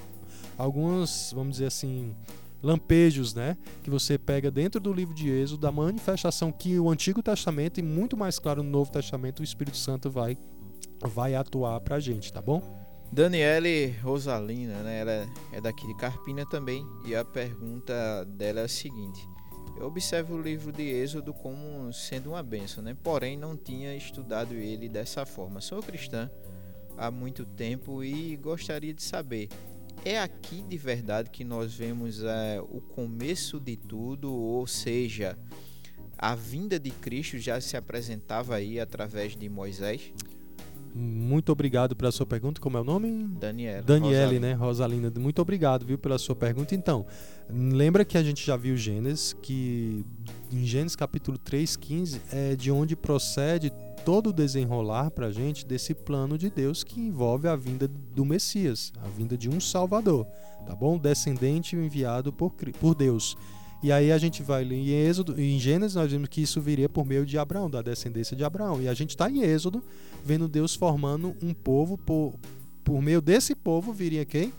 alguns, 0.57 1.32
vamos 1.34 1.55
dizer 1.55 1.66
assim, 1.66 2.14
lampejos, 2.62 3.34
né, 3.34 3.57
que 3.82 3.90
você 3.90 4.16
pega 4.16 4.51
dentro 4.51 4.80
do 4.80 4.93
livro 4.93 5.14
de 5.14 5.28
Êxodo, 5.28 5.62
da 5.62 5.72
manifestação 5.72 6.53
que 6.53 6.78
o 6.78 6.88
Antigo 6.90 7.22
Testamento 7.22 7.80
e 7.80 7.82
muito 7.82 8.16
mais 8.16 8.38
claro 8.38 8.62
no 8.62 8.70
Novo 8.70 8.93
Testamento 8.93 9.40
o 9.40 9.43
Espírito 9.43 9.76
Santo 9.76 10.11
vai 10.11 10.38
vai 11.01 11.34
atuar 11.34 11.80
pra 11.80 11.99
gente, 11.99 12.32
tá 12.32 12.40
bom? 12.40 12.62
Daniele 13.11 13.88
Rosalina, 14.03 14.82
né? 14.82 15.01
Ela 15.01 15.28
é 15.53 15.61
daqui 15.61 15.86
de 15.86 15.97
Carpina 15.97 16.47
também 16.47 16.86
e 17.05 17.14
a 17.14 17.24
pergunta 17.24 18.24
dela 18.24 18.61
é 18.61 18.64
a 18.64 18.68
seguinte: 18.68 19.28
Eu 19.76 19.86
observo 19.86 20.34
o 20.34 20.42
livro 20.42 20.72
de 20.72 20.82
Êxodo 20.82 21.32
como 21.32 21.92
sendo 21.92 22.30
uma 22.30 22.42
benção, 22.42 22.82
né? 22.82 22.96
Porém, 23.02 23.36
não 23.36 23.56
tinha 23.56 23.96
estudado 23.96 24.54
ele 24.54 24.88
dessa 24.88 25.26
forma. 25.26 25.60
Sou 25.60 25.82
cristã 25.82 26.30
há 26.96 27.10
muito 27.10 27.44
tempo 27.44 28.04
e 28.04 28.36
gostaria 28.36 28.92
de 28.92 29.02
saber 29.02 29.48
é 30.04 30.20
aqui 30.20 30.62
de 30.62 30.76
verdade 30.76 31.30
que 31.30 31.44
nós 31.44 31.74
vemos 31.74 32.22
é, 32.22 32.60
o 32.60 32.80
começo 32.80 33.60
de 33.60 33.76
tudo, 33.76 34.32
ou 34.32 34.66
seja, 34.66 35.38
a 36.18 36.34
vinda 36.34 36.78
de 36.78 36.90
Cristo 36.90 37.38
já 37.38 37.60
se 37.60 37.76
apresentava 37.76 38.56
aí 38.56 38.80
através 38.80 39.36
de 39.36 39.48
Moisés? 39.48 40.12
Muito 40.95 41.51
obrigado 41.51 41.97
pela 41.97 42.12
sua 42.12 42.26
pergunta. 42.26 42.61
Como 42.61 42.76
é 42.76 42.80
o 42.80 42.84
nome? 42.84 43.26
Daniela. 43.40 43.82
Daniele, 43.82 44.38
né? 44.38 44.53
Rosalina. 44.53 45.11
Muito 45.18 45.40
obrigado, 45.40 45.86
viu, 45.86 45.97
pela 45.97 46.18
sua 46.18 46.36
pergunta. 46.36 46.74
Então, 46.74 47.07
lembra 47.49 48.05
que 48.05 48.18
a 48.18 48.22
gente 48.22 48.45
já 48.45 48.57
viu 48.57 48.76
Gênesis, 48.76 49.34
que 49.40 50.05
em 50.51 50.64
Gênesis 50.64 50.95
capítulo 50.95 51.38
3, 51.38 51.76
15, 51.76 52.20
é 52.30 52.57
de 52.57 52.70
onde 52.70 52.95
procede 52.95 53.72
todo 54.05 54.30
o 54.30 54.32
desenrolar 54.32 55.11
para 55.11 55.28
a 55.28 55.32
gente 55.32 55.64
desse 55.64 55.95
plano 55.95 56.36
de 56.36 56.51
Deus 56.51 56.84
que 56.84 57.01
envolve 57.01 57.49
a 57.49 57.57
vinda 57.57 57.88
do 57.88 58.24
Messias, 58.24 58.93
a 59.03 59.09
vinda 59.09 59.36
de 59.36 59.49
um 59.49 59.61
Salvador, 59.61 60.26
tá 60.66 60.74
bom? 60.74 60.99
Descendente 60.99 61.76
enviado 61.76 62.32
por, 62.32 62.53
por 62.53 62.95
Deus. 62.95 63.36
E 63.83 63.91
aí 63.91 64.12
a 64.12 64.18
gente 64.18 64.45
vai 64.45 64.62
em 64.62 64.91
Êxodo, 64.91 65.41
em 65.41 65.59
Gênesis 65.59 65.97
nós 65.97 66.11
vimos 66.11 66.28
que 66.28 66.41
isso 66.41 66.61
viria 66.61 66.89
por 66.89 67.05
meio 67.05 67.26
de 67.26 67.37
Abraão, 67.37 67.68
da 67.68 67.83
descendência 67.83 68.37
de 68.37 68.45
Abraão. 68.45 68.80
E 68.80 68.87
a 68.87 68.95
gente 68.95 69.11
está 69.11 69.28
em 69.28 69.43
Êxodo, 69.43 69.83
vendo 70.24 70.47
Deus 70.47 70.76
formando 70.76 71.35
um 71.43 71.53
povo, 71.53 71.99
por, 71.99 72.35
por 72.85 73.03
meio 73.03 73.20
desse 73.20 73.57
povo 73.57 73.93
viria 73.93 74.24
quem? 74.24 74.53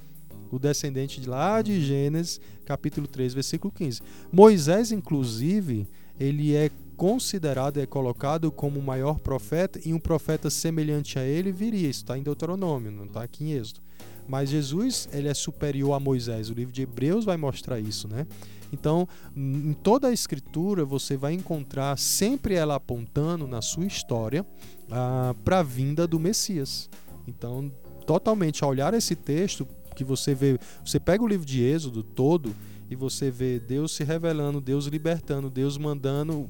O 0.51 0.59
descendente 0.59 1.21
de 1.21 1.29
lá 1.29 1.61
de 1.61 1.81
Gênesis, 1.81 2.41
capítulo 2.65 3.07
3, 3.07 3.33
versículo 3.33 3.71
15. 3.71 4.01
Moisés, 4.29 4.91
inclusive, 4.91 5.87
ele 6.19 6.53
é 6.53 6.69
considerado 6.97 7.79
é 7.79 7.85
colocado 7.85 8.51
como 8.51 8.79
o 8.79 8.83
maior 8.83 9.19
profeta 9.19 9.79
e 9.83 9.93
um 9.93 9.99
profeta 9.99 10.49
semelhante 10.49 11.17
a 11.17 11.23
ele 11.23 11.51
viria. 11.51 11.89
Isso 11.89 12.01
está 12.01 12.17
em 12.17 12.23
Deuteronômio, 12.23 12.91
não 12.91 13.05
está 13.05 13.23
aqui 13.23 13.45
em 13.45 13.53
Êxodo. 13.53 13.82
Mas 14.27 14.49
Jesus 14.49 15.07
ele 15.11 15.27
é 15.27 15.33
superior 15.33 15.93
a 15.93 15.99
Moisés. 15.99 16.49
O 16.49 16.53
livro 16.53 16.73
de 16.73 16.81
Hebreus 16.81 17.25
vai 17.25 17.37
mostrar 17.37 17.79
isso, 17.79 18.07
né? 18.07 18.25
Então, 18.71 19.07
em 19.35 19.73
toda 19.73 20.07
a 20.07 20.11
escritura 20.11 20.83
você 20.83 21.15
vai 21.15 21.33
encontrar 21.33 21.97
sempre 21.97 22.55
ela 22.55 22.75
apontando 22.75 23.47
na 23.47 23.61
sua 23.61 23.85
história 23.85 24.43
ah, 24.91 25.35
para 25.43 25.59
a 25.59 25.63
vinda 25.63 26.07
do 26.07 26.19
Messias. 26.19 26.89
Então, 27.27 27.71
totalmente 28.05 28.63
ao 28.63 28.71
olhar 28.71 28.93
esse 28.95 29.15
texto 29.15 29.67
que 29.95 30.03
você 30.03 30.33
vê, 30.33 30.57
você 30.83 30.99
pega 30.99 31.23
o 31.23 31.27
livro 31.27 31.45
de 31.45 31.61
Êxodo 31.63 32.01
todo 32.01 32.55
e 32.89 32.95
você 32.95 33.29
vê 33.29 33.59
Deus 33.59 33.95
se 33.95 34.03
revelando, 34.03 34.59
Deus 34.59 34.85
libertando, 34.85 35.49
Deus 35.49 35.77
mandando, 35.77 36.49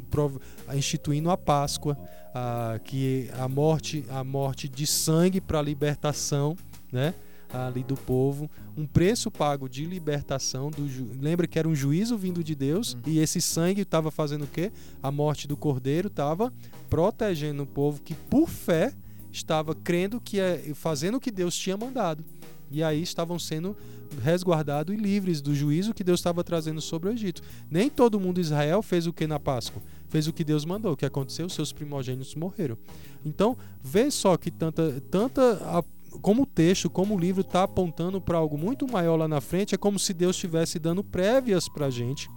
instituindo 0.74 1.30
a 1.30 1.38
Páscoa, 1.38 1.98
a, 2.34 2.80
que 2.84 3.30
a 3.38 3.48
morte, 3.48 4.06
a 4.10 4.24
morte 4.24 4.68
de 4.68 4.88
sangue 4.88 5.40
para 5.40 5.60
a 5.60 5.62
libertação, 5.62 6.56
né? 6.92 7.14
Ali 7.54 7.84
do 7.84 7.95
povo, 7.95 8.49
um 8.76 8.86
preço 8.86 9.30
pago 9.30 9.70
de 9.70 9.86
libertação 9.86 10.72
do 10.72 10.89
ju... 10.89 11.08
lembra 11.22 11.45
que 11.45 11.60
era 11.60 11.68
um 11.68 11.76
juízo 11.76 12.18
vindo 12.18 12.43
de 12.43 12.56
Deus 12.56 12.93
uhum. 12.93 13.01
e 13.06 13.20
esse 13.20 13.39
sangue 13.39 13.82
estava 13.82 14.10
fazendo 14.10 14.45
o 14.45 14.47
quê? 14.47 14.72
A 15.01 15.12
morte 15.12 15.47
do 15.47 15.56
cordeiro 15.56 16.08
estava 16.08 16.51
protegendo 16.89 17.64
o 17.64 17.68
povo 17.68 18.01
que 18.01 18.16
por 18.16 18.49
fé 18.49 18.93
estava 19.32 19.76
crendo 19.76 20.20
que 20.20 20.39
é 20.39 20.74
fazendo 20.74 21.18
o 21.18 21.20
que 21.20 21.32
Deus 21.32 21.56
tinha 21.56 21.78
mandado. 21.78 22.24
E 22.72 22.82
aí 22.82 23.04
estavam 23.04 23.38
sendo 23.38 23.78
resguardados 24.22 24.95
e 24.95 24.97
livres 24.97 25.41
do 25.41 25.54
juízo 25.54 25.93
que 25.93 26.04
Deus 26.04 26.20
estava 26.20 26.43
trazendo 26.43 26.82
sobre 26.82 27.10
o 27.10 27.12
Egito. 27.12 27.41
Nem 27.70 27.89
todo 27.89 28.20
mundo 28.20 28.41
Israel 28.41 28.82
fez 28.82 29.06
o 29.06 29.14
que 29.14 29.28
na 29.28 29.39
Páscoa? 29.39 29.82
Fez 30.10 30.28
o 30.28 30.34
que 30.34 30.43
Deus 30.43 30.66
mandou. 30.66 30.93
O 30.93 30.97
que 30.97 31.06
aconteceu? 31.06 31.47
Seus 31.49 31.72
primogênitos 31.72 32.34
morreram. 32.34 32.78
Então, 33.24 33.56
vê 33.84 34.10
só 34.10 34.38
que 34.38 34.49
tanta, 34.49 35.01
tanta 35.12 35.54
a, 35.64 35.84
como 36.22 36.43
o 36.43 36.45
texto, 36.45 36.89
como 36.89 37.16
o 37.16 37.20
livro 37.20 37.41
está 37.41 37.64
apontando 37.64 38.22
para 38.22 38.38
algo 38.38 38.57
muito 38.57 38.88
maior 38.88 39.16
lá 39.16 39.28
na 39.28 39.41
frente, 39.41 39.76
é 39.76 39.78
como 39.78 39.97
se 39.99 40.14
Deus 40.14 40.36
estivesse 40.36 40.80
dando 40.80 41.03
prévias 41.03 41.68
para 41.68 41.88
a 41.88 41.89
gente 41.89 42.30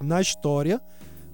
na 0.00 0.20
história 0.20 0.80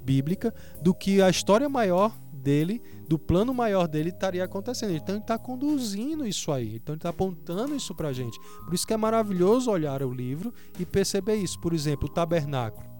bíblica 0.02 0.54
do 0.82 0.94
que 0.94 1.20
a 1.20 1.28
história 1.28 1.68
maior 1.68 2.12
dele, 2.32 2.82
do 3.08 3.18
plano 3.18 3.54
maior 3.54 3.88
dele 3.88 4.10
estaria 4.10 4.44
acontecendo. 4.44 4.92
Então 4.92 5.14
ele 5.14 5.24
está 5.24 5.38
conduzindo 5.38 6.26
isso 6.26 6.52
aí, 6.52 6.76
então 6.76 6.94
ele 6.94 6.98
está 6.98 7.08
apontando 7.08 7.74
isso 7.74 7.94
para 7.94 8.08
a 8.08 8.12
gente. 8.12 8.38
Por 8.64 8.74
isso 8.74 8.86
que 8.86 8.92
é 8.92 8.96
maravilhoso 8.96 9.70
olhar 9.70 10.02
o 10.02 10.12
livro 10.12 10.52
e 10.78 10.84
perceber 10.84 11.36
isso. 11.36 11.58
Por 11.58 11.72
exemplo, 11.72 12.08
o 12.08 12.12
tabernáculo. 12.12 12.93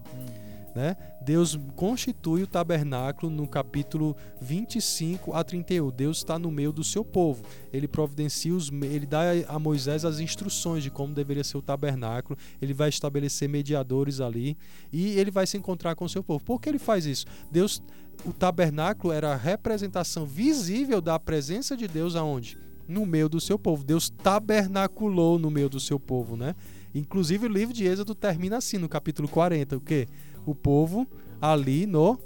Né? 0.74 0.96
Deus 1.20 1.56
constitui 1.76 2.42
o 2.42 2.48
tabernáculo 2.48 3.30
no 3.30 3.46
capítulo 3.46 4.16
25 4.40 5.32
a 5.32 5.44
31. 5.44 5.90
Deus 5.90 6.16
está 6.18 6.36
no 6.36 6.50
meio 6.50 6.72
do 6.72 6.82
seu 6.82 7.04
povo. 7.04 7.44
Ele 7.72 7.86
providencia 7.86 8.52
os, 8.52 8.70
ele 8.82 9.06
dá 9.06 9.22
a 9.46 9.58
Moisés 9.58 10.04
as 10.04 10.18
instruções 10.18 10.82
de 10.82 10.90
como 10.90 11.14
deveria 11.14 11.44
ser 11.44 11.56
o 11.58 11.62
tabernáculo. 11.62 12.36
Ele 12.60 12.74
vai 12.74 12.88
estabelecer 12.88 13.48
mediadores 13.48 14.20
ali 14.20 14.56
e 14.92 15.16
ele 15.18 15.30
vai 15.30 15.46
se 15.46 15.56
encontrar 15.56 15.94
com 15.94 16.06
o 16.06 16.08
seu 16.08 16.24
povo. 16.24 16.44
Por 16.44 16.60
que 16.60 16.68
ele 16.68 16.80
faz 16.80 17.06
isso? 17.06 17.24
Deus, 17.52 17.80
o 18.24 18.32
tabernáculo 18.32 19.12
era 19.12 19.32
a 19.32 19.36
representação 19.36 20.26
visível 20.26 21.00
da 21.00 21.20
presença 21.20 21.76
de 21.76 21.86
Deus 21.86 22.16
aonde? 22.16 22.58
No 22.88 23.06
meio 23.06 23.28
do 23.28 23.40
seu 23.40 23.58
povo. 23.58 23.84
Deus 23.84 24.10
tabernaculou 24.10 25.38
no 25.38 25.52
meio 25.52 25.68
do 25.68 25.78
seu 25.78 26.00
povo, 26.00 26.36
né? 26.36 26.54
Inclusive 26.94 27.46
o 27.46 27.48
livro 27.48 27.74
de 27.74 27.84
Êxodo 27.84 28.14
termina 28.14 28.58
assim 28.58 28.78
no 28.78 28.88
capítulo 28.88 29.26
40, 29.26 29.76
o 29.76 29.80
quê? 29.80 30.06
O 30.46 30.54
povo 30.54 31.06
ali 31.40 31.86
no 31.86 32.18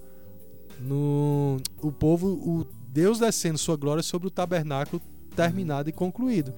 no 0.80 1.58
o 1.82 1.90
povo 1.90 2.28
o 2.28 2.66
Deus 2.88 3.18
descendo 3.18 3.58
sua 3.58 3.76
glória 3.76 4.02
sobre 4.02 4.28
o 4.28 4.30
tabernáculo 4.30 5.00
terminado 5.34 5.88
e 5.88 5.92
concluído. 5.92 6.52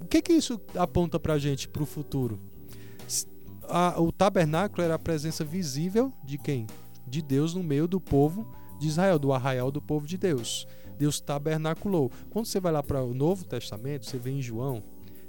O 0.00 0.04
que 0.04 0.22
que 0.22 0.32
isso 0.32 0.60
aponta 0.76 1.18
para 1.18 1.34
a 1.34 1.38
gente 1.38 1.68
para 1.68 1.82
o 1.82 1.86
futuro? 1.86 2.38
A, 3.64 4.00
o 4.00 4.12
tabernáculo 4.12 4.82
era 4.82 4.94
a 4.94 4.98
presença 4.98 5.44
visível 5.44 6.12
de 6.24 6.38
quem? 6.38 6.66
De 7.06 7.20
Deus 7.20 7.54
no 7.54 7.62
meio 7.62 7.88
do 7.88 8.00
povo 8.00 8.46
de 8.78 8.86
Israel, 8.86 9.18
do 9.18 9.32
arraial 9.32 9.70
do 9.70 9.82
povo 9.82 10.06
de 10.06 10.16
Deus. 10.16 10.66
Deus 10.96 11.20
tabernaculou. 11.20 12.10
Quando 12.30 12.46
você 12.46 12.60
vai 12.60 12.72
lá 12.72 12.82
para 12.82 13.02
o 13.02 13.12
Novo 13.14 13.44
Testamento, 13.44 14.06
você 14.06 14.18
vê 14.18 14.30
em 14.30 14.42
João 14.42 14.82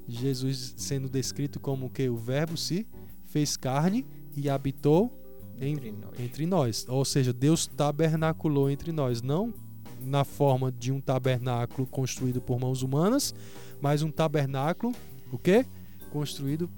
Jesus 0.08 0.74
sendo 0.78 1.08
descrito 1.08 1.60
como 1.60 1.90
que 1.90 2.10
o 2.10 2.18
Verbo 2.18 2.58
se 2.58 2.88
fez 3.26 3.56
carne 3.56 4.06
e 4.36 4.50
habitou 4.50 5.14
entre, 5.62 5.92
nós. 5.92 6.20
entre 6.20 6.46
nós. 6.46 6.86
Ou 6.88 7.04
seja, 7.06 7.34
Deus 7.34 7.68
tabernaculou 7.68 8.70
entre 8.70 8.92
nós, 8.92 9.22
não 9.22 9.54
na 10.02 10.24
forma 10.24 10.72
de 10.72 10.92
um 10.92 11.02
tabernáculo 11.02 11.86
construído 11.88 12.42
por 12.42 12.60
mãos 12.60 12.82
humanas, 12.82 13.36
mas 13.82 14.02
um 14.02 14.12
tabernáculo, 14.12 14.94
o 15.32 15.38
quê? 15.38 15.66
Construído 16.12 16.70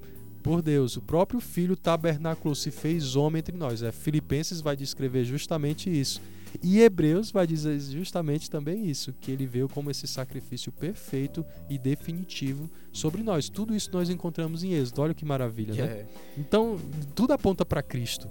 por 0.41 0.61
Deus. 0.61 0.97
O 0.97 1.01
próprio 1.01 1.39
Filho 1.39 1.75
tabernaculou, 1.75 2.55
se 2.55 2.71
fez 2.71 3.15
homem 3.15 3.39
entre 3.39 3.55
nós. 3.55 3.83
É, 3.83 3.91
Filipenses 3.91 4.59
vai 4.59 4.75
descrever 4.75 5.23
justamente 5.23 5.89
isso. 5.89 6.21
E 6.61 6.81
Hebreus 6.81 7.31
vai 7.31 7.47
dizer 7.47 7.79
justamente 7.79 8.49
também 8.49 8.85
isso, 8.89 9.13
que 9.21 9.31
ele 9.31 9.45
veio 9.45 9.69
como 9.69 9.89
esse 9.89 10.05
sacrifício 10.05 10.69
perfeito 10.71 11.45
e 11.69 11.77
definitivo 11.77 12.69
sobre 12.91 13.23
nós. 13.23 13.47
Tudo 13.47 13.73
isso 13.73 13.89
nós 13.93 14.09
encontramos 14.09 14.63
em 14.63 14.73
Êxodo. 14.73 15.01
Olha 15.01 15.13
que 15.13 15.23
maravilha, 15.23 15.73
né? 15.73 15.83
É. 15.83 16.05
Então, 16.37 16.77
tudo 17.15 17.31
aponta 17.31 17.63
para 17.63 17.81
Cristo 17.81 18.29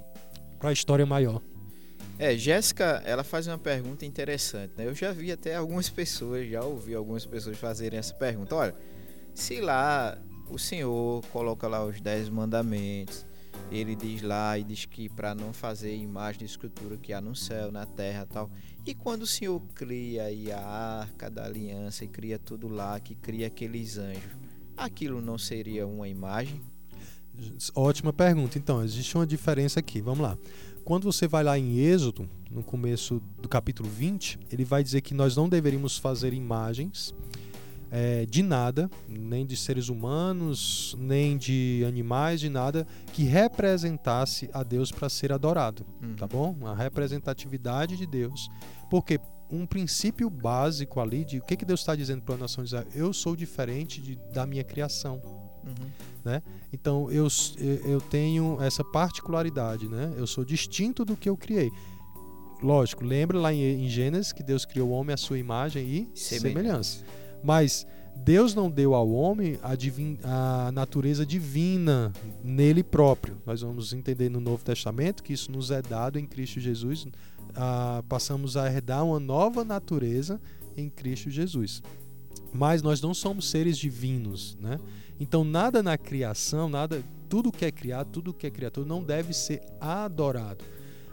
para 0.61 0.69
a 0.69 0.73
história 0.73 1.07
maior. 1.07 1.43
É, 2.19 2.37
Jéssica, 2.37 3.03
ela 3.07 3.25
faz 3.25 3.47
uma 3.47 3.57
pergunta 3.57 4.05
interessante, 4.05 4.75
né? 4.77 4.87
Eu 4.87 4.95
já 4.95 5.11
vi 5.11 5.33
até 5.33 5.57
algumas 5.57 5.89
pessoas, 5.89 6.49
já 6.49 6.63
ouvi 6.63 6.95
algumas 6.95 7.25
pessoas 7.25 7.57
fazerem 7.57 7.99
essa 7.99 8.13
pergunta. 8.13 8.55
Olha, 8.55 8.75
se 9.35 9.59
lá 9.59 10.19
o 10.51 10.59
Senhor 10.59 11.25
coloca 11.33 11.67
lá 11.67 11.83
os 11.83 11.99
dez 11.99 12.29
mandamentos, 12.29 13.25
ele 13.73 13.97
diz 13.97 14.21
lá 14.21 14.59
e 14.59 14.65
diz 14.65 14.85
que 14.85 15.09
para 15.09 15.35
não 15.35 15.51
fazer 15.53 15.97
imagem 15.97 16.41
de 16.41 16.45
escultura 16.45 16.99
que 16.99 17.15
há 17.15 17.23
no 17.23 17.35
céu, 17.35 17.73
na 17.73 17.87
terra, 17.87 18.27
tal. 18.27 18.51
E 18.85 18.95
quando 18.95 19.23
o 19.23 19.27
Senhor 19.27 19.59
cria 19.75 20.25
aí 20.25 20.53
a 20.53 20.61
arca 20.61 21.31
da 21.31 21.47
aliança 21.47 22.05
e 22.05 22.09
cria 22.09 22.39
tudo 22.39 22.69
lá, 22.69 23.01
que 23.01 23.15
cria 23.15 23.47
aqueles 23.47 23.97
anjos, 23.97 24.37
aquilo 24.77 25.23
não 25.23 25.39
seria 25.39 25.87
uma 25.87 26.07
imagem? 26.07 26.61
Ótima 27.75 28.13
pergunta. 28.13 28.59
Então, 28.59 28.83
existe 28.83 29.17
uma 29.17 29.27
diferença 29.27 29.81
aqui. 29.81 30.01
Vamos 30.01 30.21
lá. 30.21 30.39
Quando 30.85 31.05
você 31.05 31.29
vai 31.29 31.45
lá 31.45 31.59
em 31.59 31.79
Êxodo, 31.79 32.29
no 32.51 32.63
começo 32.63 33.23
do 33.41 33.49
capítulo 33.49 33.89
20, 33.89 34.39
ele 34.51 34.65
vai 34.65 34.83
dizer 34.83 35.01
que 35.03 35.15
nós 35.15 35.37
não 35.37 35.49
deveríamos 35.49 35.99
fazer 35.99 36.33
imagens 36.33 37.15
é, 37.91 38.25
de 38.27 38.43
nada, 38.43 38.91
nem 39.09 39.45
de 39.45 39.57
seres 39.57 39.89
humanos, 39.89 40.97
nem 40.99 41.37
de 41.37 41.85
animais, 41.87 42.41
de 42.41 42.49
nada, 42.49 42.87
que 43.13 43.25
representasse 43.25 44.49
a 44.53 44.63
Deus 44.63 44.93
para 44.93 45.09
ser 45.09 45.33
adorado, 45.33 45.85
uhum. 46.03 46.15
tá 46.15 46.27
bom? 46.27 46.57
A 46.65 46.75
representatividade 46.75 47.97
de 47.97 48.07
Deus. 48.07 48.49
Porque 48.89 49.21
um 49.51 49.67
princípio 49.67 50.31
básico 50.31 51.01
ali 51.01 51.25
de 51.25 51.39
o 51.39 51.43
que, 51.43 51.57
que 51.57 51.65
Deus 51.65 51.81
está 51.81 51.97
dizendo 51.97 52.23
para 52.23 52.37
a 52.37 52.39
nação 52.39 52.63
de 52.63 52.69
Israel, 52.69 52.87
eu 52.95 53.13
sou 53.13 53.35
diferente 53.35 54.01
de, 54.01 54.17
da 54.33 54.47
minha 54.47 54.63
criação. 54.63 55.21
Uhum. 55.65 55.91
Né? 56.25 56.43
Então 56.73 57.11
eu, 57.11 57.27
eu 57.85 58.01
tenho 58.01 58.61
essa 58.61 58.85
particularidade, 58.85 59.89
né? 59.89 60.13
eu 60.17 60.27
sou 60.27 60.45
distinto 60.45 61.05
do 61.05 61.17
que 61.17 61.29
eu 61.29 61.37
criei. 61.37 61.71
Lógico, 62.63 63.05
lembra 63.05 63.39
lá 63.39 63.53
em, 63.53 63.85
em 63.85 63.89
Gênesis 63.89 64.33
que 64.33 64.43
Deus 64.43 64.65
criou 64.65 64.91
o 64.91 64.93
homem 64.93 65.15
à 65.15 65.17
sua 65.17 65.39
imagem 65.39 65.83
e 65.85 66.11
semelhança. 66.15 66.99
semelhança. 66.99 67.05
Mas 67.43 67.87
Deus 68.17 68.55
não 68.55 68.71
deu 68.71 68.95
ao 68.95 69.11
homem 69.11 69.59
a, 69.63 69.75
divin, 69.75 70.19
a, 70.23 70.71
natureza 70.73 71.25
divina 71.25 72.13
nele 72.45 72.83
próprio. 72.83 73.41
Nós 73.47 73.63
vamos 73.63 73.93
entender 73.93 74.29
no 74.29 74.41
Novo 74.41 74.63
Testamento 74.63 75.23
que 75.23 75.33
isso 75.33 75.51
nos 75.51 75.71
é 75.71 75.81
dado 75.81 76.19
em 76.19 76.27
Cristo 76.27 76.61
Jesus. 76.61 77.07
Ah, 77.55 78.05
passamos 78.09 78.57
a 78.57 78.71
herdar 78.71 79.05
uma 79.05 79.19
nova 79.19 79.65
natureza 79.65 80.41
em 80.77 80.89
Cristo 80.91 81.31
Jesus. 81.31 81.83
Mas 82.53 82.83
nós 82.83 83.01
não 83.01 83.15
somos 83.15 83.49
seres 83.49 83.79
divinos, 83.79 84.57
né? 84.61 84.79
Então 85.21 85.45
nada 85.45 85.83
na 85.83 85.99
criação, 85.99 86.69
nada, 86.69 87.05
tudo 87.29 87.53
que 87.53 87.67
é 87.67 87.71
criado, 87.71 88.09
tudo 88.11 88.33
que 88.33 88.47
é 88.47 88.51
criatura 88.51 88.87
não 88.89 89.05
deve 89.05 89.35
ser 89.35 89.63
adorado. 89.79 90.65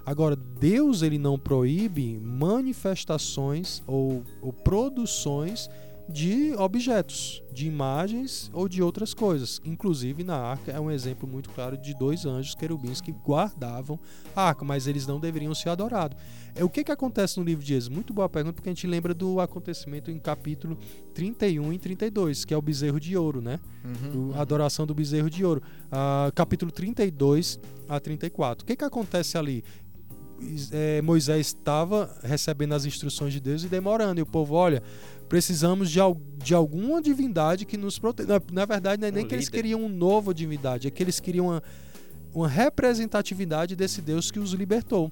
Agora, 0.06 0.38
Deus 0.38 1.02
ele 1.02 1.18
não 1.18 1.38
proíbe 1.38 2.18
manifestações 2.18 3.84
ou, 3.86 4.24
ou 4.42 4.54
produções 4.54 5.70
de 6.10 6.54
objetos, 6.58 7.44
de 7.52 7.68
imagens 7.68 8.50
ou 8.54 8.70
de 8.70 8.82
outras 8.82 9.14
coisas. 9.14 9.60
Inclusive 9.66 10.24
na 10.24 10.38
arca 10.38 10.72
é 10.72 10.80
um 10.80 10.90
exemplo 10.90 11.28
muito 11.28 11.50
claro 11.50 11.78
de 11.78 11.94
dois 11.94 12.26
anjos 12.26 12.56
querubins 12.56 13.02
que 13.02 13.12
guardavam 13.12 14.00
a 14.36 14.44
arca, 14.44 14.64
mas 14.64 14.88
eles 14.88 15.06
não 15.06 15.20
deveriam 15.20 15.54
ser 15.54 15.70
adorados. 15.70 16.18
É 16.56 16.64
o 16.64 16.70
que, 16.70 16.84
que 16.84 16.92
acontece 16.92 17.38
no 17.40 17.46
livro 17.46 17.64
de 17.64 17.74
Êxodo? 17.74 17.94
Muito 17.94 18.14
boa 18.14 18.30
pergunta, 18.30 18.54
porque 18.54 18.70
a 18.70 18.74
gente 18.74 18.88
lembra 18.88 19.14
do 19.14 19.40
acontecimento 19.40 20.10
em 20.10 20.18
capítulo 20.18 20.78
31 21.14 21.74
e 21.74 21.78
32, 21.78 22.46
que 22.46 22.54
é 22.54 22.58
o 22.58 22.62
bezerro 22.62 23.00
de 23.00 23.16
ouro, 23.16 23.42
né? 23.42 23.60
Uhum, 23.84 24.32
a 24.34 24.42
adoração 24.42 24.86
do 24.86 24.96
bezerro 24.96 25.30
de 25.30 25.46
ouro. 25.46 25.62
Uh, 25.88 26.32
capítulo 26.34 26.72
32 26.72 27.60
a 27.88 28.00
34. 28.00 28.64
O 28.64 28.68
que, 28.68 28.76
que 28.76 28.84
acontece 28.84 29.38
ali? 29.38 29.64
É, 30.72 31.02
Moisés 31.02 31.48
estava 31.48 32.16
recebendo 32.24 32.74
as 32.74 32.86
instruções 32.86 33.34
de 33.34 33.40
Deus 33.40 33.64
e 33.64 33.68
demorando, 33.68 34.20
e 34.20 34.24
o 34.24 34.26
povo, 34.26 34.54
olha, 34.54 34.84
precisamos 35.28 35.90
de, 35.90 36.00
de 36.38 36.54
alguma 36.54 37.02
divindade 37.02 37.66
que 37.66 37.78
nos 37.78 38.00
proteja. 38.00 38.28
Na, 38.28 38.42
na, 38.52 38.66
verdade, 38.66 39.02
não 39.02 39.08
é 39.08 39.12
nem 39.12 39.24
um 39.24 39.28
que 39.28 39.36
líder. 39.36 39.36
eles 39.36 39.50
queriam 39.50 39.82
uma 39.82 39.90
nova 39.90 40.34
divindade, 40.34 40.88
é 40.88 40.92
que 40.92 41.04
eles 41.04 41.20
queriam 41.20 41.48
uma, 41.48 41.64
uma 42.34 42.48
representatividade 42.48 43.76
desse 43.76 44.02
Deus 44.02 44.32
que 44.32 44.40
os 44.40 44.52
libertou. 44.52 45.12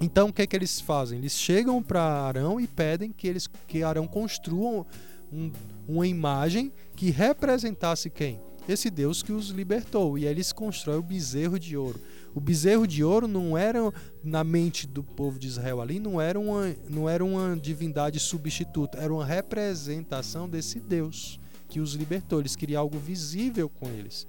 Então, 0.00 0.28
o 0.28 0.32
que 0.32 0.42
é 0.42 0.46
que 0.46 0.54
eles 0.54 0.80
fazem? 0.80 1.18
Eles 1.18 1.32
chegam 1.32 1.82
para 1.82 2.00
Arão 2.00 2.60
e 2.60 2.66
pedem 2.66 3.10
que 3.10 3.26
eles 3.26 3.48
que 3.66 3.82
Arão 3.82 4.06
construa 4.06 4.86
um, 5.32 5.50
uma 5.88 6.06
imagem 6.06 6.72
que 6.94 7.10
representasse 7.10 8.08
quem? 8.08 8.40
Esse 8.68 8.90
Deus 8.90 9.22
que 9.22 9.32
os 9.32 9.48
libertou. 9.48 10.18
E 10.18 10.26
aí 10.26 10.30
eles 10.30 10.52
constroem 10.52 10.98
o 10.98 11.02
bezerro 11.02 11.58
de 11.58 11.76
ouro. 11.76 12.00
O 12.34 12.40
bezerro 12.40 12.86
de 12.86 13.02
ouro 13.02 13.26
não 13.26 13.56
era 13.56 13.92
na 14.22 14.44
mente 14.44 14.86
do 14.86 15.02
povo 15.02 15.38
de 15.38 15.46
Israel 15.46 15.80
ali, 15.80 15.98
não 15.98 16.20
era 16.20 16.38
uma, 16.38 16.74
não 16.88 17.08
era 17.08 17.24
uma 17.24 17.56
divindade 17.56 18.20
substituta, 18.20 18.98
era 18.98 19.12
uma 19.12 19.24
representação 19.24 20.48
desse 20.48 20.78
Deus 20.78 21.40
que 21.68 21.80
os 21.80 21.94
libertou. 21.94 22.40
Eles 22.40 22.56
queriam 22.56 22.80
algo 22.80 22.98
visível 22.98 23.68
com 23.68 23.88
eles. 23.88 24.26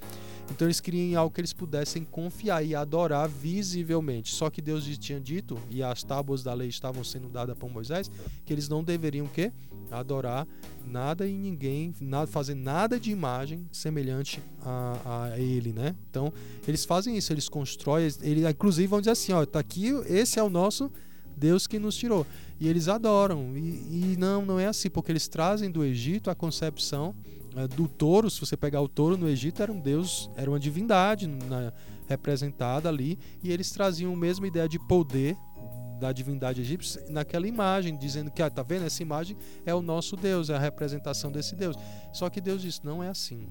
Então 0.52 0.68
eles 0.68 0.80
queriam 0.80 1.22
algo 1.22 1.34
que 1.34 1.42
eles 1.42 1.54
pudessem 1.54 2.04
confiar 2.04 2.64
e 2.64 2.76
adorar 2.76 3.28
visivelmente. 3.28 4.34
Só 4.34 4.50
que 4.50 4.62
Deus 4.62 4.86
tinha 4.98 5.20
dito, 5.20 5.58
e 5.70 5.84
as 5.84 6.04
tábuas 6.04 6.44
da 6.44 6.54
lei 6.54 6.68
estavam 6.70 7.04
sendo 7.04 7.30
dadas 7.30 7.58
para 7.58 7.68
Moisés, 7.68 8.10
que 8.46 8.54
eles 8.54 8.68
não 8.68 8.84
deveriam 8.84 9.28
que 9.28 9.52
adorar 9.92 10.48
nada 10.86 11.28
e 11.28 11.34
ninguém, 11.34 11.94
nada, 12.00 12.28
fazer 12.28 12.56
nada 12.56 13.00
de 13.00 13.12
imagem 13.12 13.68
semelhante 13.72 14.42
a, 14.62 15.32
a 15.32 15.40
ele, 15.40 15.72
né? 15.74 15.96
Então 16.10 16.32
eles 16.68 16.86
fazem 16.86 17.18
isso, 17.18 17.32
eles 17.34 17.50
constroem, 17.50 18.08
eles 18.22 18.50
inclusive 18.50 18.88
vão 18.88 19.00
dizer 19.00 19.12
assim, 19.12 19.34
ó, 19.34 19.46
tá 19.46 19.60
aqui, 19.60 19.88
esse 20.08 20.40
é 20.40 20.44
o 20.44 20.50
nosso 20.50 20.92
Deus 21.36 21.66
que 21.66 21.80
nos 21.80 21.96
tirou. 21.96 22.26
E 22.60 22.68
eles 22.68 22.88
adoram. 22.88 23.58
E, 23.58 24.14
e 24.14 24.16
não, 24.20 24.46
não 24.46 24.60
é 24.60 24.68
assim, 24.68 24.90
porque 24.90 25.12
eles 25.12 25.28
trazem 25.28 25.72
do 25.72 25.84
Egito 25.84 26.30
a 26.30 26.36
concepção 26.36 27.16
do 27.76 27.88
touro, 27.88 28.30
se 28.30 28.40
você 28.40 28.56
pegar 28.56 28.82
o 28.82 28.88
touro 28.88 29.18
no 29.18 29.28
Egito, 29.28 29.62
era 29.62 29.72
um 29.72 29.80
deus, 29.80 30.30
era 30.36 30.50
uma 30.50 30.60
divindade 30.60 31.28
na, 31.28 31.74
representada 32.08 32.90
ali, 32.90 33.18
e 33.44 33.52
eles 33.52 33.72
traziam 33.72 34.14
a 34.14 34.18
mesma 34.18 34.48
ideia 34.48 34.68
de 34.68 34.80
poder 34.80 35.38
da 36.00 36.12
divindade 36.14 36.62
egípcia 36.62 37.04
naquela 37.10 37.48
imagem, 37.48 37.98
dizendo 37.98 38.32
que, 38.32 38.42
ah, 38.42 38.50
tá 38.50 38.64
vendo, 38.64 38.86
essa 38.86 39.04
imagem 39.04 39.36
é 39.66 39.74
o 39.74 39.82
nosso 39.82 40.16
Deus, 40.16 40.50
é 40.50 40.56
a 40.56 40.60
representação 40.60 41.32
desse 41.32 41.56
Deus. 41.56 41.76
Só 42.14 42.30
que 42.30 42.40
Deus 42.40 42.62
disse, 42.62 42.86
não 42.86 43.04
é 43.04 43.10
assim. 43.10 43.50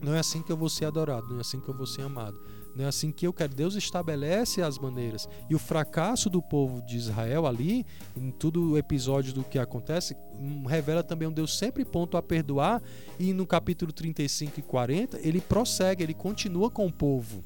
Não 0.00 0.14
é 0.14 0.20
assim 0.20 0.42
que 0.42 0.52
eu 0.52 0.56
vou 0.56 0.68
ser 0.68 0.84
adorado, 0.84 1.26
não 1.28 1.38
é 1.38 1.40
assim 1.40 1.60
que 1.60 1.68
eu 1.68 1.76
vou 1.76 1.86
ser 1.86 2.02
amado. 2.02 2.38
Não 2.74 2.84
é 2.84 2.88
assim 2.88 3.12
que 3.12 3.26
eu 3.26 3.32
quero. 3.32 3.54
Deus 3.54 3.74
estabelece 3.74 4.62
as 4.62 4.78
maneiras. 4.78 5.28
E 5.48 5.54
o 5.54 5.58
fracasso 5.58 6.30
do 6.30 6.40
povo 6.40 6.80
de 6.82 6.96
Israel 6.96 7.46
ali, 7.46 7.84
em 8.16 8.30
todo 8.30 8.72
o 8.72 8.78
episódio 8.78 9.32
do 9.32 9.44
que 9.44 9.58
acontece, 9.58 10.16
hum, 10.34 10.64
revela 10.64 11.02
também 11.02 11.28
um 11.28 11.32
Deus 11.32 11.56
sempre 11.56 11.84
pronto 11.84 12.16
a 12.16 12.22
perdoar. 12.22 12.82
E 13.18 13.32
no 13.32 13.46
capítulo 13.46 13.92
35 13.92 14.60
e 14.60 14.62
40, 14.62 15.20
ele 15.22 15.40
prossegue, 15.40 16.02
ele 16.02 16.14
continua 16.14 16.70
com 16.70 16.86
o 16.86 16.92
povo. 16.92 17.42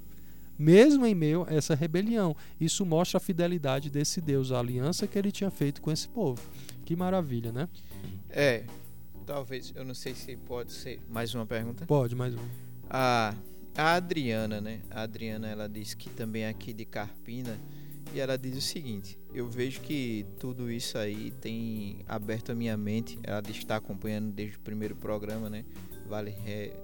Mesmo 0.58 1.04
em 1.04 1.14
meio 1.14 1.44
a 1.48 1.54
essa 1.54 1.74
rebelião. 1.74 2.34
Isso 2.58 2.86
mostra 2.86 3.18
a 3.18 3.20
fidelidade 3.20 3.90
desse 3.90 4.20
Deus, 4.20 4.52
a 4.52 4.58
aliança 4.58 5.06
que 5.06 5.18
ele 5.18 5.30
tinha 5.30 5.50
feito 5.50 5.82
com 5.82 5.90
esse 5.90 6.08
povo. 6.08 6.40
Que 6.84 6.96
maravilha, 6.96 7.52
né? 7.52 7.68
É. 8.30 8.64
Talvez, 9.26 9.72
eu 9.74 9.84
não 9.84 9.94
sei 9.94 10.14
se 10.14 10.36
pode 10.36 10.72
ser 10.72 11.00
mais 11.10 11.34
uma 11.34 11.44
pergunta. 11.44 11.84
Pode, 11.84 12.14
mais 12.14 12.32
uma. 12.32 12.44
Ah. 12.88 13.34
A 13.76 13.92
Adriana, 13.96 14.58
né? 14.58 14.80
A 14.90 15.02
Adriana, 15.02 15.48
ela 15.48 15.68
disse 15.68 15.94
que 15.94 16.08
também 16.08 16.44
é 16.44 16.48
aqui 16.48 16.72
de 16.72 16.86
Carpina 16.86 17.60
e 18.14 18.18
ela 18.18 18.38
diz 18.38 18.56
o 18.56 18.60
seguinte: 18.60 19.18
eu 19.34 19.46
vejo 19.46 19.82
que 19.82 20.24
tudo 20.38 20.70
isso 20.70 20.96
aí 20.96 21.30
tem 21.42 22.02
aberto 22.08 22.52
a 22.52 22.54
minha 22.54 22.74
mente. 22.74 23.18
Ela 23.22 23.42
está 23.50 23.76
acompanhando 23.76 24.32
desde 24.32 24.56
o 24.56 24.60
primeiro 24.60 24.96
programa, 24.96 25.50
né? 25.50 25.66
Vale 26.08 26.34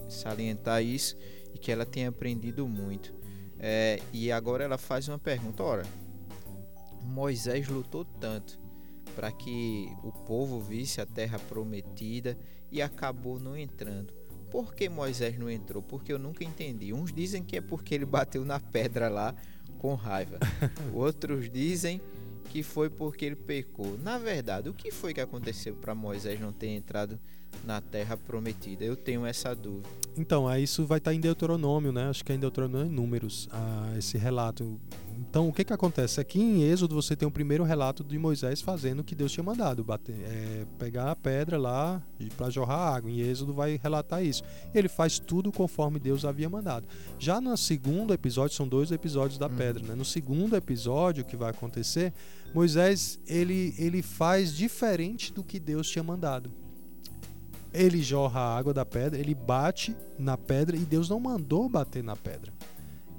salientar 0.07 0.82
isso 0.82 1.16
e 1.55 1.59
que 1.59 1.72
ela 1.72 1.86
tem 1.86 2.07
aprendido 2.07 2.68
muito. 2.68 3.14
É, 3.59 3.99
e 4.12 4.30
agora 4.30 4.62
ela 4.62 4.76
faz 4.76 5.09
uma 5.09 5.18
pergunta: 5.18 5.62
ora, 5.62 5.84
Moisés 7.03 7.68
lutou 7.68 8.05
tanto 8.05 8.61
para 9.16 9.32
que 9.32 9.88
o 10.03 10.12
povo 10.12 10.61
visse 10.61 11.01
a 11.01 11.07
terra 11.07 11.38
prometida 11.38 12.36
e 12.70 12.82
acabou 12.82 13.40
não 13.40 13.57
entrando 13.57 14.22
por 14.53 14.74
que 14.74 14.86
Moisés 14.86 15.38
não 15.38 15.50
entrou? 15.50 15.82
Porque 15.82 16.12
eu 16.12 16.18
nunca 16.18 16.44
entendi. 16.44 16.92
Uns 16.92 17.11
dizem 17.11 17.42
que 17.42 17.57
é 17.57 17.61
porque 17.62 17.94
ele 17.94 18.05
bateu 18.05 18.44
na 18.44 18.61
pedra 18.61 19.09
lá 19.09 19.34
com 19.78 19.94
raiva. 19.94 20.38
Outros 20.92 21.50
dizem 21.50 22.03
que 22.50 22.62
foi 22.62 22.90
porque 22.90 23.24
ele 23.24 23.34
pecou. 23.34 23.98
Na 23.98 24.18
verdade, 24.18 24.68
o 24.68 24.74
que 24.74 24.90
foi 24.90 25.14
que 25.14 25.22
aconteceu 25.22 25.74
para 25.74 25.94
Moisés 25.94 26.38
não 26.38 26.53
ter 26.53 26.68
entrado 26.68 27.18
na 27.64 27.80
terra 27.80 28.14
prometida? 28.14 28.84
Eu 28.84 28.94
tenho 28.94 29.24
essa 29.24 29.55
dúvida. 29.55 29.88
Então, 30.18 30.55
isso 30.59 30.84
vai 30.84 30.98
estar 30.98 31.14
em 31.14 31.20
Deuteronômio, 31.20 31.90
né? 31.90 32.11
Acho 32.11 32.22
que 32.22 32.30
é 32.30 32.34
em 32.34 32.38
Deuteronômio 32.38 32.86
em 32.86 32.94
Números, 32.94 33.48
ah, 33.50 33.94
esse 33.96 34.18
relato. 34.18 34.78
Então, 35.33 35.49
o 35.49 35.53
que 35.53 35.64
que 35.64 35.72
acontece? 35.72 36.20
Aqui 36.20 36.39
em 36.39 36.62
Êxodo 36.62 36.95
você 36.95 37.16
tem 37.16 37.26
o 37.26 37.30
primeiro 37.30 37.64
relato 37.64 38.05
de 38.05 38.18
Moisés 38.18 38.61
fazendo 38.61 39.01
o 39.01 39.03
que 39.03 39.14
Deus 39.14 39.33
tinha 39.33 39.43
mandado, 39.43 39.83
bater, 39.83 40.14
é, 40.14 40.66
pegar 40.78 41.11
a 41.11 41.16
pedra 41.16 41.57
lá 41.57 42.03
para 42.37 42.51
jorrar 42.51 42.97
água. 42.97 43.11
Em 43.11 43.18
Êxodo 43.18 43.55
vai 43.55 43.80
relatar 43.83 44.22
isso. 44.22 44.43
Ele 44.74 44.89
faz 44.89 45.18
tudo 45.18 45.51
conforme 45.51 45.99
Deus 45.99 46.26
havia 46.26 46.51
mandado. 46.51 46.87
Já 47.18 47.41
no 47.41 47.57
segundo 47.57 48.12
episódio, 48.12 48.55
são 48.55 48.68
dois 48.68 48.93
episódios 48.93 49.39
da 49.39 49.47
hum. 49.47 49.57
pedra, 49.57 49.83
né? 49.83 49.95
No 49.95 50.05
segundo 50.05 50.55
episódio, 50.55 51.22
o 51.22 51.26
que 51.26 51.35
vai 51.35 51.49
acontecer, 51.49 52.12
Moisés 52.53 53.18
ele, 53.26 53.74
ele 53.78 54.03
faz 54.03 54.55
diferente 54.55 55.33
do 55.33 55.43
que 55.43 55.59
Deus 55.59 55.89
tinha 55.89 56.05
mandado 56.05 56.53
ele 57.74 58.03
jorra 58.03 58.39
a 58.39 58.59
água 58.59 58.74
da 58.74 58.85
pedra, 58.85 59.18
ele 59.18 59.35
bate 59.35 59.97
na 60.18 60.37
pedra 60.37 60.76
e 60.76 60.80
Deus 60.80 61.09
não 61.09 61.18
mandou 61.18 61.70
bater 61.70 62.05
na 62.05 62.14
pedra. 62.14 62.53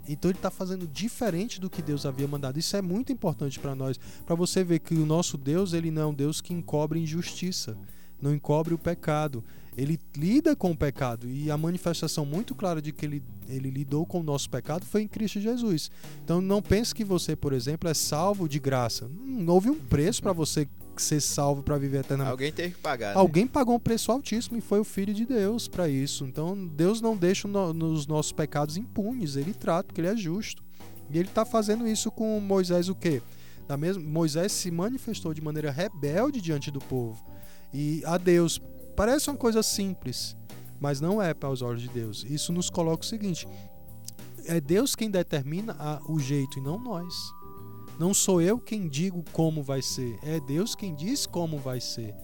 Então 0.08 0.30
ele 0.30 0.38
está 0.38 0.52
fazendo 0.52 0.88
diferente 0.88 1.60
do 1.60 1.70
que 1.70 1.82
Deus 1.82 2.06
havia 2.06 2.28
mandado. 2.28 2.60
Isso 2.60 2.76
é 2.76 2.82
muito 2.82 3.12
importante 3.12 3.60
para 3.60 3.76
nós, 3.76 4.00
para 4.26 4.36
você 4.36 4.64
ver 4.64 4.80
que 4.80 4.94
o 4.94 5.06
nosso 5.06 5.38
Deus 5.38 5.74
ele 5.74 5.92
não 5.92 6.02
é 6.02 6.06
um 6.06 6.14
Deus 6.14 6.42
que 6.42 6.54
encobre 6.54 7.00
injustiça, 7.00 7.78
não 8.22 8.34
encobre 8.34 8.74
o 8.74 8.78
pecado. 8.78 9.44
Ele 9.76 10.00
lida 10.16 10.56
com 10.56 10.72
o 10.72 10.78
pecado 10.78 11.28
e 11.28 11.50
a 11.50 11.58
manifestação 11.58 12.26
muito 12.26 12.54
clara 12.54 12.80
de 12.80 12.92
que 12.92 13.06
ele, 13.06 13.24
ele 13.50 13.72
lidou 13.72 14.06
com 14.06 14.20
o 14.20 14.24
nosso 14.24 14.48
pecado 14.50 14.86
foi 14.86 15.02
em 15.02 15.08
Cristo 15.08 15.40
Jesus. 15.40 15.90
Então 16.24 16.40
não 16.40 16.62
pense 16.62 16.94
que 16.94 17.04
você, 17.04 17.36
por 17.36 17.54
exemplo, 17.54 17.90
é 17.90 17.94
salvo 17.94 18.48
de 18.48 18.60
graça. 18.60 19.10
Não 19.26 19.54
houve 19.54 19.72
um 19.72 19.80
preço 19.80 20.22
para 20.22 20.32
você 20.32 20.68
ser 21.02 21.22
salvo 21.22 21.64
para 21.64 21.78
viver 21.78 22.00
eternamente. 22.00 22.32
Alguém 22.32 22.52
teve 22.52 22.76
que 22.76 22.80
pagar. 22.82 23.14
Né? 23.14 23.20
Alguém 23.20 23.48
pagou 23.48 23.76
um 23.76 23.80
preço 23.80 24.12
altíssimo 24.12 24.58
e 24.58 24.62
foi 24.62 24.80
o 24.80 24.84
Filho 24.84 25.14
de 25.14 25.26
Deus 25.26 25.68
para 25.68 25.90
isso. 25.90 26.26
Então 26.26 26.68
Deus 26.68 27.02
não 27.02 27.16
deixa 27.16 27.48
nos 27.48 28.06
nossos 28.06 28.32
pecados 28.32 28.78
impunes, 28.78 29.36
ele 29.36 29.54
trata, 29.54 29.88
porque 29.88 30.02
ele 30.02 30.10
é 30.10 30.16
justo. 30.16 30.64
E 31.10 31.18
ele 31.18 31.28
está 31.28 31.46
fazendo 31.46 31.88
isso 31.88 32.12
com 32.12 32.40
Moisés 32.40 32.90
o 32.90 32.96
quê? 32.96 33.22
Da 33.68 33.78
mesma, 33.78 34.04
Moisés 34.04 34.52
se 34.52 34.70
manifestou 34.70 35.34
de 35.34 35.42
maneira 35.42 35.72
rebelde 35.72 36.42
diante 36.42 36.70
do 36.70 36.80
povo. 36.80 37.24
E 37.74 38.04
a 38.06 38.18
Deus 38.18 38.62
parece 38.96 39.30
uma 39.30 39.38
coisa 39.38 39.64
simples, 39.64 40.36
mas 40.80 41.00
não 41.00 41.22
é 41.22 41.34
para 41.34 41.50
os 41.50 41.62
olhos 41.62 41.82
de 41.82 41.90
Deus. 41.90 42.26
Isso 42.30 42.52
nos 42.52 42.70
coloca 42.70 43.04
o 43.04 43.08
seguinte: 43.08 43.48
é 44.46 44.60
Deus 44.60 44.96
quem 44.96 45.10
determina 45.10 45.76
a, 45.80 46.02
o 46.08 46.20
jeito 46.20 46.60
e 46.60 46.62
não 46.62 46.78
nós. 46.78 47.14
Não 48.00 48.14
sou 48.14 48.42
eu 48.42 48.58
quem 48.58 48.88
digo 48.88 49.24
como 49.32 49.62
vai 49.62 49.82
ser, 49.82 50.18
é 50.24 50.40
Deus 50.40 50.76
quem 50.76 50.96
diz 50.96 51.26
como 51.26 51.58
vai 51.58 51.80
ser. 51.80 52.16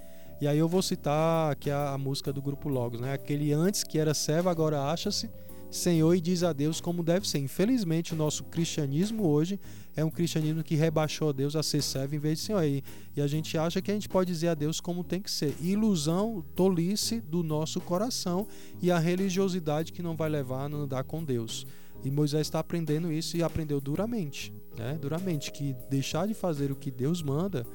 E 0.41 0.47
aí 0.47 0.57
eu 0.57 0.67
vou 0.67 0.82
citar 0.82 1.51
aqui 1.51 1.70
a, 1.70 1.91
a 1.91 1.97
música 1.97 2.34
do 2.34 2.41
grupo 2.41 2.70
Logos, 2.70 2.99
né? 2.99 3.13
Aquele 3.13 3.53
antes 3.53 3.84
que 3.84 3.99
era 3.99 4.13
servo 4.13 4.49
agora 4.49 4.84
acha-se 4.84 5.30
Senhor 5.72 6.15
e 6.15 6.22
diz 6.22 6.43
a 6.43 6.51
Deus 6.51 6.82
como 6.82 7.03
deve 7.03 7.28
ser. 7.28 7.38
Infelizmente, 7.39 8.13
o 8.13 8.17
nosso 8.17 8.43
cristianismo 8.45 9.28
hoje 9.28 9.59
é 9.95 10.03
um 10.03 10.09
cristianismo 10.09 10.63
que 10.63 10.76
rebaixou 10.76 11.30
a 11.30 11.32
Deus 11.32 11.55
a 11.55 11.61
ser 11.61 11.84
servo 11.84 12.15
em 12.15 12.20
vez 12.20 12.39
de 12.39 12.45
Senhor. 12.45 12.63
E, 12.63 12.84
e 13.15 13.22
a 13.22 13.28
gente 13.28 13.57
acha 13.57 13.82
que 13.82 13.91
a 13.91 13.93
gente 13.93 14.09
pode 14.09 14.32
dizer 14.32 14.47
a 14.47 14.55
Deus 14.55 14.80
como 14.80 15.03
tem 15.03 15.22
que 15.22 15.30
ser. 15.30 15.55
Ilusão, 15.61 16.43
tolice 16.55 17.22
do 17.22 17.43
nosso 17.43 17.80
coração 17.80 18.47
e 18.82 18.89
a 18.89 18.97
religiosidade 18.97 19.93
que 19.93 20.01
não 20.01 20.15
vai 20.15 20.30
levar 20.30 20.63
a 20.63 20.76
andar 20.76 21.03
com 21.03 21.24
Deus. 21.24 21.67
E 22.04 22.10
Moisés 22.10 22.47
está 22.47 22.60
aprendendo 22.60 23.12
isso 23.12 23.36
e 23.36 23.43
aprendeu 23.43 23.82
duramente, 23.82 24.54
né? 24.78 24.97
Duramente 25.02 25.52
que 25.52 25.76
deixar 25.89 26.28
de 26.28 26.34
fazer 26.34 26.72
o 26.72 26.76
que 26.76 26.89
Deus 26.89 27.22
manda 27.22 27.66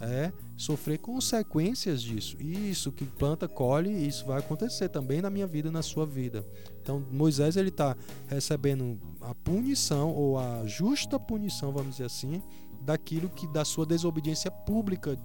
é 0.00 0.32
sofrer 0.56 0.98
consequências 0.98 2.02
disso. 2.02 2.36
E 2.40 2.70
isso 2.70 2.90
que 2.90 3.04
planta 3.04 3.48
colhe, 3.48 3.90
isso 3.90 4.26
vai 4.26 4.38
acontecer 4.38 4.88
também 4.88 5.20
na 5.20 5.30
minha 5.30 5.46
vida, 5.46 5.70
na 5.70 5.82
sua 5.82 6.04
vida. 6.04 6.44
Então 6.80 7.04
Moisés 7.10 7.56
ele 7.56 7.68
está 7.68 7.96
recebendo 8.26 8.98
a 9.20 9.34
punição 9.34 10.12
ou 10.12 10.38
a 10.38 10.66
justa 10.66 11.18
punição, 11.18 11.72
vamos 11.72 11.92
dizer 11.92 12.04
assim, 12.04 12.42
daquilo 12.80 13.28
que 13.28 13.46
da 13.46 13.64
sua 13.64 13.86
desobediência 13.86 14.50
pública 14.50 15.16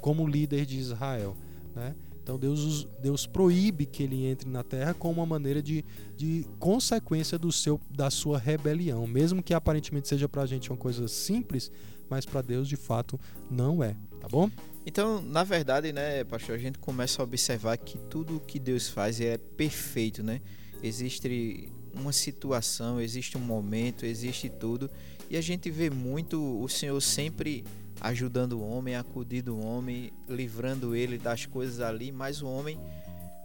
como 0.00 0.26
líder 0.26 0.66
de 0.66 0.78
Israel, 0.78 1.36
né? 1.74 1.94
Então 2.26 2.36
Deus, 2.36 2.88
Deus 3.00 3.24
proíbe 3.24 3.86
que 3.86 4.02
ele 4.02 4.26
entre 4.26 4.50
na 4.50 4.64
terra 4.64 4.92
como 4.92 5.20
uma 5.20 5.26
maneira 5.26 5.62
de, 5.62 5.84
de 6.16 6.44
consequência 6.58 7.38
do 7.38 7.52
seu, 7.52 7.80
da 7.88 8.10
sua 8.10 8.36
rebelião. 8.36 9.06
Mesmo 9.06 9.40
que 9.40 9.54
aparentemente 9.54 10.08
seja 10.08 10.28
para 10.28 10.42
a 10.42 10.46
gente 10.46 10.68
uma 10.68 10.76
coisa 10.76 11.06
simples, 11.06 11.70
mas 12.10 12.26
para 12.26 12.42
Deus 12.42 12.66
de 12.66 12.74
fato 12.74 13.16
não 13.48 13.80
é. 13.80 13.94
Tá 14.20 14.26
bom? 14.28 14.50
Então, 14.84 15.22
na 15.22 15.44
verdade, 15.44 15.92
né, 15.92 16.24
pastor, 16.24 16.56
a 16.56 16.58
gente 16.58 16.80
começa 16.80 17.22
a 17.22 17.24
observar 17.24 17.76
que 17.76 17.96
tudo 17.96 18.38
o 18.38 18.40
que 18.40 18.58
Deus 18.58 18.88
faz 18.88 19.20
é 19.20 19.38
perfeito, 19.38 20.20
né? 20.20 20.40
Existe 20.82 21.72
uma 21.94 22.12
situação, 22.12 23.00
existe 23.00 23.38
um 23.38 23.40
momento, 23.40 24.04
existe 24.04 24.48
tudo. 24.48 24.90
E 25.30 25.36
a 25.36 25.40
gente 25.40 25.70
vê 25.70 25.90
muito 25.90 26.60
o 26.60 26.68
Senhor 26.68 27.00
sempre 27.00 27.64
ajudando 28.00 28.54
o 28.54 28.68
homem, 28.68 28.94
acudindo 28.96 29.54
o 29.56 29.64
homem, 29.64 30.12
livrando 30.28 30.94
ele 30.94 31.18
das 31.18 31.46
coisas 31.46 31.80
ali, 31.80 32.12
mas 32.12 32.42
o 32.42 32.46
homem, 32.48 32.78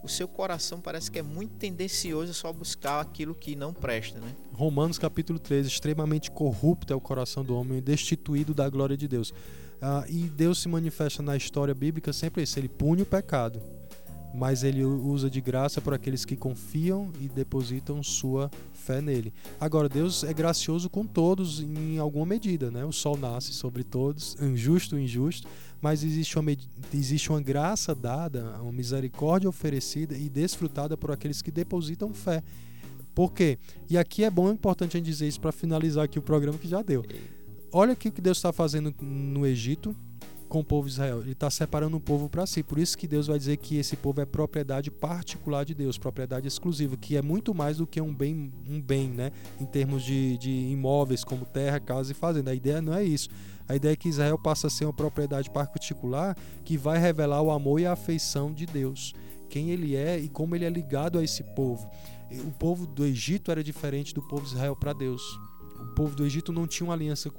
o 0.02 0.08
seu 0.08 0.28
coração 0.28 0.80
parece 0.80 1.10
que 1.10 1.18
é 1.18 1.22
muito 1.22 1.54
tendencioso 1.54 2.34
só 2.34 2.52
buscar 2.52 3.00
aquilo 3.00 3.34
que 3.34 3.56
não 3.56 3.72
presta, 3.72 4.18
né? 4.18 4.34
Romanos 4.52 4.98
capítulo 4.98 5.38
13, 5.38 5.68
extremamente 5.68 6.30
corrupto 6.30 6.92
é 6.92 6.96
o 6.96 7.00
coração 7.00 7.44
do 7.44 7.56
homem, 7.56 7.80
destituído 7.80 8.52
da 8.52 8.68
glória 8.68 8.96
de 8.96 9.08
Deus. 9.08 9.32
Ah, 9.80 10.04
e 10.08 10.28
Deus 10.28 10.60
se 10.62 10.68
manifesta 10.68 11.22
na 11.22 11.36
história 11.36 11.74
bíblica 11.74 12.12
sempre 12.12 12.42
isso, 12.42 12.58
ele 12.58 12.68
pune 12.68 13.02
o 13.02 13.06
pecado, 13.06 13.60
mas 14.32 14.62
ele 14.62 14.84
usa 14.84 15.28
de 15.28 15.40
graça 15.40 15.80
para 15.80 15.96
aqueles 15.96 16.24
que 16.24 16.36
confiam 16.36 17.10
e 17.20 17.28
depositam 17.28 18.02
sua 18.02 18.50
fé 18.82 19.00
nele. 19.00 19.32
Agora, 19.60 19.88
Deus 19.88 20.24
é 20.24 20.34
gracioso 20.34 20.90
com 20.90 21.06
todos 21.06 21.60
em 21.60 21.98
alguma 21.98 22.26
medida, 22.26 22.70
né? 22.70 22.84
O 22.84 22.92
sol 22.92 23.16
nasce 23.16 23.52
sobre 23.52 23.84
todos, 23.84 24.36
injusto 24.40 24.98
injusto, 24.98 25.48
mas 25.80 26.02
existe 26.02 26.38
uma, 26.38 26.50
existe 26.92 27.30
uma 27.30 27.40
graça 27.40 27.94
dada, 27.94 28.60
uma 28.60 28.72
misericórdia 28.72 29.48
oferecida 29.48 30.16
e 30.16 30.28
desfrutada 30.28 30.96
por 30.96 31.10
aqueles 31.10 31.40
que 31.40 31.50
depositam 31.50 32.12
fé. 32.12 32.42
Por 33.14 33.32
quê? 33.32 33.58
E 33.88 33.96
aqui 33.96 34.24
é 34.24 34.30
bom 34.30 34.48
e 34.48 34.52
importante 34.52 34.96
a 34.96 34.98
gente 34.98 35.06
dizer 35.06 35.28
isso 35.28 35.40
para 35.40 35.52
finalizar 35.52 36.04
aqui 36.04 36.18
o 36.18 36.22
programa 36.22 36.58
que 36.58 36.68
já 36.68 36.82
deu. 36.82 37.04
Olha 37.70 37.92
aqui 37.92 38.08
o 38.08 38.12
que 38.12 38.20
Deus 38.20 38.38
está 38.38 38.52
fazendo 38.52 38.94
no 39.00 39.46
Egito, 39.46 39.94
com 40.52 40.60
o 40.60 40.64
povo 40.64 40.86
de 40.86 40.92
Israel. 40.92 41.22
Ele 41.22 41.32
está 41.32 41.48
separando 41.48 41.96
um 41.96 42.00
povo 42.00 42.28
para 42.28 42.44
si. 42.44 42.62
Por 42.62 42.78
isso 42.78 42.98
que 42.98 43.08
Deus 43.08 43.26
vai 43.26 43.38
dizer 43.38 43.56
que 43.56 43.78
esse 43.78 43.96
povo 43.96 44.20
é 44.20 44.26
propriedade 44.26 44.90
particular 44.90 45.64
de 45.64 45.72
Deus, 45.74 45.96
propriedade 45.96 46.46
exclusiva, 46.46 46.94
que 46.94 47.16
é 47.16 47.22
muito 47.22 47.54
mais 47.54 47.78
do 47.78 47.86
que 47.86 47.98
um 48.02 48.14
bem, 48.14 48.52
um 48.68 48.78
bem 48.78 49.08
né? 49.08 49.32
em 49.58 49.64
termos 49.64 50.02
de, 50.02 50.36
de 50.36 50.50
imóveis 50.50 51.24
como 51.24 51.46
terra, 51.46 51.80
casa 51.80 52.12
e 52.12 52.14
fazenda. 52.14 52.50
A 52.50 52.54
ideia 52.54 52.82
não 52.82 52.92
é 52.92 53.02
isso. 53.02 53.30
A 53.66 53.74
ideia 53.74 53.94
é 53.94 53.96
que 53.96 54.10
Israel 54.10 54.38
passa 54.38 54.66
a 54.66 54.70
ser 54.70 54.84
uma 54.84 54.92
propriedade 54.92 55.48
particular 55.48 56.36
que 56.62 56.76
vai 56.76 56.98
revelar 56.98 57.40
o 57.40 57.50
amor 57.50 57.80
e 57.80 57.86
a 57.86 57.92
afeição 57.92 58.52
de 58.52 58.66
Deus, 58.66 59.14
quem 59.48 59.70
ele 59.70 59.96
é 59.96 60.18
e 60.18 60.28
como 60.28 60.54
ele 60.54 60.66
é 60.66 60.70
ligado 60.70 61.18
a 61.18 61.24
esse 61.24 61.42
povo. 61.42 61.90
O 62.44 62.50
povo 62.50 62.86
do 62.86 63.06
Egito 63.06 63.50
era 63.50 63.64
diferente 63.64 64.12
do 64.12 64.20
povo 64.20 64.42
de 64.42 64.52
Israel 64.52 64.76
para 64.76 64.92
Deus. 64.92 65.22
O 65.80 65.94
povo 65.94 66.14
do 66.14 66.26
Egito 66.26 66.52
não 66.52 66.66
tinha 66.66 66.86
uma 66.86 66.92
aliança 66.92 67.32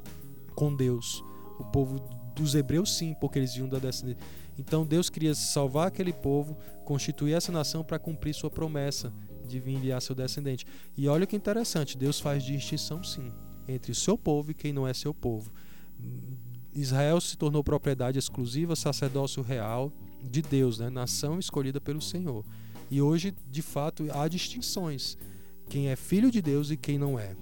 com 0.55 0.75
Deus. 0.75 1.23
O 1.59 1.65
povo 1.65 2.22
dos 2.35 2.55
hebreus 2.55 2.97
sim, 2.97 3.15
porque 3.19 3.39
eles 3.39 3.53
vinham 3.53 3.67
da 3.67 3.79
descendência. 3.79 4.21
Então 4.57 4.85
Deus 4.85 5.09
queria 5.09 5.33
salvar 5.33 5.87
aquele 5.87 6.13
povo, 6.13 6.57
constituir 6.85 7.33
essa 7.33 7.51
nação 7.51 7.83
para 7.83 7.99
cumprir 7.99 8.33
sua 8.33 8.49
promessa 8.49 9.11
de 9.47 9.59
vir 9.59 9.73
enviar 9.73 10.01
seu 10.01 10.15
descendente. 10.15 10.65
E 10.95 11.07
olha 11.07 11.25
que 11.25 11.35
interessante, 11.35 11.97
Deus 11.97 12.19
faz 12.19 12.43
distinção 12.43 13.03
sim 13.03 13.31
entre 13.67 13.91
o 13.91 13.95
seu 13.95 14.17
povo 14.17 14.51
e 14.51 14.53
quem 14.53 14.73
não 14.73 14.87
é 14.87 14.93
seu 14.93 15.13
povo. 15.13 15.51
Israel 16.73 17.21
se 17.21 17.37
tornou 17.37 17.63
propriedade 17.63 18.17
exclusiva, 18.17 18.75
sacerdócio 18.75 19.43
real 19.43 19.91
de 20.21 20.41
Deus, 20.41 20.79
né? 20.79 20.89
nação 20.89 21.39
escolhida 21.39 21.79
pelo 21.79 22.01
Senhor. 22.01 22.43
E 22.89 23.01
hoje, 23.01 23.33
de 23.49 23.61
fato, 23.61 24.05
há 24.11 24.27
distinções. 24.27 25.17
Quem 25.69 25.87
é 25.87 25.95
filho 25.95 26.31
de 26.31 26.41
Deus 26.41 26.71
e 26.71 26.77
quem 26.77 26.97
não 26.97 27.17
é. 27.17 27.35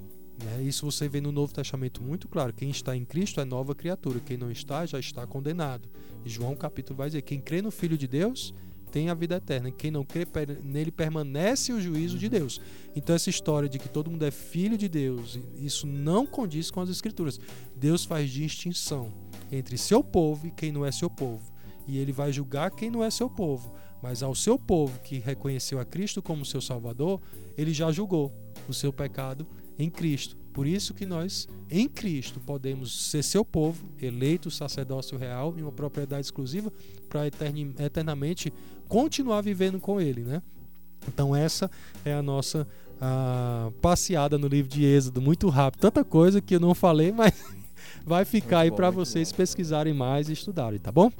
Né? 0.43 0.63
Isso 0.63 0.89
você 0.89 1.07
vê 1.07 1.21
no 1.21 1.31
Novo 1.31 1.53
Testamento 1.53 2.01
muito 2.01 2.27
claro. 2.27 2.53
Quem 2.53 2.69
está 2.69 2.95
em 2.95 3.05
Cristo 3.05 3.39
é 3.39 3.45
nova 3.45 3.75
criatura. 3.75 4.19
Quem 4.19 4.37
não 4.37 4.51
está, 4.51 4.85
já 4.85 4.99
está 4.99 5.25
condenado. 5.27 5.89
E 6.25 6.29
João 6.29 6.55
capítulo 6.55 6.97
vai 6.97 7.07
dizer: 7.07 7.21
quem 7.21 7.39
crê 7.39 7.61
no 7.61 7.71
Filho 7.71 7.97
de 7.97 8.07
Deus 8.07 8.53
tem 8.91 9.09
a 9.09 9.13
vida 9.13 9.35
eterna. 9.35 9.71
Quem 9.71 9.89
não 9.89 10.03
crê 10.03 10.27
nele 10.63 10.91
permanece 10.91 11.71
o 11.71 11.79
juízo 11.79 12.17
de 12.17 12.27
Deus. 12.27 12.59
Então 12.95 13.15
essa 13.15 13.29
história 13.29 13.69
de 13.69 13.79
que 13.79 13.87
todo 13.87 14.11
mundo 14.11 14.25
é 14.25 14.31
filho 14.31 14.77
de 14.77 14.89
Deus, 14.89 15.39
isso 15.57 15.87
não 15.87 16.27
condiz 16.27 16.69
com 16.69 16.81
as 16.81 16.89
escrituras. 16.89 17.39
Deus 17.75 18.03
faz 18.03 18.29
distinção 18.29 19.13
entre 19.51 19.77
seu 19.77 20.03
povo 20.03 20.47
e 20.47 20.51
quem 20.51 20.71
não 20.71 20.85
é 20.85 20.91
seu 20.91 21.09
povo. 21.09 21.51
E 21.87 21.97
ele 21.97 22.11
vai 22.11 22.31
julgar 22.31 22.71
quem 22.71 22.91
não 22.91 23.03
é 23.03 23.09
seu 23.09 23.29
povo. 23.29 23.73
Mas 24.01 24.23
ao 24.23 24.35
seu 24.35 24.57
povo 24.57 24.99
que 24.99 25.19
reconheceu 25.19 25.79
a 25.79 25.85
Cristo 25.85 26.21
como 26.21 26.45
seu 26.45 26.59
Salvador, 26.59 27.21
ele 27.57 27.73
já 27.73 27.91
julgou 27.91 28.33
o 28.67 28.73
seu 28.73 28.91
pecado 28.91 29.47
em 29.77 29.89
Cristo. 29.89 30.35
Por 30.53 30.67
isso 30.67 30.93
que 30.93 31.05
nós, 31.05 31.47
em 31.69 31.87
Cristo, 31.87 32.39
podemos 32.39 33.09
ser 33.09 33.23
seu 33.23 33.45
povo, 33.45 33.85
eleito 34.01 34.51
sacerdócio 34.51 35.17
real 35.17 35.53
e 35.57 35.61
uma 35.61 35.71
propriedade 35.71 36.25
exclusiva 36.25 36.71
para 37.07 37.25
eternamente 37.27 38.51
continuar 38.87 39.41
vivendo 39.41 39.79
com 39.79 40.01
Ele, 40.01 40.21
né? 40.21 40.41
Então 41.07 41.35
essa 41.35 41.71
é 42.03 42.13
a 42.13 42.21
nossa 42.21 42.67
a 42.99 43.71
passeada 43.81 44.37
no 44.37 44.47
livro 44.47 44.69
de 44.69 44.85
Êxodo, 44.85 45.19
muito 45.19 45.49
rápido, 45.49 45.81
tanta 45.81 46.03
coisa 46.03 46.39
que 46.39 46.55
eu 46.55 46.59
não 46.59 46.75
falei, 46.75 47.11
mas 47.15 47.33
vai 48.05 48.23
ficar 48.25 48.59
muito 48.59 48.73
aí 48.73 48.77
para 48.77 48.91
vocês 48.91 49.31
bom. 49.31 49.37
pesquisarem 49.37 49.93
mais 49.93 50.29
e 50.29 50.33
estudarem, 50.33 50.77
tá 50.77 50.91
bom? 50.91 51.11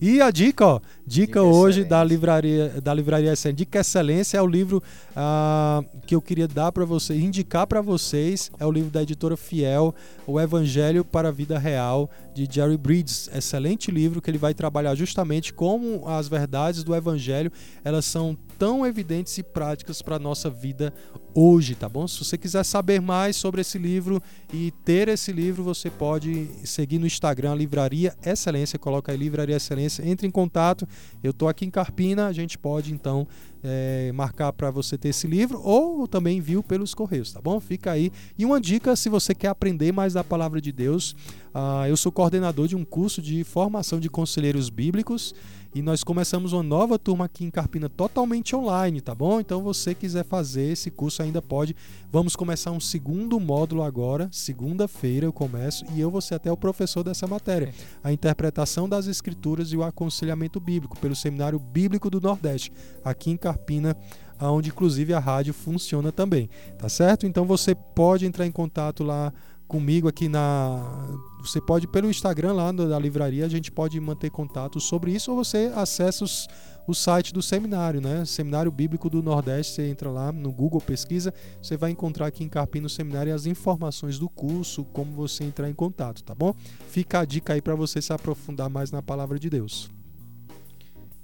E 0.00 0.20
a 0.20 0.30
dica, 0.30 0.64
ó, 0.64 0.80
dica, 1.08 1.42
hoje 1.42 1.84
da 1.84 2.04
livraria 2.04 2.80
da 2.82 2.92
livraria 2.92 3.32
SN, 3.32 3.54
dica 3.54 3.80
excelência 3.80 4.36
é 4.36 4.42
o 4.42 4.46
livro 4.46 4.82
ah, 5.16 5.82
que 6.06 6.14
eu 6.14 6.20
queria 6.20 6.46
dar 6.46 6.70
para 6.70 6.84
vocês, 6.84 7.20
indicar 7.20 7.66
para 7.66 7.80
vocês, 7.80 8.50
é 8.60 8.66
o 8.66 8.70
livro 8.70 8.90
da 8.90 9.02
editora 9.02 9.36
Fiel, 9.36 9.94
O 10.26 10.38
Evangelho 10.38 11.04
para 11.04 11.28
a 11.28 11.32
Vida 11.32 11.58
Real 11.58 12.10
de 12.34 12.46
Jerry 12.48 12.76
Bridges. 12.76 13.30
Excelente 13.34 13.90
livro 13.90 14.20
que 14.20 14.30
ele 14.30 14.38
vai 14.38 14.52
trabalhar 14.52 14.94
justamente 14.94 15.52
como 15.52 16.06
as 16.06 16.28
verdades 16.28 16.84
do 16.84 16.94
evangelho, 16.94 17.50
elas 17.82 18.04
são 18.04 18.36
tão 18.58 18.84
evidentes 18.84 19.38
e 19.38 19.42
práticas 19.42 20.02
para 20.02 20.16
a 20.16 20.18
nossa 20.18 20.50
vida 20.50 20.92
hoje, 21.34 21.76
tá 21.76 21.88
bom? 21.88 22.06
Se 22.08 22.24
você 22.24 22.36
quiser 22.36 22.64
saber 22.64 23.00
mais 23.00 23.36
sobre 23.36 23.60
esse 23.60 23.78
livro 23.78 24.20
e 24.52 24.72
ter 24.84 25.06
esse 25.08 25.30
livro, 25.30 25.62
você 25.62 25.88
pode 25.88 26.48
seguir 26.64 26.98
no 26.98 27.06
Instagram 27.06 27.54
Livraria 27.54 28.16
Excelência, 28.24 28.78
coloca 28.78 29.12
aí 29.12 29.18
Livraria 29.18 29.56
Excelência, 29.56 30.04
entre 30.06 30.26
em 30.26 30.30
contato. 30.30 30.86
Eu 31.22 31.30
estou 31.30 31.48
aqui 31.48 31.64
em 31.64 31.70
Carpina, 31.70 32.26
a 32.26 32.32
gente 32.32 32.58
pode 32.58 32.92
então 32.92 33.26
é, 33.62 34.12
marcar 34.12 34.52
para 34.52 34.70
você 34.70 34.96
ter 34.96 35.08
esse 35.08 35.26
livro 35.26 35.60
ou 35.62 36.06
também 36.06 36.38
envio 36.38 36.62
pelos 36.62 36.94
correios, 36.94 37.32
tá 37.32 37.40
bom? 37.40 37.58
Fica 37.60 37.92
aí. 37.92 38.12
E 38.38 38.44
uma 38.44 38.60
dica, 38.60 38.94
se 38.94 39.08
você 39.08 39.34
quer 39.34 39.48
aprender 39.48 39.92
mais 39.92 40.14
da 40.14 40.22
palavra 40.22 40.60
de 40.60 40.70
Deus, 40.72 41.12
uh, 41.54 41.86
eu 41.88 41.96
sou 41.96 42.12
coordenador 42.12 42.68
de 42.68 42.76
um 42.76 42.84
curso 42.84 43.20
de 43.20 43.42
formação 43.44 43.98
de 43.98 44.08
conselheiros 44.08 44.70
bíblicos 44.70 45.34
e 45.78 45.82
nós 45.82 46.02
começamos 46.02 46.52
uma 46.52 46.62
nova 46.64 46.98
turma 46.98 47.26
aqui 47.26 47.44
em 47.44 47.52
Carpina 47.52 47.88
totalmente 47.88 48.56
online, 48.56 49.00
tá 49.00 49.14
bom? 49.14 49.38
Então 49.38 49.62
você 49.62 49.94
quiser 49.94 50.24
fazer 50.24 50.72
esse 50.72 50.90
curso 50.90 51.22
ainda 51.22 51.40
pode. 51.40 51.76
Vamos 52.10 52.34
começar 52.34 52.72
um 52.72 52.80
segundo 52.80 53.38
módulo 53.38 53.84
agora, 53.84 54.28
segunda-feira 54.32 55.24
eu 55.26 55.32
começo 55.32 55.84
e 55.94 56.00
eu 56.00 56.10
vou 56.10 56.20
ser 56.20 56.34
até 56.34 56.50
o 56.50 56.56
professor 56.56 57.04
dessa 57.04 57.28
matéria, 57.28 57.72
a 58.02 58.12
interpretação 58.12 58.88
das 58.88 59.06
escrituras 59.06 59.70
e 59.70 59.76
o 59.76 59.84
aconselhamento 59.84 60.58
bíblico 60.58 60.98
pelo 60.98 61.14
Seminário 61.14 61.60
Bíblico 61.60 62.10
do 62.10 62.20
Nordeste, 62.20 62.72
aqui 63.04 63.30
em 63.30 63.36
Carpina 63.36 63.96
onde 64.40 64.70
inclusive 64.70 65.12
a 65.12 65.18
rádio 65.18 65.52
funciona 65.52 66.12
também, 66.12 66.48
tá 66.78 66.88
certo? 66.88 67.26
Então 67.26 67.44
você 67.44 67.74
pode 67.74 68.26
entrar 68.26 68.46
em 68.46 68.52
contato 68.52 69.02
lá 69.02 69.32
comigo 69.68 70.08
aqui 70.08 70.28
na. 70.28 71.06
Você 71.40 71.60
pode 71.60 71.86
pelo 71.86 72.10
Instagram 72.10 72.54
lá 72.54 72.72
da 72.72 72.98
livraria, 72.98 73.44
a 73.44 73.48
gente 73.48 73.70
pode 73.70 74.00
manter 74.00 74.30
contato 74.30 74.80
sobre 74.80 75.12
isso, 75.12 75.30
ou 75.30 75.44
você 75.44 75.70
acessa 75.74 76.24
os, 76.24 76.48
o 76.86 76.94
site 76.94 77.32
do 77.32 77.40
seminário, 77.40 78.00
né? 78.00 78.24
Seminário 78.24 78.72
Bíblico 78.72 79.08
do 79.08 79.22
Nordeste. 79.22 79.74
Você 79.74 79.88
entra 79.88 80.10
lá 80.10 80.32
no 80.32 80.50
Google, 80.50 80.80
pesquisa, 80.80 81.32
você 81.62 81.76
vai 81.76 81.90
encontrar 81.90 82.26
aqui 82.26 82.42
em 82.42 82.48
Carpim 82.48 82.80
no 82.80 82.88
seminário 82.88 83.32
as 83.32 83.46
informações 83.46 84.18
do 84.18 84.28
curso, 84.28 84.84
como 84.86 85.12
você 85.12 85.44
entrar 85.44 85.68
em 85.68 85.74
contato, 85.74 86.24
tá 86.24 86.34
bom? 86.34 86.54
Fica 86.88 87.20
a 87.20 87.24
dica 87.24 87.52
aí 87.52 87.62
para 87.62 87.74
você 87.74 88.02
se 88.02 88.12
aprofundar 88.12 88.68
mais 88.68 88.90
na 88.90 89.02
palavra 89.02 89.38
de 89.38 89.48
Deus. 89.48 89.90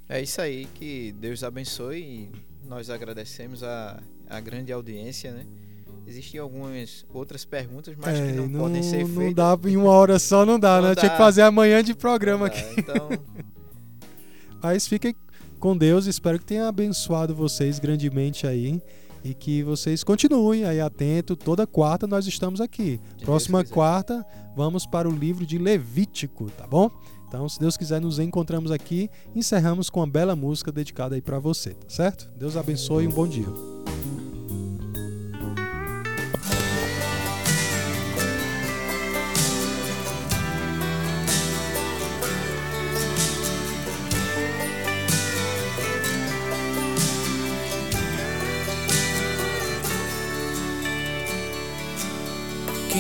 É 0.09 0.21
isso 0.21 0.41
aí, 0.41 0.67
que 0.75 1.13
Deus 1.13 1.43
abençoe 1.43 1.99
e 1.99 2.31
nós 2.69 2.91
agradecemos 2.91 3.63
a, 3.63 4.03
a 4.29 4.39
grande 4.39 4.71
audiência, 4.71 5.33
né? 5.33 5.47
Existem 6.07 6.39
algumas 6.39 7.05
outras 7.13 7.45
perguntas, 7.45 7.95
mas 7.97 8.19
é, 8.19 8.27
que 8.27 8.33
não, 8.33 8.47
não, 8.47 8.61
podem 8.61 8.83
ser 8.83 9.07
feitas. 9.07 9.15
Não 9.15 9.33
dá 9.33 9.59
em 9.69 9.77
uma 9.77 9.91
hora 9.91 10.19
só, 10.19 10.45
não 10.45 10.59
dá, 10.59 10.81
não 10.81 10.89
né? 10.89 10.95
Dá. 10.95 11.01
Tinha 11.01 11.13
que 11.13 11.19
fazer 11.19 11.43
amanhã 11.43 11.83
de 11.83 11.95
programa 11.95 12.47
aqui. 12.47 12.65
Então... 12.79 13.09
mas 14.63 14.87
fiquem 14.87 15.15
com 15.59 15.77
Deus, 15.77 16.07
espero 16.07 16.39
que 16.39 16.45
tenha 16.45 16.69
abençoado 16.69 17.35
vocês 17.35 17.79
grandemente 17.79 18.47
aí 18.47 18.83
e 19.25 19.33
que 19.33 19.63
vocês 19.63 20.05
continuem 20.05 20.65
aí 20.65 20.79
atento. 20.79 21.35
Toda 21.35 21.67
quarta 21.67 22.07
nós 22.07 22.27
estamos 22.27 22.61
aqui. 22.61 23.01
De 23.17 23.25
Próxima 23.25 23.65
quarta 23.65 24.25
vamos 24.55 24.85
para 24.85 25.09
o 25.09 25.13
livro 25.13 25.47
de 25.47 25.57
Levítico, 25.57 26.51
tá 26.51 26.67
bom? 26.67 26.91
Então, 27.27 27.49
se 27.49 27.59
Deus 27.59 27.77
quiser, 27.77 28.01
nos 28.01 28.19
encontramos 28.19 28.71
aqui. 28.71 29.11
Encerramos 29.35 29.91
com 29.91 30.01
uma 30.01 30.07
bela 30.07 30.37
música 30.37 30.71
dedicada 30.71 31.15
aí 31.15 31.23
para 31.23 31.39
você, 31.39 31.71
tá 31.71 31.89
certo? 31.89 32.31
Deus 32.37 32.57
abençoe 32.57 33.05
e 33.05 33.09
um 33.09 33.13
bom 33.13 33.27
dia. 33.27 33.74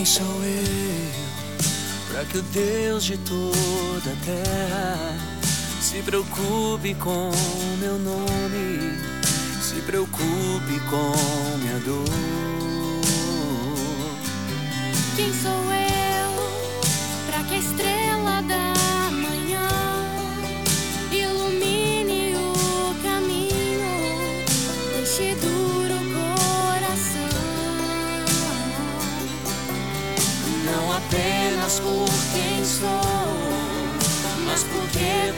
Quem 0.04 0.12
sou 0.12 0.44
eu 0.44 2.12
para 2.12 2.26
que 2.26 2.36
o 2.36 2.42
Deus 2.42 3.04
de 3.04 3.16
toda 3.16 4.10
a 4.12 4.16
terra 4.22 5.16
se 5.80 6.02
preocupe 6.02 6.94
com 6.96 7.30
meu 7.80 7.98
nome, 7.98 8.98
se 9.62 9.76
preocupe 9.76 10.78
com 10.90 11.56
minha 11.56 11.78
dor? 11.86 12.04
Quem 15.16 15.32
sou 15.32 15.72
eu 15.72 16.34
para 17.26 17.42
que 17.44 17.54
a 17.54 17.58
estrela 17.58 18.03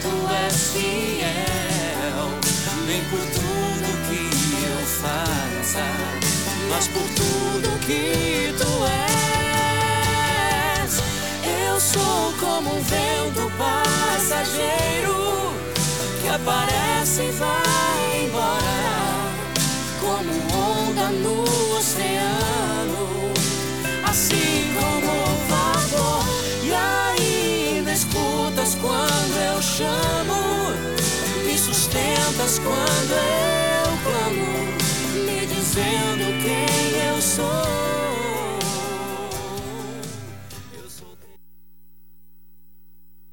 tu 0.06 0.16
és 0.46 0.56
fiel. 0.72 2.26
Nem 2.86 3.02
por 3.10 3.24
tudo 3.36 3.88
que 4.06 4.22
eu 4.72 4.78
faça, 5.02 5.86
mas 6.70 6.84
por 6.88 7.06
tudo 7.20 7.68
que 7.86 8.54
tu 8.58 8.72
és. 10.84 10.92
Eu 11.68 11.80
sou 11.80 12.32
como 12.40 12.76
um 12.76 12.82
vento 12.82 13.50
passageiro 13.58 15.16
que 16.20 16.28
aparece 16.28 17.22
e 17.22 17.30
vai 17.32 18.05
atentas 31.96 32.58
quando 32.58 33.12
eu 33.12 33.96
clamo, 34.04 35.24
me 35.24 35.46
dizendo 35.46 36.42
quem 36.42 37.00
eu 37.08 37.20
sou. 37.20 37.75